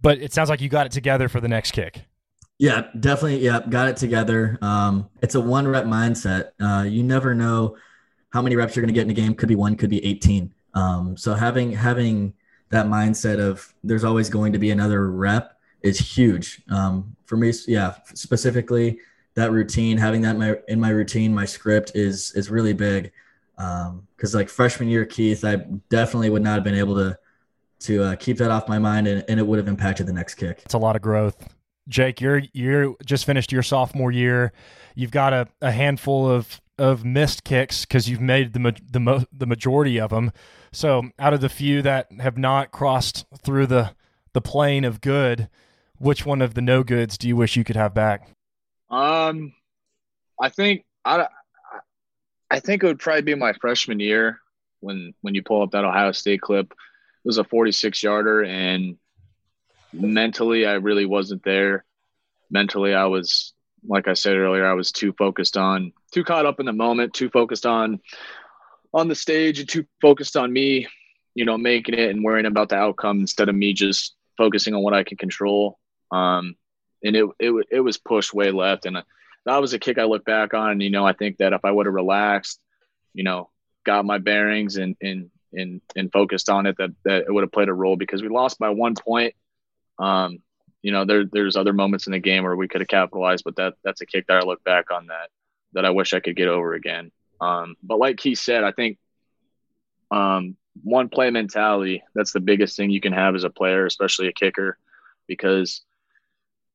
But 0.02 0.20
it 0.20 0.34
sounds 0.34 0.50
like 0.50 0.62
you 0.62 0.70
got 0.70 0.86
it 0.86 0.92
together 0.92 1.28
for 1.28 1.42
the 1.42 1.48
next 1.48 1.72
kick. 1.72 2.02
Yeah, 2.58 2.88
definitely. 3.00 3.40
Yeah, 3.40 3.62
got 3.68 3.90
it 3.90 3.98
together. 3.98 4.58
Um, 4.62 5.10
it's 5.22 5.36
a 5.36 5.42
one 5.42 5.68
rep 5.68 5.86
mindset. 5.86 6.52
Uh, 6.60 6.84
you 6.84 7.04
never 7.04 7.34
know 7.34 7.76
how 8.30 8.42
many 8.42 8.56
reps 8.56 8.76
you're 8.76 8.82
going 8.82 8.94
to 8.94 8.98
get 8.98 9.06
in 9.06 9.10
a 9.10 9.14
game. 9.14 9.34
Could 9.34 9.50
be 9.50 9.56
one, 9.56 9.76
could 9.76 9.90
be 9.90 10.06
18. 10.06 10.54
Um, 10.74 11.18
so 11.18 11.34
having 11.34 11.72
having 11.72 12.34
that 12.70 12.86
mindset 12.86 13.40
of 13.40 13.74
there's 13.84 14.04
always 14.04 14.30
going 14.30 14.54
to 14.54 14.60
be 14.60 14.72
another 14.72 15.10
rep 15.10 15.58
is 15.82 16.00
huge. 16.00 16.62
Um, 16.70 17.16
for 17.26 17.38
me, 17.38 17.52
yeah, 17.68 17.96
specifically 18.14 19.00
that 19.36 19.52
routine, 19.52 19.98
having 19.98 20.22
that 20.22 20.32
in 20.32 20.40
my, 20.40 20.56
in 20.68 20.80
my 20.80 20.90
routine, 20.90 21.34
my 21.34 21.46
script 21.46 21.92
is 21.94 22.32
is 22.34 22.50
really 22.50 22.74
big. 22.74 23.12
Because 23.56 24.36
um, 24.36 24.40
like 24.40 24.50
freshman 24.50 24.90
year, 24.90 25.06
Keith, 25.06 25.46
I 25.46 25.58
definitely 25.90 26.30
would 26.30 26.42
not 26.42 26.56
have 26.56 26.64
been 26.64 26.76
able 26.76 26.96
to 26.96 27.18
to 27.82 28.04
uh, 28.04 28.16
keep 28.16 28.38
that 28.38 28.52
off 28.52 28.68
my 28.68 28.80
mind, 28.80 29.08
and, 29.08 29.24
and 29.28 29.40
it 29.40 29.44
would 29.44 29.60
have 29.60 29.68
impacted 29.68 30.08
the 30.08 30.14
next 30.14 30.36
kick. 30.36 30.62
It's 30.66 30.74
a 30.74 30.80
lot 30.80 30.96
of 30.96 31.02
growth. 31.02 31.48
Jake, 31.88 32.20
you're 32.20 32.42
you're 32.54 32.96
just 33.06 33.26
finished 33.26 33.52
your 33.52 33.64
sophomore 33.64 34.12
year. 34.12 34.52
You've 34.96 35.12
got 35.12 35.34
a, 35.34 35.48
a 35.62 35.72
handful 35.72 36.30
of 36.30 36.62
of 36.78 37.06
missed 37.06 37.44
kicks 37.44 37.86
because 37.86 38.10
you've 38.10 38.22
made 38.22 38.54
the 38.54 38.76
the 38.92 39.00
mo- 39.00 39.26
the 39.32 39.46
majority 39.46 40.00
of 40.00 40.10
them. 40.10 40.32
So 40.72 41.10
out 41.20 41.34
of 41.34 41.42
the 41.42 41.50
few 41.50 41.82
that 41.84 42.12
have 42.20 42.38
not 42.38 42.72
crossed 42.72 43.26
through 43.44 43.68
the 43.68 43.92
the 44.34 44.42
plane 44.42 44.84
of 44.84 45.00
good, 45.00 45.50
which 45.98 46.26
one 46.26 46.42
of 46.42 46.54
the 46.54 46.62
no 46.62 46.84
goods 46.84 47.18
do 47.18 47.28
you 47.28 47.36
wish 47.36 47.56
you 47.56 47.64
could 47.64 47.78
have 47.78 47.94
back? 47.94 48.35
Um, 48.96 49.52
I 50.42 50.50
think 50.50 50.86
I 51.04 51.28
I 52.50 52.60
think 52.62 52.82
it 52.82 52.88
would 52.88 53.00
probably 53.00 53.24
be 53.24 53.36
my 53.36 53.52
freshman 53.54 54.00
year 54.00 54.40
when 54.80 55.14
when 55.22 55.36
you 55.36 55.44
pull 55.44 55.62
up 55.62 55.72
that 55.72 55.84
Ohio 55.84 56.14
State 56.14 56.42
clip. 56.42 56.72
It 56.72 57.28
was 57.28 57.38
a 57.38 57.44
46 57.44 58.02
yarder, 58.04 58.44
and 58.44 58.98
mentally 59.92 60.66
I 60.66 60.74
really 60.74 61.06
wasn't 61.06 61.44
there. 61.44 61.84
Mentally, 62.50 62.94
I 62.94 63.06
was 63.06 63.54
like 63.86 64.08
I 64.08 64.14
said 64.14 64.38
earlier, 64.38 64.66
I 64.66 64.74
was 64.74 64.92
too 64.92 65.14
focused 65.18 65.58
on, 65.58 65.92
too 66.12 66.24
caught 66.24 66.46
up 66.46 66.60
in 66.62 66.66
the 66.66 66.74
moment, 66.74 67.14
too 67.14 67.30
focused 67.30 67.66
on 67.66 68.00
on 68.94 69.10
the 69.10 69.16
stage, 69.16 69.60
and 69.60 69.68
too 69.68 69.86
focused 70.02 70.38
on 70.38 70.54
me, 70.54 70.88
you 71.34 71.44
know, 71.44 71.58
making 71.58 71.96
it 71.96 72.12
and 72.12 72.24
worrying 72.24 72.46
about 72.46 72.70
the 72.70 72.78
outcome 72.78 73.20
instead 73.20 73.50
of 73.50 73.56
me 73.56 73.74
just 73.74 74.16
focusing 74.38 74.74
on 74.74 74.84
what 74.84 74.94
I 74.94 75.04
can 75.04 75.18
control. 75.18 75.80
Um, 76.12 76.56
and 77.06 77.16
it 77.16 77.26
it 77.40 77.68
it 77.72 77.80
was 77.80 77.98
pushed 77.98 78.34
way 78.34 78.52
left, 78.52 78.86
and 78.86 78.98
that 79.46 79.62
was 79.62 79.74
a 79.74 79.80
kick 79.80 79.98
I 79.98 80.04
look 80.04 80.26
back 80.26 80.54
on. 80.54 80.72
And 80.72 80.82
you 80.82 80.90
know, 80.90 81.06
I 81.06 81.14
think 81.14 81.38
that 81.38 81.54
if 81.54 81.64
I 81.64 81.72
would 81.72 81.86
have 81.86 81.96
relaxed, 81.96 82.60
you 83.14 83.24
know, 83.24 83.50
got 83.86 84.06
my 84.06 84.18
bearings 84.18 84.76
and 84.78 84.98
and 85.02 85.30
and 85.54 85.82
and 85.96 86.12
focused 86.12 86.50
on 86.50 86.66
it, 86.66 86.76
that 86.78 86.92
that 87.06 87.26
it 87.28 87.32
would 87.32 87.44
have 87.44 87.52
played 87.52 87.70
a 87.70 87.74
role 87.74 87.96
because 87.96 88.22
we 88.22 88.30
lost 88.30 88.60
by 88.60 88.70
one 88.70 88.96
point. 88.96 89.36
Um, 90.00 90.40
you 90.82 90.92
know, 90.92 91.06
there 91.06 91.26
there's 91.32 91.56
other 91.56 91.74
moments 91.74 92.08
in 92.08 92.12
the 92.12 92.20
game 92.20 92.44
where 92.44 92.56
we 92.56 92.68
could 92.68 92.82
have 92.82 92.88
capitalized, 92.88 93.44
but 93.46 93.56
that 93.58 93.76
that's 93.84 94.02
a 94.02 94.06
kick 94.06 94.26
that 94.28 94.38
I 94.38 94.46
look 94.46 94.64
back 94.64 94.92
on 94.92 95.08
that 95.08 95.30
that 95.74 95.86
I 95.86 95.92
wish 95.92 96.14
I 96.14 96.20
could 96.20 96.36
get 96.36 96.48
over 96.48 96.74
again. 96.74 97.12
Um, 97.40 97.76
but 97.84 98.00
like 98.00 98.20
he 98.20 98.34
said, 98.34 98.64
I 98.64 98.72
think 98.72 98.98
um, 100.10 100.56
one 100.84 101.10
play 101.10 101.30
mentality 101.30 102.04
that's 102.14 102.32
the 102.32 102.40
biggest 102.40 102.78
thing 102.78 102.90
you 102.90 103.02
can 103.02 103.14
have 103.14 103.36
as 103.36 103.44
a 103.44 103.50
player, 103.50 103.86
especially 103.86 104.28
a 104.28 104.34
kicker, 104.34 104.78
because 105.28 105.82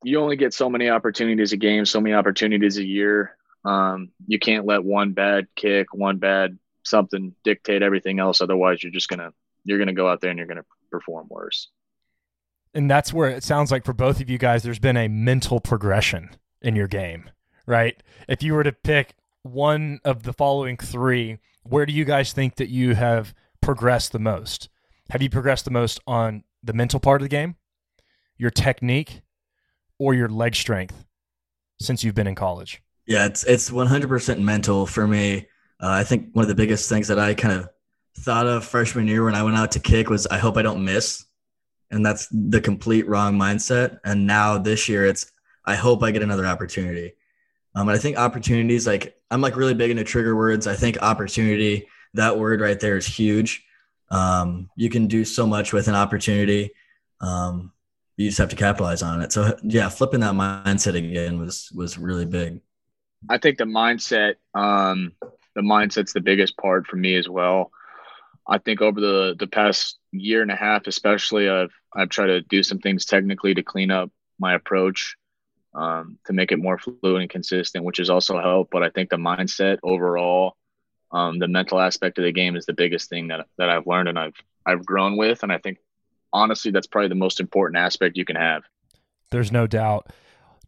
you 0.03 0.21
only 0.21 0.37
get 0.37 0.55
so 0.55 0.71
many 0.71 0.89
opportunities 0.89 1.53
a 1.53 1.57
game, 1.57 1.85
so 1.85 2.01
many 2.01 2.15
opportunities 2.15 2.79
a 2.79 2.85
year. 2.85 3.37
Um, 3.65 4.11
you 4.27 4.39
can't 4.39 4.67
let 4.67 4.85
one 4.85 5.13
bad 5.13 5.47
kick, 5.55 5.93
one 5.93 6.19
bad 6.19 6.59
something 6.83 7.35
dictate 7.45 7.83
everything 7.83 8.19
else. 8.19 8.41
Otherwise, 8.41 8.83
you're 8.83 8.93
just 8.93 9.09
gonna 9.09 9.33
you're 9.65 9.79
gonna 9.79 9.93
go 9.93 10.09
out 10.09 10.21
there 10.21 10.31
and 10.31 10.39
you're 10.39 10.49
gonna 10.49 10.65
perform 10.91 11.27
worse 11.29 11.69
and 12.75 12.91
that's 12.91 13.13
where 13.13 13.31
it 13.31 13.45
sounds 13.45 13.71
like 13.71 13.85
for 13.85 13.93
both 13.93 14.21
of 14.21 14.31
you 14.31 14.39
guys, 14.39 14.63
there's 14.63 14.79
been 14.79 14.97
a 14.97 15.09
mental 15.09 15.61
progression 15.61 16.31
in 16.63 16.77
your 16.77 16.87
game, 16.87 17.31
right? 17.67 18.01
If 18.29 18.43
you 18.43 18.55
were 18.55 18.65
to 18.65 18.73
pick 18.73 19.15
one 19.43 20.01
of 20.05 20.23
the 20.23 20.33
following 20.33 20.77
three, 20.77 21.39
where 21.63 21.87
do 21.87 21.93
you 21.93 22.05
guys 22.05 22.33
think 22.33 22.57
that 22.57 22.69
you 22.69 22.95
have 22.95 23.35
progressed 23.61 24.13
the 24.13 24.19
most? 24.19 24.69
Have 25.11 25.23
you 25.23 25.31
progressed 25.31 25.65
the 25.65 25.71
most 25.71 26.01
on 26.07 26.45
the 26.63 26.73
mental 26.73 27.01
part 27.01 27.21
of 27.21 27.25
the 27.25 27.29
game, 27.29 27.57
your 28.37 28.51
technique, 28.51 29.23
or 30.01 30.15
your 30.15 30.29
leg 30.29 30.57
strength 30.57 31.05
since 31.81 32.03
you've 32.03 32.17
been 32.17 32.27
in 32.27 32.35
college? 32.35 32.83
Yeah, 33.07 33.27
it's 33.27 33.45
it's 33.45 33.71
100% 33.71 34.41
mental 34.41 34.87
for 34.87 35.07
me. 35.07 35.47
Uh, 35.81 35.91
I 35.91 36.03
think 36.05 36.31
one 36.33 36.43
of 36.43 36.49
the 36.49 36.55
biggest 36.57 36.89
things 36.89 37.07
that 37.09 37.19
I 37.19 37.35
kind 37.35 37.61
of 37.61 37.69
thought 38.19 38.47
of 38.47 38.65
freshman 38.65 39.07
year 39.07 39.25
when 39.25 39.37
I 39.37 39.43
went 39.43 39.57
out 39.57 39.73
to 39.73 39.81
kick 39.81 40.11
was 40.11 40.27
I 40.27 40.39
hope 40.39 40.57
I 40.57 40.63
don't 40.63 40.85
miss 40.85 41.25
and 41.91 42.05
that's 42.07 42.29
the 42.31 42.61
complete 42.61 43.09
wrong 43.09 43.37
mindset. 43.37 43.99
And 44.05 44.27
now 44.27 44.59
this 44.59 44.89
year, 44.89 45.05
it's 45.05 45.31
I 45.65 45.75
hope 45.75 46.03
I 46.03 46.11
get 46.11 46.23
another 46.23 46.47
opportunity. 46.47 47.15
Um, 47.75 47.89
and 47.89 47.97
I 47.97 48.01
think 48.01 48.17
opportunities, 48.17 48.87
like 48.87 49.17
I'm 49.31 49.41
like 49.41 49.57
really 49.57 49.75
big 49.75 49.91
into 49.91 50.05
trigger 50.05 50.37
words. 50.37 50.67
I 50.67 50.75
think 50.75 50.99
opportunity, 51.03 51.89
that 52.15 52.39
word 52.39 52.61
right 52.61 52.79
there 52.79 52.97
is 52.97 53.07
huge. 53.07 53.65
Um, 54.11 54.71
you 54.77 54.91
can 54.91 55.07
do 55.07 55.25
so 55.25 55.47
much 55.47 55.73
with 55.73 55.89
an 55.89 55.95
opportunity. 55.95 56.73
Um, 57.21 57.73
you 58.21 58.29
just 58.29 58.39
have 58.39 58.51
to 58.51 58.57
capitalize 58.57 59.03
on 59.03 59.23
it. 59.23 59.33
So 59.33 59.57
yeah, 59.63 59.89
flipping 59.89 60.21
that 60.21 60.35
mindset 60.35 60.95
again 60.95 61.39
was 61.39 61.73
was 61.75 61.97
really 61.97 62.27
big. 62.27 62.61
I 63.31 63.39
think 63.39 63.57
the 63.57 63.65
mindset, 63.65 64.35
um, 64.55 65.13
the 65.55 65.63
mindset's 65.63 66.13
the 66.13 66.21
biggest 66.21 66.57
part 66.59 66.87
for 66.87 66.97
me 66.97 67.17
as 67.17 67.29
well. 67.31 67.71
I 68.47 68.59
think 68.59 68.83
over 68.83 69.01
the 69.01 69.37
the 69.39 69.47
past 69.47 69.99
year 70.13 70.43
and 70.43 70.51
a 70.51 70.57
half, 70.57 70.87
especially, 70.87 71.49
I've 71.49 71.73
I've 71.97 72.11
tried 72.11 72.27
to 72.27 72.43
do 72.43 72.63
some 72.63 72.79
things 72.79 73.07
technically 73.07 73.55
to 73.55 73.63
clean 73.63 73.91
up 73.91 74.11
my 74.39 74.55
approach, 74.55 75.17
um, 75.75 76.19
to 76.27 76.35
make 76.35 76.53
it 76.53 76.59
more 76.59 76.79
fluid 76.79 77.23
and 77.23 77.31
consistent, 77.31 77.87
which 77.87 77.99
has 77.99 78.11
also 78.11 78.39
helped. 78.39 78.71
But 78.71 78.83
I 78.83 78.91
think 78.91 79.09
the 79.09 79.17
mindset 79.17 79.79
overall, 79.83 80.57
um, 81.11 81.39
the 81.39 81.49
mental 81.49 81.81
aspect 81.81 82.19
of 82.19 82.25
the 82.25 82.33
game 82.33 82.55
is 82.55 82.67
the 82.67 82.75
biggest 82.75 83.09
thing 83.09 83.29
that 83.29 83.47
that 83.57 83.71
I've 83.71 83.87
learned 83.87 84.11
and 84.11 84.19
I've 84.19 84.37
I've 84.67 84.85
grown 84.85 85.17
with, 85.17 85.43
and 85.43 85.51
I 85.51 85.57
think 85.57 85.79
honestly 86.33 86.71
that's 86.71 86.87
probably 86.87 87.09
the 87.09 87.15
most 87.15 87.41
important 87.41 87.79
aspect 87.79 88.17
you 88.17 88.25
can 88.25 88.37
have. 88.37 88.63
There's 89.31 89.53
no 89.53 89.67
doubt. 89.67 90.11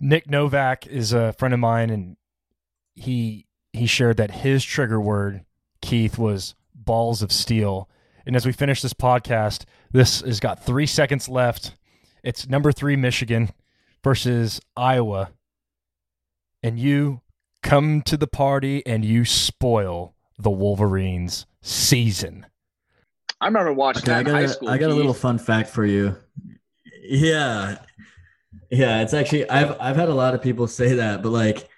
Nick 0.00 0.28
Novak 0.28 0.86
is 0.86 1.12
a 1.12 1.32
friend 1.34 1.54
of 1.54 1.60
mine, 1.60 1.90
and 1.90 2.16
he 2.94 3.46
he 3.72 3.86
shared 3.86 4.16
that 4.18 4.30
his 4.30 4.64
trigger 4.64 5.00
word, 5.00 5.44
Keith, 5.80 6.18
was 6.18 6.54
balls 6.74 7.22
of 7.22 7.32
steel. 7.32 7.88
And 8.26 8.36
as 8.36 8.46
we 8.46 8.52
finish 8.52 8.82
this 8.82 8.92
podcast, 8.92 9.64
this 9.90 10.20
has 10.20 10.40
got 10.40 10.64
three 10.64 10.86
seconds 10.86 11.28
left. 11.28 11.74
It's 12.22 12.48
number 12.48 12.70
three 12.72 12.96
Michigan 12.96 13.50
versus 14.04 14.60
Iowa. 14.76 15.30
And 16.62 16.78
you 16.78 17.20
come 17.62 18.02
to 18.02 18.16
the 18.16 18.28
party 18.28 18.84
and 18.86 19.04
you 19.04 19.24
spoil 19.24 20.14
the 20.38 20.50
Wolverines 20.50 21.46
season. 21.60 22.46
I 23.42 23.46
remember 23.46 23.72
watching 23.72 24.04
okay, 24.04 24.12
I 24.12 24.22
got, 24.22 24.34
high 24.34 24.46
school. 24.46 24.68
I 24.68 24.78
got 24.78 24.90
a 24.90 24.94
little 24.94 25.12
fun 25.12 25.36
fact 25.36 25.68
for 25.68 25.84
you. 25.84 26.16
Yeah. 27.02 27.78
Yeah, 28.70 29.02
it's 29.02 29.12
actually 29.12 29.50
I've 29.50 29.76
I've 29.80 29.96
had 29.96 30.08
a 30.08 30.14
lot 30.14 30.34
of 30.34 30.40
people 30.40 30.68
say 30.68 30.94
that, 30.94 31.24
but 31.24 31.30
like 31.30 31.68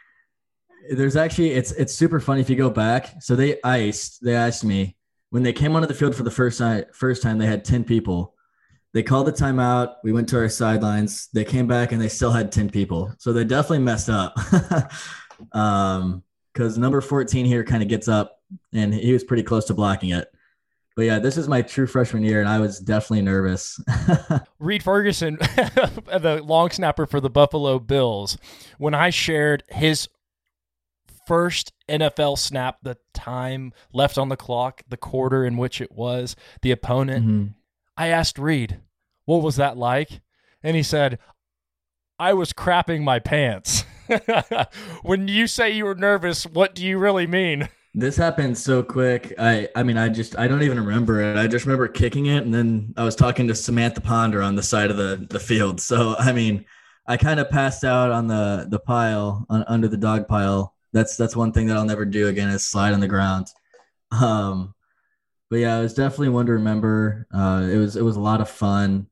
there's 0.90 1.16
actually 1.16 1.53
it's 1.53 1.72
it's 1.72 1.94
super 1.94 2.20
funny 2.20 2.42
if 2.42 2.50
you 2.50 2.57
go 2.57 2.68
back. 2.68 3.22
So 3.22 3.35
they 3.35 3.62
iced 3.64 4.22
they 4.22 4.35
asked 4.35 4.62
me 4.62 4.94
when 5.31 5.42
they 5.42 5.55
came 5.55 5.74
onto 5.74 5.88
the 5.88 5.94
field 5.94 6.14
for 6.14 6.22
the 6.22 6.31
first 6.31 6.59
time. 6.59 6.85
First 6.92 7.22
time 7.22 7.38
they 7.38 7.46
had 7.46 7.64
ten 7.64 7.83
people. 7.83 8.35
They 8.92 9.03
called 9.03 9.27
the 9.27 9.33
timeout. 9.33 9.94
We 10.05 10.12
went 10.12 10.29
to 10.29 10.37
our 10.37 10.50
sidelines. 10.50 11.31
They 11.33 11.44
came 11.44 11.66
back 11.66 11.92
and 11.92 12.00
they 12.00 12.09
still 12.09 12.31
had 12.31 12.53
ten 12.53 12.68
people. 12.68 13.11
So 13.16 13.33
they 13.33 13.44
definitely 13.44 13.79
messed 13.79 14.11
up. 14.11 14.38
um, 15.53 16.22
because 16.53 16.76
number 16.76 17.01
fourteen 17.01 17.47
here 17.47 17.64
kind 17.64 17.82
of 17.82 17.89
gets 17.89 18.07
up 18.07 18.43
and 18.74 18.93
he 18.95 19.14
was 19.14 19.24
pretty 19.24 19.43
close 19.43 19.64
to 19.64 19.74
blocking 19.74 20.11
it. 20.11 20.28
But 20.97 21.07
yeah, 21.07 21.18
this 21.18 21.36
is 21.36 21.49
my 21.49 21.62
true 21.62 21.86
freshman 21.86 22.22
year, 22.22 22.40
and 22.40 22.49
I 22.49 22.61
was 22.61 22.78
definitely 22.78 23.22
nervous. 23.22 23.80
Reid 24.61 24.82
Ferguson, 24.82 25.36
the 25.40 26.40
long 26.45 26.70
snapper 26.70 27.07
for 27.07 27.20
the 27.20 27.30
Buffalo 27.30 27.80
Bills, 27.80 28.38
when 28.78 28.95
I 28.95 29.11
shared 29.11 29.64
his 29.70 30.09
first 31.26 31.72
NFL 31.88 32.38
snap, 32.38 32.78
the 32.82 32.97
time 33.12 33.72
left 33.92 34.18
on 34.18 34.28
the 34.28 34.36
clock, 34.36 34.82
the 34.88 34.97
quarter 34.97 35.45
in 35.45 35.57
which 35.57 35.80
it 35.80 35.90
was, 35.90 36.36
the 36.62 36.70
opponent. 36.70 37.26
Mm-hmm. 37.26 37.47
I 37.97 38.09
asked 38.09 38.38
Reid, 38.38 38.80
what 39.24 39.42
was 39.42 39.57
that 39.57 39.76
like? 39.76 40.20
And 40.62 40.76
he 40.76 40.82
said, 40.82 41.18
I 42.18 42.34
was 42.34 42.53
crapping 42.53 43.03
my 43.03 43.18
pants. 43.18 43.84
when 45.03 45.28
you 45.28 45.47
say 45.47 45.70
you 45.70 45.84
were 45.84 45.95
nervous, 45.95 46.45
what 46.45 46.74
do 46.74 46.84
you 46.84 46.99
really 46.99 47.26
mean? 47.26 47.68
This 47.97 48.16
happened 48.16 48.59
so 48.59 48.82
quick. 48.82 49.34
I 49.38 49.68
I 49.76 49.84
mean, 49.84 49.97
I 49.97 50.09
just 50.09 50.36
I 50.36 50.49
don't 50.49 50.62
even 50.62 50.84
remember 50.84 51.20
it. 51.20 51.36
I 51.36 51.47
just 51.47 51.64
remember 51.64 51.86
kicking 51.86 52.26
it, 52.26 52.42
and 52.42 52.53
then 52.53 52.92
I 52.97 53.05
was 53.05 53.14
talking 53.14 53.47
to 53.49 53.55
Samantha 53.55 54.01
Ponder 54.01 54.42
on 54.42 54.57
the 54.57 54.62
side 54.64 54.90
of 54.90 54.97
the 54.97 55.24
the 55.30 55.38
field. 55.38 55.80
So 55.80 56.16
I 56.18 56.32
mean, 56.32 56.64
I 57.07 57.16
kind 57.16 57.38
of 57.38 57.51
passed 57.51 57.84
out 57.84 58.11
on 58.11 58.26
the 58.26 58.66
the 58.68 58.80
pile 58.80 59.47
on, 59.49 59.64
under 59.68 59.86
the 59.86 59.97
dog 59.97 60.26
pile. 60.26 60.74
That's 60.92 61.16
that's 61.16 61.36
one 61.36 61.53
thing 61.53 61.68
that 61.68 61.76
I'll 61.76 61.84
never 61.84 62.05
do 62.05 62.28
again 62.28 62.49
is 62.49 62.66
slide 62.66 62.95
on 62.95 63.01
the 63.01 63.09
ground. 63.09 63.47
Um, 64.11 64.74
but 65.51 65.57
yeah, 65.57 65.78
it 65.78 65.82
was 65.82 65.95
definitely 65.95 66.30
one 66.30 66.47
to 66.47 66.53
remember. 66.53 67.26
Uh, 67.32 67.68
it 67.70 67.76
was 67.76 67.97
it 67.97 68.03
was 68.03 68.16
a 68.16 68.20
lot 68.20 68.40
of 68.40 68.51
fun. 68.51 69.07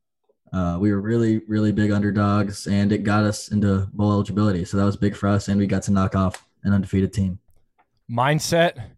Uh, 0.52 0.76
we 0.80 0.92
were 0.92 1.00
really 1.00 1.40
really 1.46 1.70
big 1.72 1.92
underdogs, 1.92 2.66
and 2.66 2.90
it 2.92 3.04
got 3.04 3.22
us 3.24 3.48
into 3.52 3.88
bowl 3.92 4.12
eligibility. 4.12 4.64
So 4.64 4.76
that 4.76 4.84
was 4.84 4.96
big 4.96 5.14
for 5.14 5.28
us, 5.28 5.48
and 5.48 5.58
we 5.58 5.68
got 5.68 5.82
to 5.84 5.92
knock 5.92 6.16
off 6.16 6.44
an 6.64 6.72
undefeated 6.72 7.12
team 7.12 7.38
mindset, 8.12 8.90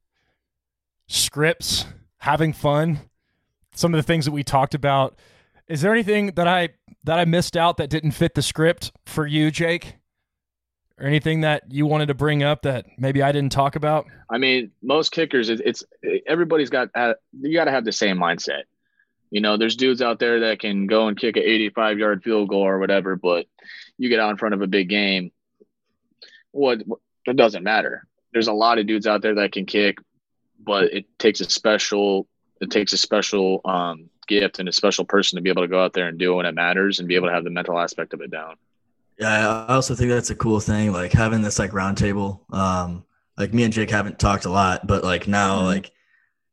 scripts, 1.06 1.86
having 2.18 2.52
fun, 2.52 2.98
some 3.74 3.94
of 3.94 3.98
the 3.98 4.02
things 4.02 4.24
that 4.24 4.32
we 4.32 4.42
talked 4.42 4.74
about. 4.74 5.18
Is 5.68 5.80
there 5.80 5.92
anything 5.92 6.32
that 6.32 6.48
I 6.48 6.70
that 7.04 7.18
I 7.18 7.24
missed 7.24 7.56
out 7.56 7.76
that 7.76 7.90
didn't 7.90 8.12
fit 8.12 8.34
the 8.34 8.42
script 8.42 8.92
for 9.06 9.26
you, 9.26 9.50
Jake? 9.50 9.96
Or 10.98 11.06
anything 11.06 11.40
that 11.40 11.64
you 11.72 11.86
wanted 11.86 12.06
to 12.06 12.14
bring 12.14 12.44
up 12.44 12.62
that 12.62 12.86
maybe 12.96 13.20
I 13.20 13.32
didn't 13.32 13.50
talk 13.50 13.74
about? 13.74 14.06
I 14.30 14.38
mean, 14.38 14.70
most 14.80 15.10
kickers, 15.10 15.48
it, 15.48 15.60
it's 15.64 15.82
everybody's 16.26 16.70
got 16.70 16.88
uh, 16.94 17.14
you 17.32 17.52
got 17.52 17.64
to 17.64 17.72
have 17.72 17.84
the 17.84 17.92
same 17.92 18.16
mindset. 18.16 18.62
You 19.30 19.40
know, 19.40 19.56
there's 19.56 19.74
dudes 19.74 20.00
out 20.00 20.20
there 20.20 20.40
that 20.40 20.60
can 20.60 20.86
go 20.86 21.08
and 21.08 21.18
kick 21.18 21.36
an 21.36 21.42
85 21.42 21.98
yard 21.98 22.22
field 22.22 22.48
goal 22.48 22.64
or 22.64 22.78
whatever, 22.78 23.16
but 23.16 23.46
you 23.98 24.08
get 24.08 24.20
out 24.20 24.30
in 24.30 24.36
front 24.36 24.54
of 24.54 24.62
a 24.62 24.68
big 24.68 24.88
game, 24.88 25.32
what 26.52 26.82
it 27.26 27.36
doesn't 27.36 27.64
matter 27.64 28.06
there's 28.34 28.48
a 28.48 28.52
lot 28.52 28.78
of 28.78 28.86
dudes 28.86 29.06
out 29.06 29.22
there 29.22 29.36
that 29.36 29.52
can 29.52 29.64
kick, 29.64 29.98
but 30.62 30.92
it 30.92 31.06
takes 31.18 31.40
a 31.40 31.48
special 31.48 32.26
it 32.60 32.70
takes 32.70 32.92
a 32.92 32.98
special 32.98 33.60
um, 33.64 34.10
gift 34.26 34.58
and 34.58 34.68
a 34.68 34.72
special 34.72 35.04
person 35.04 35.36
to 35.36 35.42
be 35.42 35.50
able 35.50 35.62
to 35.62 35.68
go 35.68 35.82
out 35.82 35.92
there 35.92 36.08
and 36.08 36.18
do 36.18 36.32
it 36.32 36.36
when 36.36 36.46
it 36.46 36.54
matters 36.54 36.98
and 36.98 37.08
be 37.08 37.14
able 37.14 37.28
to 37.28 37.34
have 37.34 37.44
the 37.44 37.50
mental 37.50 37.78
aspect 37.78 38.14
of 38.14 38.20
it 38.20 38.30
down. 38.30 38.56
Yeah, 39.18 39.64
I 39.68 39.74
also 39.74 39.94
think 39.94 40.10
that's 40.10 40.30
a 40.30 40.34
cool 40.34 40.60
thing, 40.60 40.92
like 40.92 41.12
having 41.12 41.42
this 41.42 41.58
like 41.58 41.70
roundtable. 41.70 42.40
Um, 42.52 43.04
like 43.38 43.54
me 43.54 43.64
and 43.64 43.72
Jake 43.72 43.90
haven't 43.90 44.18
talked 44.18 44.44
a 44.44 44.50
lot, 44.50 44.86
but 44.86 45.04
like 45.04 45.28
now, 45.28 45.58
mm-hmm. 45.58 45.66
like 45.66 45.92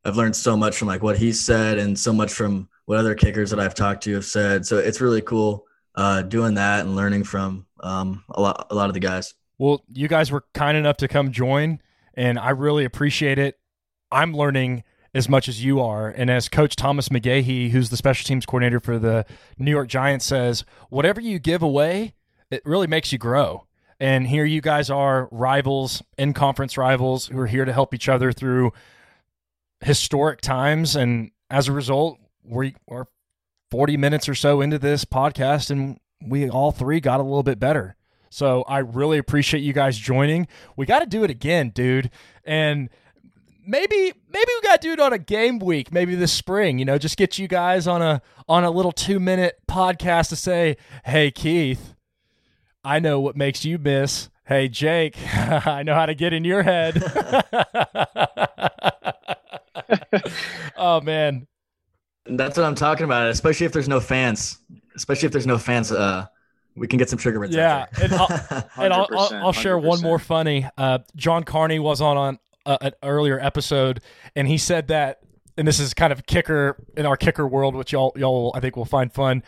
I've 0.05 0.17
learned 0.17 0.35
so 0.35 0.55
much 0.55 0.77
from 0.77 0.87
like 0.87 1.01
what 1.01 1.17
he 1.17 1.31
said 1.31 1.77
and 1.77 1.97
so 1.97 2.13
much 2.13 2.31
from 2.31 2.69
what 2.85 2.97
other 2.97 3.15
kickers 3.15 3.51
that 3.51 3.59
I've 3.59 3.75
talked 3.75 4.03
to 4.03 4.13
have 4.15 4.25
said. 4.25 4.65
So 4.65 4.77
it's 4.77 5.01
really 5.01 5.21
cool 5.21 5.65
uh, 5.95 6.23
doing 6.23 6.55
that 6.55 6.81
and 6.81 6.95
learning 6.95 7.23
from 7.23 7.65
um, 7.79 8.23
a 8.29 8.41
lot 8.41 8.67
a 8.69 8.75
lot 8.75 8.89
of 8.89 8.93
the 8.93 8.99
guys. 8.99 9.33
Well, 9.61 9.83
you 9.93 10.07
guys 10.07 10.31
were 10.31 10.43
kind 10.55 10.75
enough 10.75 10.97
to 10.97 11.07
come 11.07 11.31
join, 11.31 11.81
and 12.15 12.39
I 12.39 12.49
really 12.49 12.83
appreciate 12.83 13.37
it. 13.37 13.59
I'm 14.11 14.33
learning 14.33 14.83
as 15.13 15.29
much 15.29 15.47
as 15.47 15.63
you 15.63 15.79
are. 15.79 16.09
And 16.09 16.31
as 16.31 16.49
Coach 16.49 16.75
Thomas 16.75 17.09
McGaughey, 17.09 17.69
who's 17.69 17.91
the 17.91 17.95
special 17.95 18.25
teams 18.25 18.47
coordinator 18.47 18.79
for 18.79 18.97
the 18.97 19.23
New 19.59 19.69
York 19.69 19.87
Giants, 19.87 20.25
says, 20.25 20.65
whatever 20.89 21.21
you 21.21 21.37
give 21.37 21.61
away, 21.61 22.15
it 22.49 22.63
really 22.65 22.87
makes 22.87 23.11
you 23.11 23.19
grow. 23.19 23.67
And 23.99 24.25
here 24.25 24.45
you 24.45 24.61
guys 24.61 24.89
are, 24.89 25.29
rivals, 25.31 26.01
in 26.17 26.33
conference 26.33 26.75
rivals, 26.75 27.27
who 27.27 27.37
are 27.37 27.45
here 27.45 27.63
to 27.63 27.71
help 27.71 27.93
each 27.93 28.09
other 28.09 28.31
through 28.31 28.73
historic 29.81 30.41
times. 30.41 30.95
And 30.95 31.29
as 31.51 31.67
a 31.67 31.71
result, 31.71 32.17
we 32.43 32.73
are 32.89 33.07
40 33.69 33.95
minutes 33.95 34.27
or 34.27 34.33
so 34.33 34.59
into 34.59 34.79
this 34.79 35.05
podcast, 35.05 35.69
and 35.69 35.99
we 36.19 36.49
all 36.49 36.71
three 36.71 36.99
got 36.99 37.19
a 37.19 37.23
little 37.23 37.43
bit 37.43 37.59
better. 37.59 37.95
So 38.31 38.63
I 38.63 38.79
really 38.79 39.17
appreciate 39.17 39.59
you 39.59 39.73
guys 39.73 39.97
joining. 39.97 40.47
We 40.77 40.85
got 40.85 40.99
to 40.99 41.05
do 41.05 41.25
it 41.25 41.29
again, 41.29 41.69
dude. 41.69 42.09
And 42.45 42.89
maybe 43.67 43.93
maybe 43.93 44.13
we 44.47 44.61
got 44.63 44.81
to 44.81 44.87
do 44.87 44.93
it 44.93 45.01
on 45.01 45.11
a 45.11 45.19
game 45.19 45.59
week, 45.59 45.91
maybe 45.91 46.15
this 46.15 46.31
spring. 46.31 46.79
You 46.79 46.85
know, 46.85 46.97
just 46.97 47.17
get 47.17 47.37
you 47.37 47.49
guys 47.49 47.87
on 47.87 48.01
a 48.01 48.21
on 48.47 48.63
a 48.63 48.71
little 48.71 48.93
two 48.93 49.19
minute 49.19 49.59
podcast 49.67 50.29
to 50.29 50.37
say, 50.37 50.77
"Hey, 51.03 51.29
Keith, 51.29 51.93
I 52.85 52.99
know 52.99 53.19
what 53.19 53.35
makes 53.35 53.65
you 53.65 53.77
miss." 53.77 54.29
Hey, 54.45 54.69
Jake, 54.69 55.17
I 55.33 55.83
know 55.83 55.93
how 55.93 56.05
to 56.05 56.15
get 56.15 56.31
in 56.31 56.45
your 56.45 56.63
head. 56.63 57.03
oh 60.77 61.01
man, 61.01 61.47
that's 62.25 62.55
what 62.57 62.65
I'm 62.65 62.75
talking 62.75 63.03
about. 63.03 63.27
Especially 63.29 63.65
if 63.65 63.73
there's 63.73 63.89
no 63.89 63.99
fans. 63.99 64.57
Especially 64.95 65.25
if 65.25 65.33
there's 65.33 65.47
no 65.47 65.57
fans. 65.57 65.91
Uh, 65.91 66.27
we 66.75 66.87
can 66.87 66.97
get 66.97 67.09
some 67.09 67.19
sugar 67.19 67.39
mints. 67.39 67.55
Yeah, 67.55 67.85
and 68.01 68.13
I'll, 68.13 68.27
and 68.77 68.93
I'll, 68.93 69.07
I'll, 69.11 69.33
I'll, 69.45 69.53
share 69.53 69.77
one 69.77 70.01
more 70.01 70.19
funny. 70.19 70.67
Uh, 70.77 70.99
John 71.15 71.43
Carney 71.43 71.79
was 71.79 72.01
on 72.01 72.17
on 72.17 72.39
uh, 72.65 72.77
an 72.81 72.91
earlier 73.03 73.39
episode, 73.39 74.01
and 74.35 74.47
he 74.47 74.57
said 74.57 74.87
that, 74.87 75.19
and 75.57 75.67
this 75.67 75.79
is 75.79 75.93
kind 75.93 76.13
of 76.13 76.25
kicker 76.25 76.83
in 76.95 77.05
our 77.05 77.17
kicker 77.17 77.47
world, 77.47 77.75
which 77.75 77.91
y'all 77.91 78.13
y'all 78.15 78.51
I 78.55 78.59
think 78.59 78.75
will 78.75 78.85
find 78.85 79.11
fun. 79.11 79.43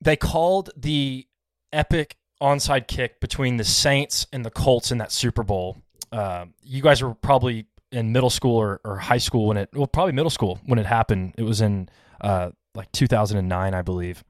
They 0.00 0.16
called 0.16 0.70
the 0.76 1.26
epic 1.72 2.18
onside 2.42 2.86
kick 2.86 3.20
between 3.20 3.56
the 3.56 3.64
Saints 3.64 4.26
and 4.32 4.44
the 4.44 4.50
Colts 4.50 4.90
in 4.90 4.98
that 4.98 5.12
Super 5.12 5.42
Bowl. 5.42 5.78
Uh, 6.12 6.46
you 6.62 6.82
guys 6.82 7.02
were 7.02 7.14
probably 7.14 7.66
in 7.90 8.12
middle 8.12 8.30
school 8.30 8.56
or, 8.56 8.80
or, 8.84 8.96
high 8.98 9.18
school 9.18 9.46
when 9.46 9.56
it 9.56 9.70
well 9.72 9.86
probably 9.86 10.12
middle 10.12 10.30
school 10.30 10.60
when 10.66 10.78
it 10.78 10.86
happened. 10.86 11.34
It 11.38 11.42
was 11.42 11.60
in 11.60 11.88
uh, 12.20 12.50
like 12.74 12.92
2009, 12.92 13.74
I 13.74 13.82
believe 13.82 14.22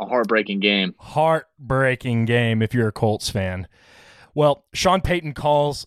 a 0.00 0.06
heartbreaking 0.06 0.60
game. 0.60 0.94
Heartbreaking 0.98 2.24
game 2.24 2.62
if 2.62 2.74
you're 2.74 2.88
a 2.88 2.92
Colts 2.92 3.30
fan. 3.30 3.68
Well, 4.34 4.64
Sean 4.72 5.00
Payton 5.00 5.34
calls 5.34 5.86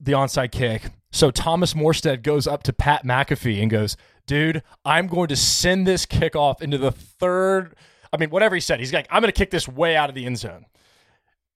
the 0.00 0.12
onside 0.12 0.50
kick. 0.50 0.90
So 1.12 1.30
Thomas 1.30 1.74
Morstead 1.74 2.22
goes 2.22 2.46
up 2.46 2.62
to 2.64 2.72
Pat 2.72 3.04
McAfee 3.04 3.60
and 3.60 3.70
goes, 3.70 3.96
dude, 4.26 4.62
I'm 4.84 5.06
going 5.06 5.28
to 5.28 5.36
send 5.36 5.86
this 5.86 6.06
kickoff 6.06 6.62
into 6.62 6.78
the 6.78 6.90
third. 6.90 7.76
I 8.12 8.16
mean, 8.16 8.30
whatever 8.30 8.54
he 8.54 8.60
said, 8.60 8.80
he's 8.80 8.92
like, 8.92 9.06
I'm 9.10 9.20
going 9.20 9.32
to 9.32 9.38
kick 9.38 9.50
this 9.50 9.68
way 9.68 9.96
out 9.96 10.08
of 10.08 10.14
the 10.14 10.26
end 10.26 10.38
zone. 10.38 10.66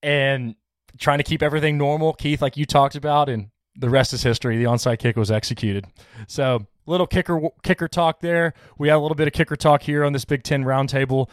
And 0.01 0.55
trying 0.97 1.17
to 1.17 1.23
keep 1.23 1.41
everything 1.41 1.77
normal, 1.77 2.13
Keith, 2.13 2.41
like 2.41 2.55
you 2.55 2.65
talked 2.65 2.95
about, 2.95 3.29
and 3.29 3.49
the 3.75 3.89
rest 3.89 4.13
is 4.13 4.23
history. 4.23 4.57
The 4.57 4.65
onside 4.65 4.99
kick 4.99 5.15
was 5.17 5.31
executed. 5.31 5.85
So 6.27 6.65
little 6.85 7.07
kicker 7.07 7.39
kicker 7.63 7.87
talk 7.87 8.21
there. 8.21 8.53
We 8.77 8.87
had 8.87 8.95
a 8.95 8.99
little 8.99 9.15
bit 9.15 9.27
of 9.27 9.33
kicker 9.33 9.55
talk 9.55 9.83
here 9.83 10.03
on 10.03 10.13
this 10.13 10.25
Big 10.25 10.43
Ten 10.43 10.63
roundtable. 10.63 11.29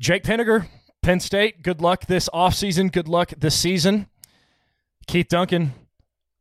Jake 0.00 0.24
Pinegar, 0.24 0.66
Penn 1.02 1.20
State, 1.20 1.62
good 1.62 1.80
luck 1.80 2.06
this 2.06 2.28
offseason. 2.32 2.90
Good 2.90 3.08
luck 3.08 3.32
this 3.36 3.54
season. 3.54 4.06
Keith 5.06 5.28
Duncan, 5.28 5.74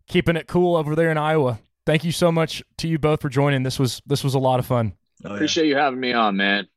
keeping 0.08 0.36
it 0.36 0.48
cool 0.48 0.76
over 0.76 0.96
there 0.96 1.12
in 1.12 1.18
Iowa. 1.18 1.60
Thank 1.86 2.04
you 2.04 2.12
so 2.12 2.32
much 2.32 2.64
to 2.78 2.88
you 2.88 2.98
both 2.98 3.22
for 3.22 3.30
joining. 3.30 3.64
This 3.64 3.78
was 3.78 4.02
this 4.06 4.24
was 4.24 4.34
a 4.34 4.40
lot 4.40 4.60
of 4.60 4.66
fun. 4.66 4.94
Oh, 5.26 5.30
yeah. 5.30 5.36
Appreciate 5.36 5.68
you 5.68 5.76
having 5.76 6.00
me 6.00 6.14
on, 6.14 6.38
man. 6.38 6.68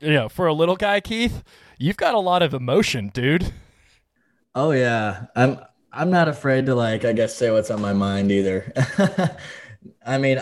You 0.00 0.12
know, 0.12 0.28
for 0.28 0.46
a 0.46 0.54
little 0.54 0.76
guy, 0.76 1.00
Keith, 1.00 1.42
you've 1.78 1.96
got 1.96 2.14
a 2.14 2.18
lot 2.20 2.42
of 2.42 2.54
emotion, 2.54 3.10
dude. 3.12 3.52
Oh 4.54 4.70
yeah. 4.70 5.26
I'm 5.34 5.58
I'm 5.92 6.10
not 6.10 6.28
afraid 6.28 6.66
to 6.66 6.74
like 6.74 7.04
I 7.04 7.12
guess 7.12 7.34
say 7.34 7.50
what's 7.50 7.70
on 7.70 7.80
my 7.80 7.92
mind 7.92 8.30
either. 8.30 8.72
I 10.06 10.18
mean, 10.18 10.32